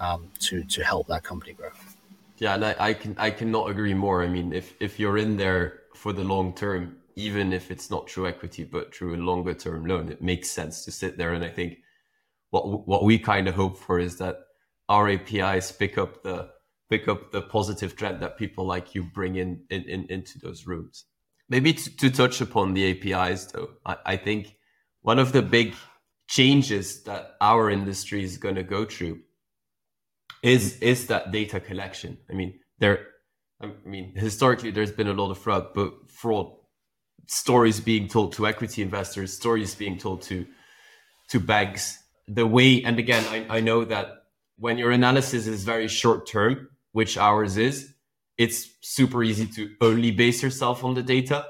um, 0.00 0.30
to 0.40 0.64
to 0.64 0.84
help 0.84 1.06
that 1.08 1.24
company 1.24 1.52
grow. 1.52 1.70
Yeah, 2.38 2.54
and 2.54 2.64
I, 2.64 2.76
I 2.78 2.92
can 2.94 3.16
I 3.18 3.30
cannot 3.30 3.70
agree 3.70 3.94
more. 3.94 4.22
I 4.22 4.28
mean, 4.28 4.52
if 4.52 4.74
if 4.80 5.00
you're 5.00 5.18
in 5.18 5.36
there 5.36 5.80
for 5.94 6.12
the 6.12 6.24
long 6.24 6.54
term, 6.54 6.96
even 7.16 7.52
if 7.52 7.70
it's 7.70 7.90
not 7.90 8.08
through 8.08 8.28
equity 8.28 8.64
but 8.64 8.94
through 8.94 9.16
a 9.16 9.22
longer 9.22 9.54
term 9.54 9.86
loan, 9.86 10.08
it 10.08 10.22
makes 10.22 10.50
sense 10.50 10.84
to 10.84 10.92
sit 10.92 11.18
there. 11.18 11.32
And 11.32 11.44
I 11.44 11.50
think 11.50 11.78
what 12.50 12.86
what 12.86 13.04
we 13.04 13.18
kind 13.18 13.48
of 13.48 13.54
hope 13.54 13.76
for 13.76 13.98
is 13.98 14.16
that 14.18 14.36
our 14.88 15.08
APIs 15.08 15.72
pick 15.72 15.98
up 15.98 16.22
the 16.22 16.50
pick 16.88 17.08
up 17.08 17.32
the 17.32 17.42
positive 17.42 17.96
trend 17.96 18.22
that 18.22 18.38
people 18.38 18.66
like 18.66 18.94
you 18.94 19.02
bring 19.02 19.36
in, 19.36 19.62
in, 19.70 19.82
in 19.84 20.06
into 20.08 20.38
those 20.38 20.66
rooms. 20.66 21.04
Maybe 21.48 21.72
to, 21.72 21.96
to, 21.96 22.10
touch 22.10 22.40
upon 22.40 22.74
the 22.74 22.90
APIs, 22.90 23.46
though, 23.46 23.70
I, 23.84 23.96
I 24.04 24.16
think 24.16 24.56
one 25.00 25.18
of 25.18 25.32
the 25.32 25.42
big 25.42 25.74
changes 26.28 27.02
that 27.04 27.36
our 27.40 27.70
industry 27.70 28.22
is 28.22 28.36
going 28.36 28.56
to 28.56 28.62
go 28.62 28.84
through 28.84 29.20
is 30.42 30.78
is 30.80 31.06
that 31.06 31.32
data 31.32 31.60
collection. 31.60 32.18
I 32.30 32.34
mean, 32.34 32.60
there. 32.78 33.06
I 33.60 33.72
mean, 33.84 34.14
historically, 34.14 34.70
there's 34.70 34.92
been 34.92 35.08
a 35.08 35.12
lot 35.12 35.30
of 35.30 35.38
fraud, 35.38 35.74
but 35.74 35.92
fraud 36.10 36.52
stories 37.26 37.80
being 37.80 38.06
told 38.06 38.32
to 38.34 38.46
equity 38.46 38.82
investors, 38.82 39.32
stories 39.32 39.74
being 39.74 39.98
told 39.98 40.22
to 40.22 40.46
to 41.30 41.40
banks. 41.40 41.98
The 42.28 42.46
way, 42.46 42.82
and 42.84 42.98
again, 42.98 43.24
I, 43.30 43.56
I 43.56 43.60
know 43.60 43.84
that 43.86 44.08
when 44.58 44.76
your 44.76 44.90
analysis 44.90 45.46
is 45.46 45.64
very 45.64 45.88
short 45.88 46.28
term, 46.28 46.68
which 46.98 47.16
ours 47.16 47.56
is, 47.56 47.94
it's 48.36 48.58
super 48.80 49.22
easy 49.22 49.46
to 49.46 49.70
only 49.80 50.10
base 50.10 50.42
yourself 50.42 50.82
on 50.82 50.94
the 50.94 51.02
data. 51.16 51.46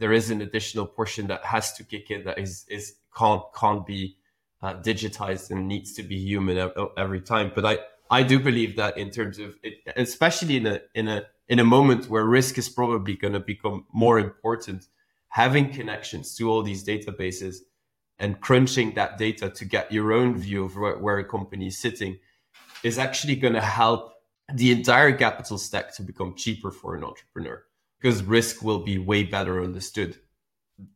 There 0.00 0.12
is 0.12 0.30
an 0.30 0.40
additional 0.42 0.86
portion 0.98 1.28
that 1.28 1.44
has 1.44 1.72
to 1.74 1.84
kick 1.84 2.10
in 2.10 2.24
that 2.24 2.38
is 2.44 2.64
is 2.68 2.84
can't 3.16 3.44
can't 3.60 3.86
be 3.86 4.16
uh, 4.64 4.74
digitized 4.88 5.52
and 5.52 5.68
needs 5.68 5.92
to 5.98 6.02
be 6.02 6.18
human 6.18 6.56
every 6.96 7.20
time. 7.20 7.52
But 7.54 7.64
I 7.72 7.74
I 8.18 8.24
do 8.24 8.40
believe 8.40 8.72
that 8.80 8.98
in 8.98 9.10
terms 9.10 9.38
of 9.38 9.54
it, 9.62 9.74
especially 9.94 10.56
in 10.56 10.66
a 10.66 10.76
in 11.00 11.06
a 11.06 11.18
in 11.52 11.58
a 11.60 11.68
moment 11.76 12.10
where 12.12 12.24
risk 12.40 12.58
is 12.58 12.68
probably 12.68 13.14
going 13.22 13.36
to 13.40 13.44
become 13.54 13.86
more 14.04 14.18
important, 14.18 14.88
having 15.28 15.66
connections 15.78 16.34
to 16.36 16.50
all 16.50 16.62
these 16.64 16.82
databases 16.92 17.54
and 18.18 18.40
crunching 18.40 18.94
that 18.94 19.18
data 19.18 19.50
to 19.58 19.64
get 19.64 19.92
your 19.92 20.12
own 20.12 20.36
view 20.46 20.64
of 20.64 20.74
where, 20.76 20.98
where 21.04 21.18
a 21.18 21.28
company 21.36 21.68
is 21.68 21.78
sitting 21.78 22.18
is 22.82 22.98
actually 22.98 23.36
going 23.36 23.58
to 23.62 23.68
help 23.82 24.19
the 24.54 24.72
entire 24.72 25.12
capital 25.12 25.58
stack 25.58 25.94
to 25.96 26.02
become 26.02 26.34
cheaper 26.34 26.70
for 26.70 26.94
an 26.94 27.04
entrepreneur 27.04 27.62
because 28.00 28.22
risk 28.22 28.62
will 28.62 28.80
be 28.80 28.98
way 28.98 29.22
better 29.22 29.62
understood 29.62 30.16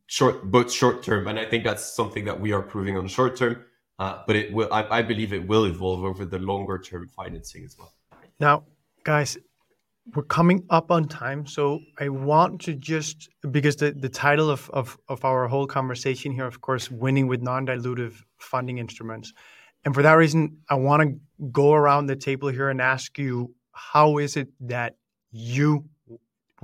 short 0.06 0.50
both 0.50 0.72
short 0.72 1.02
term 1.02 1.26
and 1.28 1.38
i 1.38 1.44
think 1.44 1.64
that's 1.64 1.94
something 1.94 2.24
that 2.24 2.40
we 2.40 2.52
are 2.52 2.62
proving 2.62 2.96
on 2.96 3.06
short 3.06 3.36
term 3.36 3.64
uh, 3.98 4.22
but 4.26 4.34
it 4.34 4.52
will 4.52 4.72
I, 4.72 4.98
I 4.98 5.02
believe 5.02 5.32
it 5.32 5.46
will 5.46 5.66
evolve 5.66 6.04
over 6.04 6.24
the 6.24 6.40
longer 6.40 6.78
term 6.78 7.06
financing 7.06 7.64
as 7.64 7.76
well. 7.78 7.92
Now 8.40 8.64
guys 9.04 9.38
we're 10.14 10.22
coming 10.24 10.64
up 10.68 10.90
on 10.90 11.08
time 11.08 11.46
so 11.46 11.80
i 11.98 12.08
want 12.08 12.60
to 12.60 12.74
just 12.74 13.28
because 13.50 13.76
the, 13.76 13.92
the 13.92 14.08
title 14.08 14.50
of, 14.50 14.68
of, 14.70 14.98
of 15.08 15.24
our 15.24 15.48
whole 15.48 15.66
conversation 15.66 16.30
here 16.30 16.46
of 16.46 16.60
course 16.60 16.90
winning 16.90 17.26
with 17.26 17.40
non-dilutive 17.40 18.22
funding 18.36 18.78
instruments 18.78 19.32
and 19.84 19.94
for 19.94 20.02
that 20.02 20.14
reason 20.14 20.58
i 20.68 20.74
want 20.74 21.02
to 21.02 21.46
go 21.52 21.72
around 21.72 22.06
the 22.06 22.16
table 22.16 22.48
here 22.48 22.68
and 22.68 22.80
ask 22.80 23.18
you 23.18 23.54
how 23.72 24.18
is 24.18 24.36
it 24.36 24.48
that 24.60 24.96
you 25.30 25.84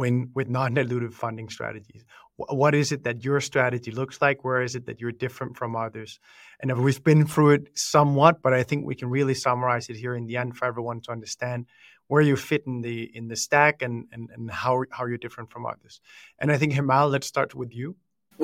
win 0.00 0.30
with 0.34 0.48
non-dilutive 0.48 1.12
funding 1.12 1.48
strategies? 1.48 2.04
What 2.36 2.74
is 2.74 2.90
it 2.90 3.04
that 3.04 3.22
your 3.22 3.40
strategy 3.40 3.90
looks 3.90 4.22
like? 4.22 4.44
Where 4.44 4.62
is 4.62 4.74
it 4.74 4.86
that 4.86 4.98
you're 4.98 5.12
different 5.12 5.58
from 5.58 5.76
others? 5.76 6.18
And 6.60 6.72
we've 6.82 7.04
been 7.04 7.26
through 7.26 7.50
it 7.50 7.68
somewhat 7.74 8.40
but 8.42 8.52
i 8.54 8.62
think 8.62 8.86
we 8.86 8.94
can 8.94 9.10
really 9.10 9.34
summarize 9.34 9.88
it 9.90 9.96
here 9.96 10.14
in 10.14 10.26
the 10.26 10.36
end 10.36 10.56
for 10.56 10.64
everyone 10.64 11.00
to 11.02 11.12
understand 11.12 11.66
where 12.06 12.22
you 12.22 12.36
fit 12.36 12.62
in 12.66 12.80
the 12.80 13.10
in 13.14 13.28
the 13.28 13.36
stack 13.36 13.82
and 13.82 14.06
and, 14.12 14.30
and 14.34 14.50
how 14.50 14.84
how 14.90 15.04
you're 15.06 15.24
different 15.26 15.50
from 15.50 15.66
others. 15.66 16.00
And 16.38 16.50
i 16.52 16.56
think 16.58 16.72
Hemal 16.72 17.10
let's 17.10 17.26
start 17.26 17.54
with 17.54 17.72
you 17.74 17.96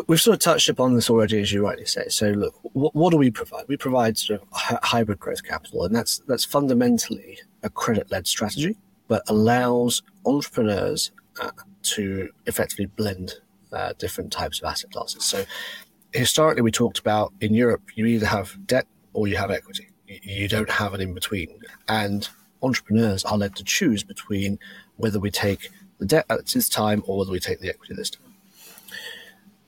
We've 0.09 0.21
sort 0.21 0.35
of 0.35 0.41
touched 0.41 0.69
upon 0.69 0.95
this 0.95 1.09
already, 1.09 1.41
as 1.41 1.53
you 1.53 1.65
rightly 1.65 1.87
say. 1.87 2.09
So, 2.09 2.29
look, 2.31 2.55
what, 2.75 2.95
what 2.95 3.11
do 3.11 3.17
we 3.17 3.31
provide? 3.31 3.65
We 3.67 3.79
provide 3.79 4.19
sort 4.19 4.43
of 4.43 4.49
hybrid 4.53 5.19
growth 5.19 5.43
capital, 5.43 5.85
and 5.85 5.95
that's 5.95 6.19
that's 6.29 6.45
fundamentally 6.45 7.39
a 7.63 7.71
credit-led 7.71 8.27
strategy, 8.27 8.77
but 9.09 9.23
allows 9.29 10.03
entrepreneurs 10.27 11.13
uh, 11.41 11.51
to 11.83 12.29
effectively 12.45 12.87
blend 12.87 13.37
uh, 13.73 13.95
different 13.99 14.33
types 14.33 14.61
of 14.61 14.67
asset 14.67 14.93
classes. 14.93 15.25
So, 15.25 15.47
historically, 16.13 16.63
we 16.63 16.71
talked 16.71 16.99
about 16.99 17.33
in 17.41 17.55
Europe, 17.55 17.83
you 17.95 18.05
either 18.05 18.27
have 18.27 18.55
debt 18.67 18.87
or 19.15 19.29
you 19.29 19.37
have 19.37 19.51
equity. 19.51 19.89
You 20.07 20.47
don't 20.47 20.71
have 20.71 20.93
an 20.93 21.01
in 21.01 21.15
between, 21.15 21.59
and 21.89 22.29
entrepreneurs 22.63 23.25
are 23.25 23.39
led 23.39 23.57
to 23.57 23.65
choose 23.65 24.05
between 24.05 24.59
whether 24.97 25.19
we 25.19 25.31
take 25.31 25.71
the 25.99 26.07
debt 26.07 26.27
at 26.29 26.47
this 26.47 26.69
time 26.69 27.03
or 27.07 27.17
whether 27.19 27.33
we 27.33 27.41
take 27.41 27.61
the 27.61 27.71
equity 27.71 27.95
this 27.95 28.11
time 28.11 28.26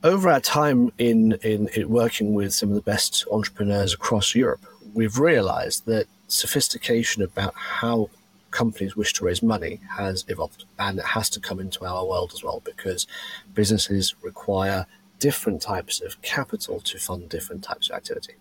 over 0.05 0.29
our 0.29 0.41
time 0.41 0.93
in, 0.99 1.33
in, 1.43 1.69
in 1.69 1.89
working 1.89 2.35
with 2.35 2.55
some 2.55 2.69
of 2.69 2.75
the 2.75 2.83
best 2.83 3.27
entrepreneurs 3.31 3.95
across 3.95 4.35
Europe, 4.35 4.65
we've 4.95 5.19
realized 5.19 5.87
that 5.87 6.07
sophistication 6.29 7.23
about 7.23 7.55
how 7.55 8.09
companies 8.51 8.97
wish 8.97 9.13
to 9.15 9.25
raise 9.25 9.43
money 9.43 9.81
has 9.97 10.25
evolved 10.29 10.65
and 10.79 10.99
it 10.99 11.05
has 11.05 11.29
to 11.31 11.41
come 11.41 11.61
into 11.61 11.85
our 11.85 12.07
world 12.07 12.33
as 12.35 12.43
well 12.43 12.63
because 12.65 13.07
businesses 13.55 14.15
require 14.23 14.87
different 15.19 15.61
types 15.61 16.01
of 16.01 16.21
capital 16.23 16.81
to 16.81 16.99
fund 16.99 17.29
different 17.29 17.63
types 17.63 17.91
of 17.91 17.97
activity. 17.97 18.35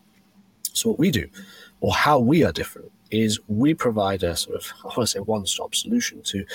So, 0.74 0.90
what 0.90 1.00
we 1.00 1.12
do, 1.12 1.28
or 1.82 1.94
how 1.94 2.20
we 2.20 2.44
are 2.44 2.52
different, 2.52 2.92
is 3.12 3.40
we 3.48 3.74
provide 3.74 4.24
a 4.24 4.36
sort 4.36 4.58
of 4.58 4.72
I 4.84 4.88
want 4.88 4.96
to 4.98 5.08
say 5.08 5.20
one 5.20 5.46
stop 5.46 5.76
solution 5.76 6.22
to 6.24 6.46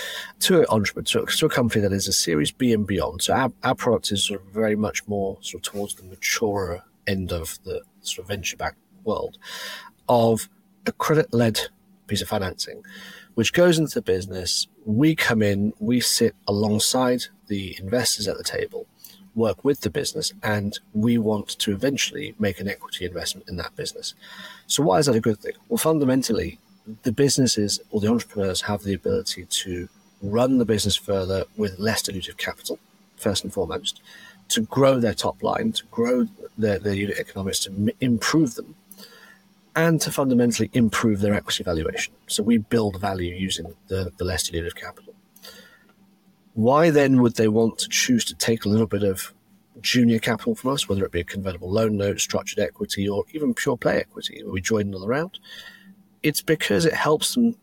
to 0.40 0.60
an 0.60 0.66
entrepreneur 0.68 1.26
to, 1.26 1.36
to, 1.36 1.46
a 1.46 1.48
company 1.48 1.82
that 1.82 1.92
is 1.92 2.08
a 2.08 2.12
Series 2.12 2.50
B 2.50 2.72
and 2.72 2.86
beyond. 2.86 3.22
So 3.22 3.34
our, 3.34 3.52
our 3.62 3.74
product 3.74 4.12
is 4.12 4.24
sort 4.24 4.40
of 4.40 4.46
very 4.48 4.76
much 4.76 5.06
more 5.06 5.38
sort 5.40 5.66
of 5.66 5.72
towards 5.72 5.94
the 5.94 6.04
mature 6.04 6.84
end 7.06 7.32
of 7.32 7.58
the 7.64 7.82
sort 8.02 8.24
of 8.24 8.28
venture 8.28 8.56
backed 8.56 8.78
world 9.04 9.38
of 10.08 10.48
a 10.86 10.92
credit 10.92 11.32
led 11.32 11.60
piece 12.06 12.22
of 12.22 12.28
financing, 12.28 12.82
which 13.34 13.52
goes 13.52 13.78
into 13.78 13.94
the 13.94 14.02
business. 14.02 14.66
We 14.84 15.14
come 15.14 15.42
in, 15.42 15.72
we 15.78 16.00
sit 16.00 16.34
alongside 16.46 17.24
the 17.46 17.76
investors 17.78 18.28
at 18.28 18.36
the 18.36 18.44
table 18.44 18.86
work 19.34 19.64
with 19.64 19.80
the 19.80 19.90
business 19.90 20.32
and 20.42 20.78
we 20.94 21.18
want 21.18 21.48
to 21.48 21.72
eventually 21.72 22.34
make 22.38 22.60
an 22.60 22.68
equity 22.68 23.04
investment 23.04 23.48
in 23.48 23.56
that 23.56 23.74
business. 23.76 24.14
So, 24.66 24.82
why 24.82 24.98
is 24.98 25.06
that 25.06 25.16
a 25.16 25.20
good 25.20 25.38
thing? 25.38 25.52
Well, 25.68 25.78
fundamentally, 25.78 26.58
the 27.02 27.12
businesses 27.12 27.80
or 27.90 28.00
the 28.00 28.08
entrepreneurs 28.08 28.62
have 28.62 28.82
the 28.82 28.94
ability 28.94 29.46
to 29.46 29.88
run 30.22 30.58
the 30.58 30.64
business 30.64 30.96
further 30.96 31.44
with 31.56 31.78
less 31.78 32.02
dilutive 32.02 32.36
capital, 32.36 32.78
first 33.16 33.44
and 33.44 33.52
foremost, 33.52 34.00
to 34.48 34.62
grow 34.62 35.00
their 35.00 35.14
top 35.14 35.42
line, 35.42 35.72
to 35.72 35.84
grow 35.86 36.26
their, 36.58 36.78
their 36.78 36.94
unit 36.94 37.18
economics, 37.18 37.60
to 37.60 37.70
m- 37.70 37.90
improve 38.00 38.54
them, 38.54 38.74
and 39.74 40.00
to 40.00 40.12
fundamentally 40.12 40.70
improve 40.74 41.20
their 41.20 41.34
equity 41.34 41.64
valuation. 41.64 42.12
So, 42.26 42.42
we 42.42 42.58
build 42.58 43.00
value 43.00 43.34
using 43.34 43.74
the, 43.88 44.12
the 44.16 44.24
less 44.24 44.50
dilutive 44.50 44.74
capital. 44.74 45.11
Why 46.54 46.90
then 46.90 47.22
would 47.22 47.36
they 47.36 47.48
want 47.48 47.78
to 47.78 47.88
choose 47.88 48.24
to 48.26 48.34
take 48.34 48.64
a 48.64 48.68
little 48.68 48.86
bit 48.86 49.02
of 49.02 49.32
junior 49.80 50.18
capital 50.18 50.54
from 50.54 50.72
us, 50.72 50.88
whether 50.88 51.04
it 51.04 51.12
be 51.12 51.20
a 51.20 51.24
convertible 51.24 51.70
loan 51.70 51.96
note, 51.96 52.20
structured 52.20 52.58
equity, 52.58 53.08
or 53.08 53.24
even 53.32 53.54
pure 53.54 53.76
play 53.76 53.98
equity, 53.98 54.42
where 54.42 54.52
we 54.52 54.60
join 54.60 54.88
another 54.88 55.08
round? 55.08 55.38
It's 56.22 56.42
because 56.42 56.84
it 56.84 56.94
helps 56.94 57.34
them 57.34 57.56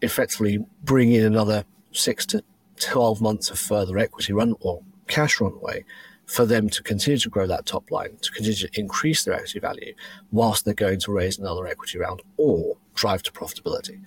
effectively 0.00 0.64
bring 0.82 1.12
in 1.12 1.24
another 1.24 1.64
six 1.92 2.26
to 2.26 2.42
12 2.80 3.20
months 3.20 3.50
of 3.50 3.58
further 3.58 3.98
equity 3.98 4.32
run 4.32 4.54
or 4.60 4.82
cash 5.06 5.40
runway 5.40 5.84
for 6.26 6.46
them 6.46 6.68
to 6.70 6.82
continue 6.82 7.18
to 7.18 7.28
grow 7.28 7.46
that 7.46 7.66
top 7.66 7.90
line, 7.90 8.16
to 8.22 8.30
continue 8.32 8.54
to 8.54 8.80
increase 8.80 9.24
their 9.24 9.34
equity 9.34 9.58
value 9.58 9.92
whilst 10.30 10.64
they're 10.64 10.74
going 10.74 10.98
to 10.98 11.12
raise 11.12 11.38
another 11.38 11.66
equity 11.66 11.98
round 11.98 12.22
or 12.36 12.76
drive 12.94 13.22
to 13.22 13.32
profitability. 13.32 14.00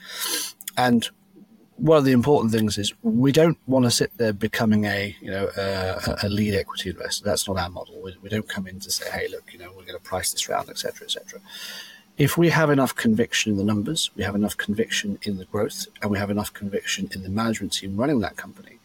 And 0.78 1.10
one 1.78 1.98
of 1.98 2.06
the 2.06 2.12
important 2.12 2.54
things 2.54 2.78
is 2.78 2.94
we 3.04 3.32
don't 3.32 3.58
want 3.68 3.86
to 3.86 3.92
sit 3.92 4.18
there 4.18 4.34
becoming 4.34 4.86
a 4.86 5.16
you 5.22 5.30
know 5.30 5.50
a, 5.58 6.18
a 6.24 6.30
lead 6.30 6.56
equity 6.56 6.90
investor. 6.90 7.26
That's 7.26 7.48
not 7.48 7.58
our 7.58 7.70
model. 7.70 8.02
We, 8.02 8.16
we, 8.22 8.30
don't 8.30 8.48
come 8.48 8.68
in 8.68 8.80
to 8.80 8.92
say, 8.92 9.10
hey, 9.12 9.28
look, 9.30 9.52
you 9.52 9.60
know, 9.60 9.70
we're 9.70 9.86
going 9.86 9.98
to 9.98 10.04
price 10.04 10.32
this 10.32 10.48
round, 10.48 10.70
etc., 10.70 11.06
etc. 11.06 11.40
If 12.18 12.38
we 12.38 12.50
have 12.50 12.70
enough 12.70 12.96
conviction 12.96 13.52
in 13.52 13.58
the 13.58 13.66
numbers, 13.66 14.10
we 14.16 14.24
have 14.24 14.36
enough 14.36 14.56
conviction 14.56 15.20
in 15.24 15.38
the 15.38 15.46
growth, 15.46 15.88
and 16.02 16.10
we 16.10 16.18
have 16.18 16.30
enough 16.30 16.54
conviction 16.54 17.10
in 17.14 17.24
the 17.24 17.30
management 17.30 17.74
team 17.74 17.98
running 17.98 18.20
that 18.22 18.38
company, 18.38 18.80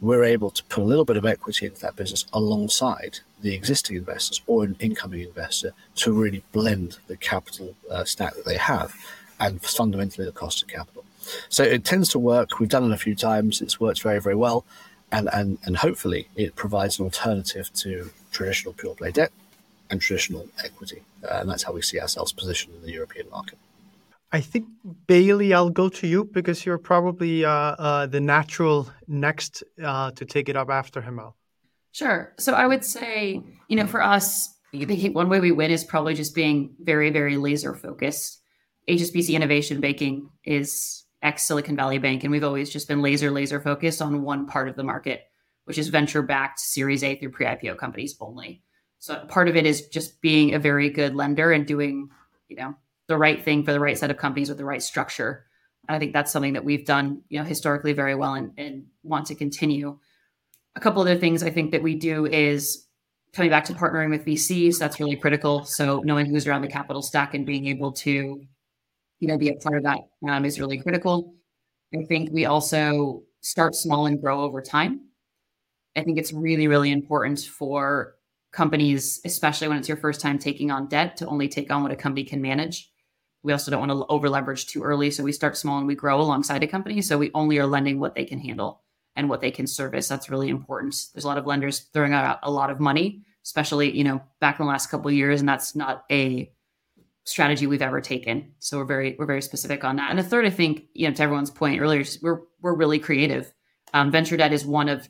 we're 0.00 0.24
able 0.24 0.50
to 0.50 0.64
put 0.64 0.82
a 0.82 0.84
little 0.84 1.04
bit 1.04 1.16
of 1.16 1.24
equity 1.24 1.66
into 1.66 1.80
that 1.80 1.94
business 1.94 2.26
alongside 2.32 3.20
the 3.40 3.54
existing 3.54 3.96
investors 3.96 4.42
or 4.48 4.64
an 4.64 4.74
incoming 4.80 5.20
investor 5.20 5.72
to 5.94 6.12
really 6.12 6.42
blend 6.50 6.98
the 7.06 7.16
capital 7.16 7.76
uh, 7.88 8.02
stack 8.02 8.34
that 8.34 8.44
they 8.44 8.56
have 8.56 8.96
and 9.38 9.62
fundamentally 9.62 10.26
the 10.26 10.32
cost 10.32 10.60
of 10.60 10.66
capital. 10.66 11.04
So 11.48 11.62
it 11.62 11.84
tends 11.84 12.08
to 12.10 12.18
work. 12.18 12.58
We've 12.58 12.68
done 12.68 12.90
it 12.90 12.94
a 12.94 12.98
few 12.98 13.14
times. 13.14 13.60
It's 13.60 13.80
worked 13.80 14.02
very, 14.02 14.20
very 14.20 14.34
well. 14.34 14.64
And, 15.10 15.28
and, 15.32 15.58
and 15.64 15.76
hopefully 15.76 16.28
it 16.36 16.56
provides 16.56 16.98
an 16.98 17.04
alternative 17.04 17.70
to 17.74 18.10
traditional 18.30 18.72
pure 18.72 18.94
play 18.94 19.10
debt 19.10 19.30
and 19.90 20.00
traditional 20.00 20.48
equity. 20.64 21.02
Uh, 21.22 21.38
and 21.40 21.50
that's 21.50 21.62
how 21.62 21.72
we 21.72 21.82
see 21.82 22.00
ourselves 22.00 22.32
positioned 22.32 22.74
in 22.76 22.82
the 22.82 22.92
European 22.92 23.28
market. 23.30 23.58
I 24.32 24.40
think 24.40 24.66
Bailey, 25.06 25.52
I'll 25.52 25.68
go 25.68 25.90
to 25.90 26.06
you 26.06 26.24
because 26.24 26.64
you're 26.64 26.78
probably 26.78 27.44
uh, 27.44 27.50
uh, 27.50 28.06
the 28.06 28.20
natural 28.20 28.88
next 29.06 29.62
uh, 29.82 30.10
to 30.12 30.24
take 30.24 30.48
it 30.48 30.56
up 30.56 30.70
after 30.70 31.02
Hemal. 31.02 31.34
Sure. 31.92 32.32
So 32.38 32.54
I 32.54 32.66
would 32.66 32.84
say, 32.84 33.42
you 33.68 33.76
know, 33.76 33.86
for 33.86 34.02
us, 34.02 34.48
I 34.74 34.86
think 34.86 35.14
one 35.14 35.28
way 35.28 35.40
we 35.40 35.52
win 35.52 35.70
is 35.70 35.84
probably 35.84 36.14
just 36.14 36.34
being 36.34 36.74
very, 36.80 37.10
very 37.10 37.36
laser 37.36 37.74
focused. 37.74 38.40
HSBC 38.88 39.34
Innovation 39.34 39.80
Banking 39.80 40.30
is 40.44 41.04
ex 41.22 41.44
Silicon 41.44 41.76
Valley 41.76 41.98
Bank, 41.98 42.24
and 42.24 42.30
we've 42.30 42.44
always 42.44 42.70
just 42.70 42.88
been 42.88 43.02
laser, 43.02 43.30
laser 43.30 43.60
focused 43.60 44.02
on 44.02 44.22
one 44.22 44.46
part 44.46 44.68
of 44.68 44.76
the 44.76 44.82
market, 44.82 45.22
which 45.64 45.78
is 45.78 45.88
venture 45.88 46.22
backed 46.22 46.60
Series 46.60 47.04
A 47.04 47.16
through 47.16 47.30
pre 47.30 47.46
IPO 47.46 47.78
companies 47.78 48.16
only. 48.20 48.62
So 48.98 49.24
part 49.26 49.48
of 49.48 49.56
it 49.56 49.66
is 49.66 49.88
just 49.88 50.20
being 50.20 50.54
a 50.54 50.58
very 50.58 50.88
good 50.88 51.14
lender 51.14 51.50
and 51.50 51.66
doing, 51.66 52.08
you 52.48 52.56
know, 52.56 52.76
the 53.08 53.18
right 53.18 53.42
thing 53.42 53.64
for 53.64 53.72
the 53.72 53.80
right 53.80 53.98
set 53.98 54.10
of 54.10 54.16
companies 54.16 54.48
with 54.48 54.58
the 54.58 54.64
right 54.64 54.82
structure 54.82 55.46
And 55.88 55.96
I 55.96 55.98
think 55.98 56.12
that's 56.12 56.30
something 56.30 56.52
that 56.52 56.64
we've 56.64 56.86
done, 56.86 57.22
you 57.28 57.38
know, 57.38 57.44
historically 57.44 57.92
very 57.92 58.14
well 58.14 58.34
and, 58.34 58.52
and 58.56 58.84
want 59.02 59.26
to 59.26 59.34
continue. 59.34 59.98
A 60.76 60.80
couple 60.80 61.02
other 61.02 61.18
things 61.18 61.42
I 61.42 61.50
think 61.50 61.72
that 61.72 61.82
we 61.82 61.96
do 61.96 62.26
is 62.26 62.86
coming 63.32 63.50
back 63.50 63.64
to 63.64 63.74
partnering 63.74 64.10
with 64.10 64.24
VCs. 64.24 64.78
That's 64.78 65.00
really 65.00 65.16
critical. 65.16 65.64
So 65.64 66.00
knowing 66.04 66.26
who's 66.26 66.46
around 66.46 66.62
the 66.62 66.68
capital 66.68 67.02
stack 67.02 67.34
and 67.34 67.44
being 67.44 67.66
able 67.66 67.92
to, 67.92 68.42
you 69.22 69.28
know, 69.28 69.38
be 69.38 69.50
a 69.50 69.54
part 69.54 69.76
of 69.76 69.84
that 69.84 70.00
um, 70.28 70.44
is 70.44 70.58
really 70.58 70.78
critical. 70.78 71.32
I 71.94 72.02
think 72.02 72.30
we 72.32 72.44
also 72.44 73.22
start 73.40 73.76
small 73.76 74.06
and 74.06 74.20
grow 74.20 74.40
over 74.40 74.60
time. 74.60 75.02
I 75.94 76.02
think 76.02 76.18
it's 76.18 76.32
really, 76.32 76.66
really 76.66 76.90
important 76.90 77.38
for 77.38 78.16
companies, 78.52 79.20
especially 79.24 79.68
when 79.68 79.76
it's 79.78 79.86
your 79.86 79.96
first 79.96 80.20
time 80.20 80.40
taking 80.40 80.72
on 80.72 80.88
debt, 80.88 81.18
to 81.18 81.26
only 81.28 81.46
take 81.46 81.70
on 81.70 81.84
what 81.84 81.92
a 81.92 81.96
company 81.96 82.24
can 82.24 82.42
manage. 82.42 82.90
We 83.44 83.52
also 83.52 83.70
don't 83.70 83.86
want 83.86 83.92
to 83.92 84.06
over 84.08 84.28
leverage 84.28 84.66
too 84.66 84.82
early. 84.82 85.12
So 85.12 85.22
we 85.22 85.30
start 85.30 85.56
small 85.56 85.78
and 85.78 85.86
we 85.86 85.94
grow 85.94 86.20
alongside 86.20 86.64
a 86.64 86.66
company. 86.66 87.00
So 87.00 87.16
we 87.16 87.30
only 87.32 87.58
are 87.58 87.66
lending 87.66 88.00
what 88.00 88.16
they 88.16 88.24
can 88.24 88.40
handle 88.40 88.82
and 89.14 89.28
what 89.28 89.40
they 89.40 89.52
can 89.52 89.68
service. 89.68 90.08
That's 90.08 90.30
really 90.30 90.48
important. 90.48 90.96
There's 91.14 91.24
a 91.24 91.28
lot 91.28 91.38
of 91.38 91.46
lenders 91.46 91.78
throwing 91.92 92.12
out 92.12 92.40
a 92.42 92.50
lot 92.50 92.70
of 92.70 92.80
money, 92.80 93.22
especially, 93.44 93.96
you 93.96 94.02
know, 94.02 94.20
back 94.40 94.58
in 94.58 94.66
the 94.66 94.72
last 94.72 94.90
couple 94.90 95.12
years. 95.12 95.38
And 95.38 95.48
that's 95.48 95.76
not 95.76 96.06
a 96.10 96.50
strategy 97.24 97.66
we've 97.66 97.82
ever 97.82 98.00
taken. 98.00 98.52
So 98.58 98.78
we're 98.78 98.84
very, 98.84 99.16
we're 99.18 99.26
very 99.26 99.42
specific 99.42 99.84
on 99.84 99.96
that. 99.96 100.10
And 100.10 100.18
the 100.18 100.24
third, 100.24 100.44
I 100.44 100.50
think, 100.50 100.84
you 100.94 101.08
know, 101.08 101.14
to 101.14 101.22
everyone's 101.22 101.50
point 101.50 101.80
earlier, 101.80 102.04
we're, 102.20 102.40
we're 102.60 102.74
really 102.74 102.98
creative. 102.98 103.52
Um, 103.94 104.10
venture 104.10 104.36
debt 104.36 104.52
is 104.52 104.66
one 104.66 104.88
of 104.88 105.08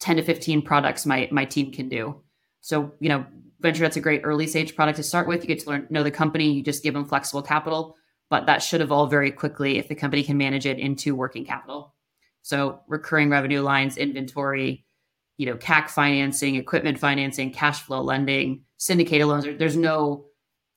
10 0.00 0.16
to 0.16 0.22
15 0.22 0.62
products 0.62 1.06
my, 1.06 1.28
my 1.30 1.44
team 1.44 1.70
can 1.70 1.88
do. 1.88 2.20
So, 2.60 2.92
you 2.98 3.08
know, 3.08 3.24
venture 3.60 3.82
debt's 3.82 3.96
a 3.96 4.00
great 4.00 4.22
early 4.24 4.46
stage 4.46 4.74
product 4.74 4.96
to 4.96 5.02
start 5.02 5.28
with. 5.28 5.42
You 5.42 5.48
get 5.48 5.60
to 5.60 5.70
learn, 5.70 5.86
know 5.90 6.02
the 6.02 6.10
company, 6.10 6.52
you 6.52 6.62
just 6.62 6.82
give 6.82 6.94
them 6.94 7.06
flexible 7.06 7.42
capital, 7.42 7.96
but 8.28 8.46
that 8.46 8.62
should 8.62 8.80
evolve 8.80 9.10
very 9.10 9.30
quickly 9.30 9.78
if 9.78 9.88
the 9.88 9.94
company 9.94 10.22
can 10.24 10.36
manage 10.36 10.66
it 10.66 10.78
into 10.78 11.14
working 11.14 11.44
capital. 11.44 11.94
So 12.42 12.80
recurring 12.88 13.30
revenue 13.30 13.62
lines, 13.62 13.96
inventory, 13.96 14.84
you 15.36 15.46
know, 15.46 15.56
CAC 15.56 15.90
financing, 15.90 16.56
equipment 16.56 16.98
financing, 16.98 17.52
cash 17.52 17.82
flow 17.82 18.02
lending, 18.02 18.64
syndicated 18.76 19.26
loans. 19.26 19.46
There's 19.58 19.76
no 19.76 20.26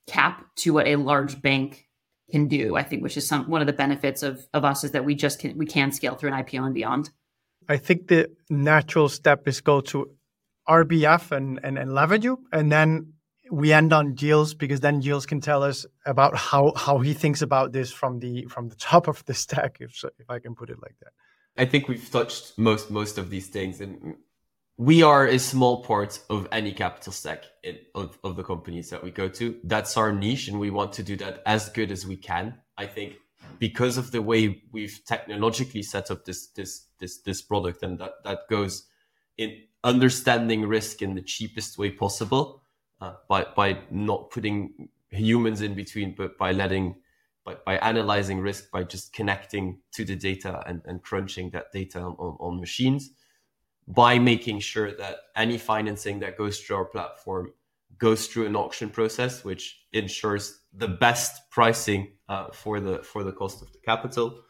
cap 0.08 0.46
to 0.58 0.74
what 0.74 0.88
a 0.88 0.96
large 0.96 1.42
bank 1.42 1.88
can 2.32 2.48
do. 2.48 2.76
I 2.76 2.84
think, 2.84 3.04
which 3.04 3.18
is 3.18 3.28
some 3.28 3.50
one 3.50 3.62
of 3.62 3.68
the 3.68 3.74
benefits 3.74 4.24
of 4.24 4.46
of 4.54 4.66
us 4.66 4.84
is 4.84 4.92
that 4.92 5.06
we 5.06 5.16
just 5.16 5.40
can 5.40 5.58
we 5.58 5.66
can 5.66 5.92
scale 5.92 6.16
through 6.16 6.34
an 6.34 6.44
IPO 6.44 6.66
and 6.66 6.74
beyond. 6.74 7.10
I 7.70 7.78
think 7.78 8.08
the 8.08 8.30
natural 8.50 9.10
step 9.10 9.48
is 9.48 9.60
go 9.62 9.82
to 9.82 10.10
RBF 10.70 11.32
and, 11.32 11.60
and, 11.64 11.78
and 11.78 11.92
Levenue, 11.92 12.38
and 12.52 12.72
then 12.72 13.14
we 13.52 13.74
end 13.74 13.94
on 13.94 14.16
Gilles 14.16 14.54
because 14.54 14.80
then 14.80 15.02
Gilles 15.02 15.26
can 15.26 15.42
tell 15.42 15.64
us 15.64 15.86
about 16.06 16.36
how 16.36 16.74
how 16.76 17.00
he 17.00 17.14
thinks 17.14 17.42
about 17.42 17.72
this 17.72 17.92
from 17.92 18.20
the 18.20 18.46
from 18.46 18.70
the 18.70 18.76
top 18.76 19.08
of 19.08 19.24
the 19.26 19.34
stack, 19.34 19.78
if 19.80 19.96
so, 19.96 20.10
if 20.20 20.30
I 20.30 20.40
can 20.40 20.56
put 20.56 20.70
it 20.70 20.78
like 20.82 20.96
that. 21.02 21.14
I 21.58 21.66
think 21.66 21.88
we've 21.88 22.10
touched 22.10 22.58
most 22.58 22.92
most 22.92 23.18
of 23.18 23.30
these 23.30 23.48
things, 23.48 23.82
and 23.82 24.16
we 24.78 25.02
are 25.02 25.26
a 25.26 25.40
small 25.40 25.84
part 25.84 26.20
of 26.30 26.48
any 26.52 26.72
capital 26.72 27.12
stack 27.12 27.44
in, 27.64 27.78
of, 27.96 28.18
of 28.24 28.36
the 28.36 28.44
companies 28.44 28.92
that 28.92 29.04
we 29.04 29.10
go 29.10 29.28
to. 29.28 29.58
That's 29.64 29.98
our 29.98 30.12
niche, 30.14 30.48
and 30.48 30.60
we 30.60 30.70
want 30.70 30.94
to 30.94 31.04
do 31.04 31.16
that 31.18 31.42
as 31.46 31.70
good 31.70 31.92
as 31.92 32.06
we 32.06 32.16
can. 32.16 32.56
I 32.78 32.86
think 32.86 33.16
because 33.58 33.98
of 33.98 34.12
the 34.12 34.22
way 34.22 34.62
we've 34.72 35.00
technologically 35.06 35.82
set 35.82 36.12
up 36.12 36.26
this 36.26 36.48
this 36.50 36.86
this 37.00 37.22
this 37.22 37.42
product, 37.42 37.82
and 37.82 37.98
that 38.00 38.24
that 38.24 38.42
goes 38.50 38.88
in 39.38 39.64
understanding 39.84 40.68
risk 40.68 41.02
in 41.02 41.16
the 41.16 41.22
cheapest 41.22 41.80
way 41.80 41.90
possible 41.90 42.62
uh, 43.02 43.14
by 43.28 43.46
by 43.56 43.80
not 43.90 44.30
putting 44.30 44.90
humans 45.10 45.62
in 45.62 45.74
between, 45.74 46.14
but 46.16 46.38
by 46.38 46.52
letting 46.52 46.98
by, 47.44 47.56
by 47.66 47.78
analyzing 47.78 48.42
risk 48.42 48.70
by 48.70 48.84
just 48.84 49.12
connecting 49.12 49.80
to 49.94 50.06
the 50.06 50.16
data 50.16 50.62
and, 50.68 50.84
and 50.86 51.02
crunching 51.02 51.50
that 51.50 51.72
data 51.72 52.00
on, 52.00 52.14
on, 52.20 52.38
on 52.40 52.60
machines 52.60 53.10
by 53.88 54.20
making 54.20 54.60
sure 54.60 54.92
that 54.96 55.18
any 55.36 55.58
financing 55.58 56.20
that 56.20 56.38
goes 56.38 56.60
through 56.60 56.76
our 56.76 56.86
platform 56.86 57.52
goes 57.98 58.28
through 58.28 58.46
an 58.46 58.56
auction 58.56 58.90
process 58.90 59.44
which 59.44 59.80
ensures 59.94 60.60
the 60.74 60.88
best 60.88 61.50
pricing 61.50 62.12
uh, 62.30 62.48
for 62.52 62.80
the 62.80 63.00
for 63.00 63.24
the 63.24 63.32
cost 63.32 63.62
of 63.62 63.72
the 63.72 63.80
capital 63.80 64.44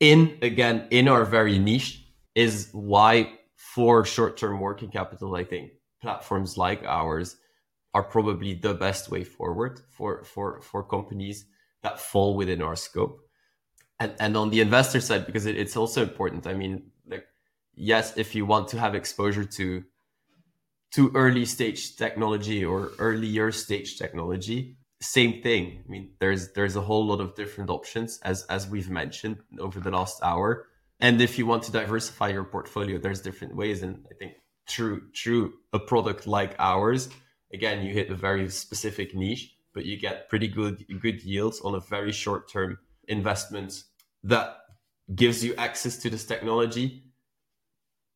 in 0.00 0.36
again 0.42 0.86
in 0.90 1.08
our 1.08 1.24
very 1.24 1.58
niche 1.58 2.04
is 2.34 2.68
why 2.72 3.32
for 3.56 4.04
short-term 4.04 4.60
working 4.60 4.90
capital, 4.90 5.34
I 5.36 5.44
think 5.44 5.72
platforms 6.00 6.58
like 6.58 6.82
ours 6.84 7.36
are 7.94 8.02
probably 8.02 8.54
the 8.54 8.74
best 8.74 9.10
way 9.10 9.22
forward 9.22 9.80
for 9.90 10.24
for 10.24 10.60
for 10.60 10.82
companies 10.82 11.46
that 11.82 12.00
fall 12.00 12.36
within 12.36 12.62
our 12.62 12.76
scope. 12.76 13.20
And 14.00 14.14
and 14.18 14.36
on 14.36 14.50
the 14.50 14.60
investor 14.60 15.00
side, 15.00 15.26
because 15.26 15.46
it, 15.46 15.56
it's 15.56 15.76
also 15.76 16.02
important. 16.02 16.46
I 16.46 16.54
mean, 16.54 16.90
yes, 17.74 18.16
if 18.16 18.34
you 18.34 18.46
want 18.46 18.68
to 18.68 18.78
have 18.78 18.94
exposure 18.94 19.44
to 19.44 19.84
to 20.94 21.10
early 21.14 21.46
stage 21.46 21.96
technology 21.96 22.62
or 22.64 22.90
earlier 22.98 23.50
stage 23.50 23.96
technology, 23.96 24.76
same 25.00 25.40
thing. 25.42 25.82
I 25.84 25.90
mean, 25.90 26.12
there's 26.20 26.52
there's 26.52 26.76
a 26.76 26.80
whole 26.80 27.06
lot 27.06 27.20
of 27.20 27.34
different 27.34 27.70
options 27.70 28.18
as 28.22 28.44
as 28.44 28.68
we've 28.68 28.90
mentioned 28.90 29.38
over 29.58 29.80
the 29.80 29.90
last 29.90 30.22
hour. 30.22 30.66
And 31.00 31.20
if 31.20 31.36
you 31.38 31.46
want 31.46 31.64
to 31.64 31.72
diversify 31.72 32.28
your 32.28 32.44
portfolio 32.44 32.98
there's 32.98 33.20
different 33.20 33.56
ways. 33.56 33.82
And 33.82 34.06
i 34.10 34.14
think 34.14 34.34
through 34.68 35.02
through 35.14 35.54
a 35.72 35.78
product 35.78 36.26
like 36.26 36.54
ours 36.58 37.08
again 37.52 37.84
you 37.84 37.92
hit 37.92 38.10
a 38.10 38.14
very 38.14 38.48
specific 38.48 39.14
niche 39.14 39.54
but 39.74 39.84
you 39.84 39.96
get 39.98 40.28
pretty 40.28 40.48
good 40.48 40.84
good 41.00 41.22
yields 41.22 41.60
on 41.60 41.74
a 41.74 41.80
very 41.80 42.12
short 42.12 42.50
term 42.50 42.78
investment 43.08 43.84
that 44.22 44.56
gives 45.14 45.44
you 45.44 45.54
access 45.56 45.96
to 45.98 46.08
this 46.08 46.24
technology 46.24 47.04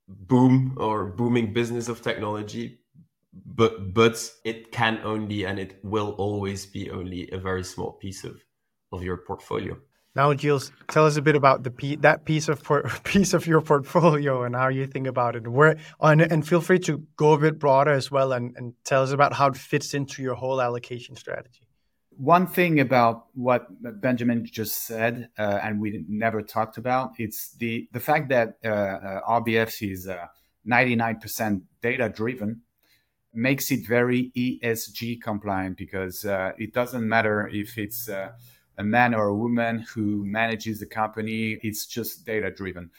boom 0.09 0.77
or 0.79 1.07
booming 1.07 1.53
business 1.53 1.89
of 1.89 2.01
technology 2.03 2.79
but 3.45 3.93
but 3.93 4.33
it 4.45 4.73
can 4.73 5.01
only 5.05 5.45
and 5.45 5.59
it 5.59 5.79
will 5.83 6.11
always 6.19 6.65
be 6.67 6.91
only 6.91 7.29
a 7.33 7.39
very 7.39 7.65
small 7.65 7.93
piece 7.93 8.25
of 8.25 8.43
of 8.93 9.03
your 9.03 9.17
portfolio 9.17 9.77
now, 10.17 10.35
Gilles, 10.35 10.73
tell 10.89 11.05
us 11.05 11.19
a 11.19 11.23
bit 11.23 11.37
about 11.37 11.63
the 11.63 11.97
that 12.01 12.25
piece 12.25 12.49
of 12.49 12.65
por- 12.65 12.89
piece 13.05 13.35
of 13.35 13.47
your 13.47 13.61
portfolio 13.61 14.45
and 14.45 14.57
how 14.57 14.69
you 14.69 14.87
think 14.87 15.07
about 15.07 15.37
it. 15.37 15.47
Where 15.47 15.77
and, 16.01 16.23
and 16.23 16.49
feel 16.49 16.63
free 16.63 16.79
to 16.81 17.03
go 17.19 17.35
a 17.35 17.39
bit 17.39 17.59
broader 17.59 17.91
as 17.91 18.11
well 18.11 18.33
and, 18.33 18.57
and 18.57 18.73
tell 18.83 19.03
us 19.03 19.11
about 19.11 19.35
how 19.35 19.49
it 19.49 19.59
fits 19.59 19.93
into 19.93 20.23
your 20.23 20.35
whole 20.35 20.63
allocation 20.63 21.17
strategy. 21.17 21.66
One 22.19 22.47
thing 22.47 22.81
about 22.81 23.27
what 23.35 23.69
Benjamin 24.01 24.47
just 24.47 24.87
said, 24.87 25.29
uh, 25.39 25.61
and 25.63 25.81
we 25.81 26.03
never 26.09 26.41
talked 26.41 26.79
about, 26.79 27.13
it's 27.19 27.53
the 27.53 27.89
the 27.93 28.01
fact 28.01 28.31
that 28.31 28.57
uh, 28.65 28.69
uh, 28.69 29.41
RBF 29.41 29.93
is 29.93 30.09
uh, 30.09 30.27
ninety 30.65 30.97
nine 30.97 31.21
percent 31.21 31.65
data 31.83 32.09
driven 32.09 32.63
makes 33.35 33.71
it 33.71 33.87
very 33.87 34.33
ESG 34.35 35.21
compliant 35.21 35.77
because 35.77 36.25
uh, 36.25 36.53
it 36.57 36.73
doesn't 36.73 37.07
matter 37.07 37.49
if 37.53 37.77
it's 37.77 38.09
uh, 38.09 38.31
a 38.79 38.83
man 38.83 39.15
or 39.15 39.27
a 39.27 39.35
woman 39.35 39.81
who 39.95 40.25
manages 40.25 40.81
the 40.81 40.87
company. 40.87 41.59
It's 41.63 41.85
just 41.85 42.25
data 42.25 42.51
driven. 42.51 42.91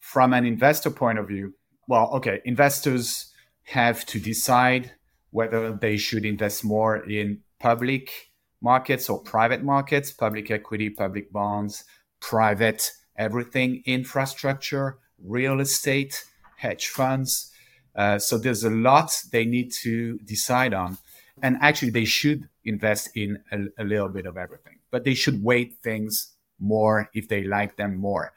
From 0.00 0.32
an 0.32 0.44
investor 0.44 0.90
point 0.90 1.20
of 1.20 1.28
view, 1.28 1.54
well, 1.86 2.10
okay, 2.14 2.40
investors 2.44 3.32
have 3.62 4.04
to 4.06 4.18
decide 4.18 4.92
whether 5.30 5.72
they 5.72 5.96
should 5.96 6.24
invest 6.24 6.64
more 6.64 6.96
in 6.96 7.42
public 7.60 8.30
markets 8.60 9.08
or 9.08 9.20
private 9.20 9.62
markets, 9.62 10.12
public 10.12 10.50
equity, 10.50 10.90
public 10.90 11.32
bonds, 11.32 11.84
private 12.20 12.92
everything, 13.16 13.82
infrastructure, 13.84 14.98
real 15.22 15.60
estate, 15.60 16.24
hedge 16.56 16.86
funds. 16.86 17.52
Uh, 17.94 18.18
so 18.18 18.38
there's 18.38 18.64
a 18.64 18.70
lot 18.70 19.10
they 19.32 19.44
need 19.44 19.72
to 19.72 20.18
decide 20.18 20.72
on. 20.72 20.98
And 21.42 21.56
actually, 21.60 21.90
they 21.90 22.04
should 22.04 22.48
invest 22.64 23.10
in 23.16 23.40
a, 23.52 23.82
a 23.82 23.84
little 23.84 24.08
bit 24.08 24.26
of 24.26 24.36
everything, 24.36 24.78
but 24.90 25.04
they 25.04 25.14
should 25.14 25.42
weight 25.42 25.76
things 25.82 26.32
more 26.58 27.10
if 27.14 27.28
they 27.28 27.44
like 27.44 27.76
them 27.76 27.96
more. 27.96 28.32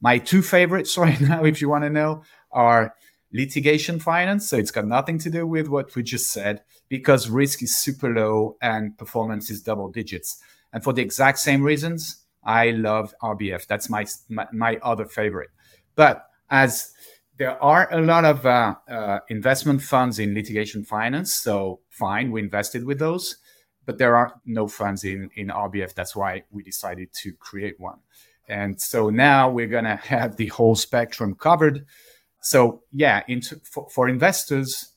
My 0.00 0.18
two 0.18 0.42
favorites 0.42 0.96
right 1.06 1.20
now, 1.20 1.44
if 1.44 1.60
you 1.60 1.68
want 1.68 1.84
to 1.84 1.90
know, 1.90 2.22
are 2.50 2.94
litigation 3.32 4.00
finance. 4.00 4.48
So 4.48 4.56
it's 4.56 4.72
got 4.72 4.86
nothing 4.86 5.18
to 5.20 5.30
do 5.30 5.46
with 5.46 5.68
what 5.68 5.94
we 5.94 6.02
just 6.02 6.30
said 6.30 6.62
because 6.90 7.30
risk 7.30 7.62
is 7.62 7.78
super 7.78 8.12
low 8.12 8.58
and 8.60 8.98
performance 8.98 9.48
is 9.48 9.62
double 9.62 9.88
digits. 9.88 10.42
And 10.74 10.84
for 10.84 10.92
the 10.92 11.00
exact 11.00 11.38
same 11.38 11.62
reasons, 11.62 12.24
I 12.44 12.72
love 12.72 13.14
RBF. 13.22 13.66
That's 13.66 13.88
my, 13.88 14.04
my, 14.28 14.46
my 14.52 14.76
other 14.82 15.06
favorite. 15.06 15.50
But 15.94 16.26
as 16.50 16.92
there 17.40 17.62
are 17.62 17.88
a 17.90 18.02
lot 18.02 18.26
of 18.26 18.44
uh, 18.44 18.74
uh, 18.86 19.20
investment 19.30 19.80
funds 19.80 20.18
in 20.18 20.34
litigation 20.34 20.84
finance. 20.84 21.32
So 21.32 21.80
fine, 21.88 22.30
we 22.30 22.42
invested 22.42 22.84
with 22.84 22.98
those, 22.98 23.38
but 23.86 23.96
there 23.96 24.14
are 24.14 24.34
no 24.44 24.68
funds 24.68 25.04
in, 25.04 25.30
in 25.36 25.48
RBF. 25.48 25.94
That's 25.94 26.14
why 26.14 26.44
we 26.50 26.62
decided 26.62 27.08
to 27.22 27.32
create 27.32 27.80
one. 27.80 27.98
And 28.46 28.78
so 28.78 29.08
now 29.08 29.48
we're 29.48 29.68
going 29.68 29.84
to 29.96 29.96
have 29.96 30.36
the 30.36 30.48
whole 30.48 30.74
spectrum 30.74 31.34
covered. 31.34 31.86
So 32.42 32.82
yeah, 32.92 33.22
into, 33.26 33.58
for, 33.64 33.88
for 33.88 34.10
investors, 34.10 34.89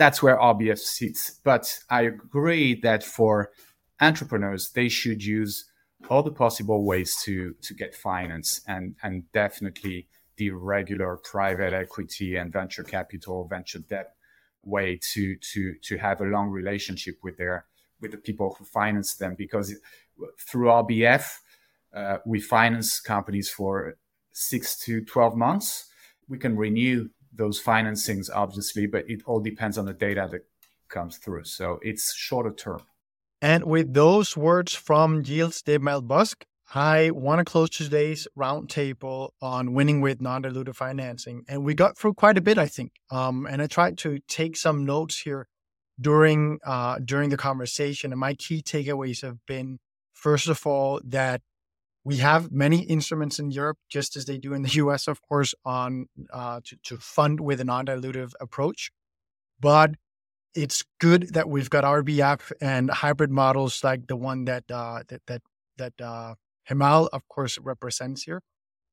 that's 0.00 0.22
where 0.22 0.38
RBF 0.38 0.78
sits. 0.78 1.38
But 1.44 1.78
I 1.90 2.02
agree 2.02 2.74
that 2.80 3.04
for 3.04 3.50
entrepreneurs, 4.00 4.70
they 4.70 4.88
should 4.88 5.22
use 5.22 5.66
all 6.08 6.22
the 6.22 6.32
possible 6.32 6.86
ways 6.86 7.14
to 7.24 7.54
to 7.60 7.74
get 7.74 7.94
finance 7.94 8.62
and 8.66 8.96
and 9.02 9.30
definitely 9.32 10.08
the 10.38 10.50
regular 10.52 11.18
private 11.18 11.74
equity 11.74 12.36
and 12.36 12.50
venture 12.50 12.82
capital, 12.82 13.46
venture 13.46 13.80
debt 13.80 14.14
way 14.64 14.98
to 15.12 15.36
to 15.52 15.74
to 15.82 15.98
have 15.98 16.22
a 16.22 16.24
long 16.24 16.48
relationship 16.48 17.16
with 17.22 17.36
their 17.36 17.66
with 18.00 18.12
the 18.12 18.16
people 18.16 18.56
who 18.58 18.64
finance 18.64 19.16
them 19.16 19.34
because 19.36 19.74
through 20.48 20.68
RBF 20.68 21.26
uh, 21.94 22.18
we 22.24 22.40
finance 22.40 23.00
companies 23.00 23.50
for 23.50 23.96
six 24.32 24.78
to 24.78 25.04
12 25.04 25.36
months. 25.36 25.90
We 26.26 26.38
can 26.38 26.56
renew 26.56 27.10
those 27.40 27.58
financings, 27.72 28.28
obviously, 28.42 28.86
but 28.86 29.04
it 29.08 29.20
all 29.26 29.40
depends 29.40 29.76
on 29.78 29.86
the 29.86 29.94
data 30.06 30.28
that 30.30 30.42
comes 30.88 31.16
through. 31.16 31.44
So 31.44 31.78
it's 31.82 32.14
shorter 32.14 32.52
term. 32.52 32.82
And 33.42 33.64
with 33.64 33.94
those 33.94 34.36
words 34.36 34.74
from 34.74 35.24
Gilles 35.24 35.62
de 35.62 35.78
Malbosc, 35.78 36.42
I 36.72 37.10
want 37.10 37.38
to 37.40 37.44
close 37.44 37.70
today's 37.70 38.28
roundtable 38.38 39.30
on 39.40 39.72
winning 39.72 40.00
with 40.02 40.20
non-dilutive 40.20 40.76
financing. 40.76 41.42
And 41.48 41.64
we 41.64 41.74
got 41.74 41.96
through 41.96 42.14
quite 42.14 42.38
a 42.38 42.42
bit, 42.42 42.58
I 42.58 42.68
think. 42.76 42.92
Um, 43.10 43.46
and 43.50 43.62
I 43.62 43.66
tried 43.66 43.96
to 44.04 44.20
take 44.28 44.56
some 44.56 44.84
notes 44.84 45.16
here 45.26 45.48
during 45.98 46.58
uh, 46.64 46.98
during 47.12 47.30
the 47.30 47.36
conversation. 47.36 48.12
And 48.12 48.20
my 48.20 48.34
key 48.34 48.62
takeaways 48.62 49.22
have 49.22 49.38
been, 49.46 49.78
first 50.12 50.48
of 50.48 50.66
all, 50.66 51.00
that 51.04 51.40
we 52.04 52.16
have 52.16 52.50
many 52.50 52.80
instruments 52.82 53.38
in 53.38 53.50
Europe, 53.50 53.78
just 53.88 54.16
as 54.16 54.24
they 54.24 54.38
do 54.38 54.54
in 54.54 54.62
the 54.62 54.68
US, 54.84 55.08
of 55.08 55.20
course, 55.22 55.54
on 55.64 56.06
uh, 56.32 56.60
to, 56.64 56.76
to 56.84 56.96
fund 56.96 57.40
with 57.40 57.60
a 57.60 57.64
non-dilutive 57.64 58.32
approach. 58.40 58.90
But 59.60 59.92
it's 60.54 60.82
good 60.98 61.34
that 61.34 61.48
we've 61.48 61.70
got 61.70 61.84
RBF 61.84 62.52
and 62.60 62.90
hybrid 62.90 63.30
models 63.30 63.84
like 63.84 64.06
the 64.06 64.16
one 64.16 64.46
that 64.46 64.64
uh, 64.70 65.02
that 65.08 65.22
that 65.26 65.42
that 65.76 65.92
uh, 66.00 66.34
Hemal, 66.68 67.08
of 67.12 67.28
course, 67.28 67.58
represents 67.58 68.22
here. 68.22 68.42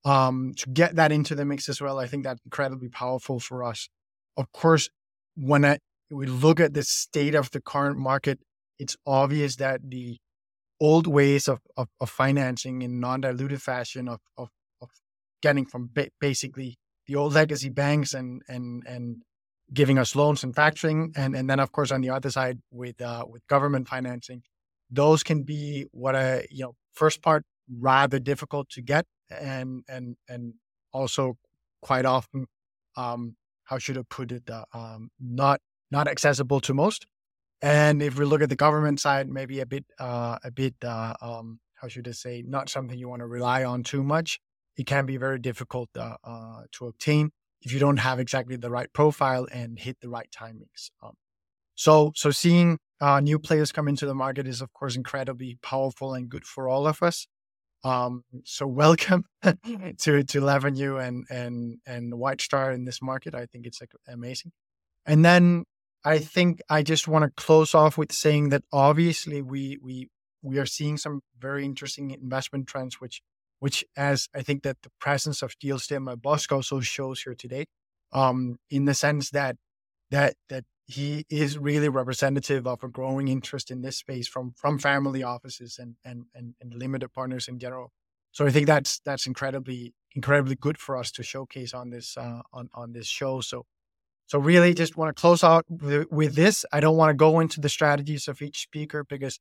Um, 0.05 0.53
to 0.57 0.69
get 0.69 0.95
that 0.95 1.11
into 1.11 1.35
the 1.35 1.45
mix 1.45 1.67
as 1.67 1.81
well, 1.81 1.99
I 1.99 2.07
think 2.07 2.23
that's 2.23 2.41
incredibly 2.45 2.87
powerful 2.89 3.39
for 3.39 3.63
us. 3.63 3.89
Of 4.37 4.51
course, 4.51 4.89
when 5.35 5.65
I, 5.65 5.79
we 6.09 6.27
look 6.27 6.59
at 6.59 6.73
the 6.73 6.83
state 6.83 7.35
of 7.35 7.51
the 7.51 7.59
current 7.59 7.97
market, 7.97 8.39
it's 8.79 8.95
obvious 9.05 9.57
that 9.57 9.81
the 9.83 10.17
old 10.79 11.07
ways 11.07 11.47
of, 11.47 11.59
of, 11.75 11.87
of 11.99 12.09
financing 12.09 12.81
in 12.81 12.99
non-dilutive 12.99 13.61
fashion 13.61 14.07
of, 14.07 14.19
of, 14.37 14.49
of 14.81 14.89
getting 15.41 15.65
from 15.65 15.89
ba- 15.93 16.09
basically 16.19 16.77
the 17.07 17.15
old 17.15 17.33
legacy 17.33 17.69
banks 17.69 18.13
and 18.13 18.41
and 18.47 18.83
and 18.87 19.23
giving 19.73 19.97
us 19.97 20.15
loans 20.15 20.43
and 20.43 20.55
factoring. 20.55 21.11
And 21.15 21.35
and 21.35 21.49
then 21.49 21.59
of 21.59 21.71
course 21.71 21.91
on 21.91 22.01
the 22.01 22.09
other 22.09 22.29
side 22.29 22.59
with 22.71 23.01
uh, 23.01 23.25
with 23.27 23.45
government 23.47 23.87
financing 23.87 24.43
those 24.89 25.23
can 25.23 25.43
be 25.43 25.85
what 25.91 26.15
I 26.15 26.47
you 26.49 26.63
know 26.63 26.75
first 26.93 27.21
part 27.21 27.43
rather 27.79 28.19
difficult 28.19 28.69
to 28.69 28.81
get 28.81 29.05
and 29.29 29.83
and 29.89 30.15
and 30.29 30.53
also 30.93 31.37
quite 31.81 32.05
often 32.05 32.45
um 32.95 33.35
how 33.65 33.77
should 33.77 33.97
I 33.97 34.03
put 34.09 34.31
it 34.31 34.49
uh, 34.49 34.65
um 34.73 35.09
not 35.19 35.59
not 35.91 36.07
accessible 36.07 36.61
to 36.61 36.73
most 36.73 37.05
and 37.61 38.01
if 38.01 38.17
we 38.17 38.25
look 38.25 38.41
at 38.41 38.49
the 38.49 38.55
government 38.55 38.99
side, 38.99 39.29
maybe 39.29 39.59
a 39.59 39.65
bit, 39.65 39.85
uh, 39.99 40.37
a 40.43 40.51
bit, 40.51 40.75
uh, 40.83 41.13
um, 41.21 41.59
how 41.75 41.87
should 41.87 42.07
I 42.07 42.11
say, 42.11 42.43
not 42.45 42.69
something 42.69 42.97
you 42.97 43.09
want 43.09 43.21
to 43.21 43.27
rely 43.27 43.63
on 43.63 43.83
too 43.83 44.03
much. 44.03 44.39
It 44.77 44.85
can 44.85 45.05
be 45.05 45.17
very 45.17 45.39
difficult 45.39 45.89
uh, 45.97 46.17
uh, 46.23 46.61
to 46.73 46.87
obtain 46.87 47.31
if 47.61 47.71
you 47.73 47.79
don't 47.79 47.97
have 47.97 48.19
exactly 48.19 48.55
the 48.55 48.69
right 48.69 48.91
profile 48.93 49.47
and 49.51 49.79
hit 49.79 49.97
the 50.01 50.09
right 50.09 50.29
timings. 50.31 50.91
Um, 51.01 51.13
so, 51.73 52.11
so 52.15 52.29
seeing 52.29 52.77
uh, 53.01 53.19
new 53.19 53.39
players 53.39 53.71
come 53.71 53.87
into 53.87 54.05
the 54.05 54.15
market 54.15 54.47
is, 54.47 54.61
of 54.61 54.71
course, 54.73 54.95
incredibly 54.95 55.57
powerful 55.61 56.13
and 56.13 56.29
good 56.29 56.45
for 56.45 56.69
all 56.69 56.87
of 56.87 57.01
us. 57.01 57.27
Um, 57.83 58.23
so 58.43 58.67
welcome 58.83 59.25
to 59.43 60.23
to 60.23 60.41
Levenue 60.41 60.97
and 60.97 61.25
and 61.29 61.77
and 61.85 62.13
White 62.15 62.41
Star 62.41 62.71
in 62.71 62.85
this 62.85 63.01
market. 63.01 63.35
I 63.35 63.45
think 63.45 63.65
it's 63.65 63.81
amazing. 64.07 64.51
And 65.05 65.23
then 65.23 65.65
I 66.07 66.19
think 66.19 66.61
I 66.69 66.83
just 66.83 67.05
want 67.05 67.25
to 67.25 67.43
close 67.43 67.75
off 67.75 67.97
with 67.97 68.13
saying 68.13 68.47
that 68.49 68.63
obviously 68.71 69.41
we 69.41 69.77
we 69.83 70.07
we 70.41 70.57
are 70.57 70.65
seeing 70.65 70.95
some 70.95 71.19
very 71.37 71.65
interesting 71.65 72.11
investment 72.11 72.67
trends, 72.67 73.01
which 73.01 73.21
which 73.59 73.83
as 73.97 74.29
I 74.33 74.41
think 74.41 74.63
that 74.63 74.77
the 74.83 74.91
presence 75.01 75.41
of 75.41 75.55
Gilles 75.61 75.85
de 75.85 75.97
Malbosc 75.97 76.49
also 76.49 76.79
shows 76.79 77.23
here 77.23 77.35
today, 77.35 77.65
um, 78.13 78.55
in 78.69 78.85
the 78.85 78.93
sense 78.93 79.31
that 79.31 79.57
that 80.09 80.35
that 80.47 80.63
he 80.85 81.25
is 81.29 81.57
really 81.57 81.89
representative 81.89 82.65
of 82.65 82.83
a 82.83 82.87
growing 82.87 83.27
interest 83.27 83.69
in 83.69 83.81
this 83.81 83.97
space 83.97 84.29
from 84.29 84.53
from 84.55 84.79
family 84.79 85.23
offices 85.23 85.77
and 85.77 85.95
and 86.05 86.27
and, 86.33 86.55
and 86.61 86.73
limited 86.73 87.11
partners 87.11 87.49
in 87.49 87.59
general. 87.59 87.91
So 88.31 88.45
I 88.45 88.51
think 88.51 88.65
that's 88.67 89.01
that's 89.03 89.27
incredibly 89.27 89.93
incredibly 90.15 90.55
good 90.55 90.77
for 90.77 90.95
us 90.95 91.11
to 91.11 91.23
showcase 91.23 91.73
on 91.73 91.89
this 91.89 92.15
uh, 92.15 92.43
on 92.53 92.69
on 92.73 92.93
this 92.93 93.07
show. 93.07 93.41
So 93.41 93.65
so 94.27 94.39
really 94.39 94.73
just 94.73 94.97
want 94.97 95.15
to 95.15 95.19
close 95.19 95.43
out 95.43 95.65
with, 95.69 96.11
with 96.11 96.35
this. 96.35 96.65
I 96.71 96.81
don't 96.81 96.97
want 96.97 97.09
to 97.09 97.13
go 97.13 97.39
into 97.39 97.61
the 97.61 97.69
strategies 97.69 98.27
of 98.27 98.41
each 98.41 98.61
speaker 98.61 99.03
because 99.03 99.39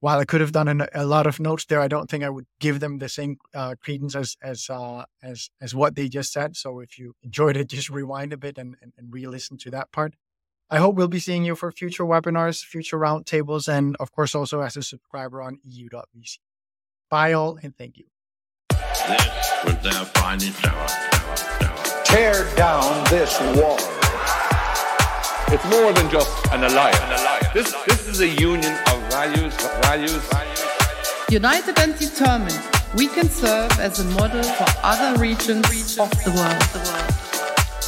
while 0.00 0.18
I 0.18 0.24
could 0.24 0.40
have 0.40 0.52
done 0.52 0.80
a, 0.80 0.88
a 0.94 1.04
lot 1.04 1.26
of 1.26 1.38
notes 1.38 1.66
there, 1.66 1.80
I 1.80 1.88
don't 1.88 2.10
think 2.10 2.24
I 2.24 2.30
would 2.30 2.46
give 2.58 2.80
them 2.80 2.98
the 2.98 3.08
same 3.08 3.36
uh, 3.54 3.74
credence 3.80 4.14
as 4.14 4.36
as 4.42 4.68
uh, 4.70 5.04
as 5.22 5.50
as 5.60 5.74
what 5.74 5.96
they 5.96 6.08
just 6.08 6.32
said. 6.32 6.56
So 6.56 6.80
if 6.80 6.98
you 6.98 7.14
enjoyed 7.22 7.56
it, 7.56 7.68
just 7.76 7.90
rewind 7.90 8.32
a 8.32 8.36
bit 8.36 8.58
and, 8.58 8.76
and, 8.80 8.92
and 8.96 9.12
re-listen 9.12 9.58
to 9.58 9.70
that 9.70 9.92
part. 9.92 10.14
I 10.68 10.78
hope 10.78 10.96
we'll 10.96 11.08
be 11.08 11.20
seeing 11.20 11.44
you 11.44 11.54
for 11.54 11.70
future 11.70 12.04
webinars, 12.04 12.64
future 12.64 12.98
roundtables, 12.98 13.68
and 13.68 13.96
of 14.00 14.12
course 14.12 14.34
also 14.34 14.62
as 14.62 14.76
a 14.76 14.82
subscriber 14.82 15.40
on 15.40 15.60
EU.vc. 15.64 16.38
Bye 17.08 17.34
all, 17.34 17.58
and 17.62 17.76
thank 17.76 17.98
you. 17.98 18.06
This 18.70 19.52
was 19.64 19.76
their 19.82 20.04
finest 20.06 20.66
hour. 20.66 22.02
Tear 22.04 22.56
down 22.56 23.04
this 23.10 23.38
wall. 23.60 23.95
It's 25.48 25.64
more 25.70 25.92
than 25.92 26.10
just 26.10 26.28
an 26.52 26.64
alliance. 26.64 26.98
An 26.98 27.12
alliance. 27.12 27.48
This, 27.54 27.72
this 27.86 28.08
is 28.08 28.20
a 28.20 28.26
union 28.26 28.72
of 28.90 28.98
values, 29.10 29.54
values, 29.82 30.16
values. 30.26 30.64
United 31.30 31.78
and 31.78 31.96
determined, 31.96 32.60
we 32.96 33.06
can 33.06 33.28
serve 33.28 33.70
as 33.78 34.00
a 34.00 34.04
model 34.20 34.42
for 34.42 34.66
other 34.82 35.16
regions 35.20 35.98
of 35.98 36.10
the 36.24 36.32
world. 36.34 36.62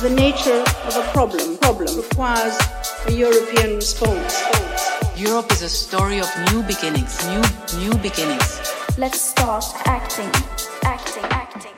The 0.00 0.10
nature 0.14 0.62
of 0.86 0.96
a 0.96 1.02
problem, 1.12 1.58
problem 1.58 1.96
requires 1.96 2.56
a 3.06 3.12
European 3.12 3.74
response. 3.74 4.40
Europe 5.16 5.50
is 5.50 5.62
a 5.62 5.68
story 5.68 6.20
of 6.20 6.30
new 6.52 6.62
beginnings, 6.62 7.26
new, 7.26 7.42
new 7.80 7.98
beginnings. 7.98 8.60
Let's 8.96 9.20
start 9.20 9.64
acting, 9.84 10.30
acting, 10.84 11.24
acting. 11.24 11.77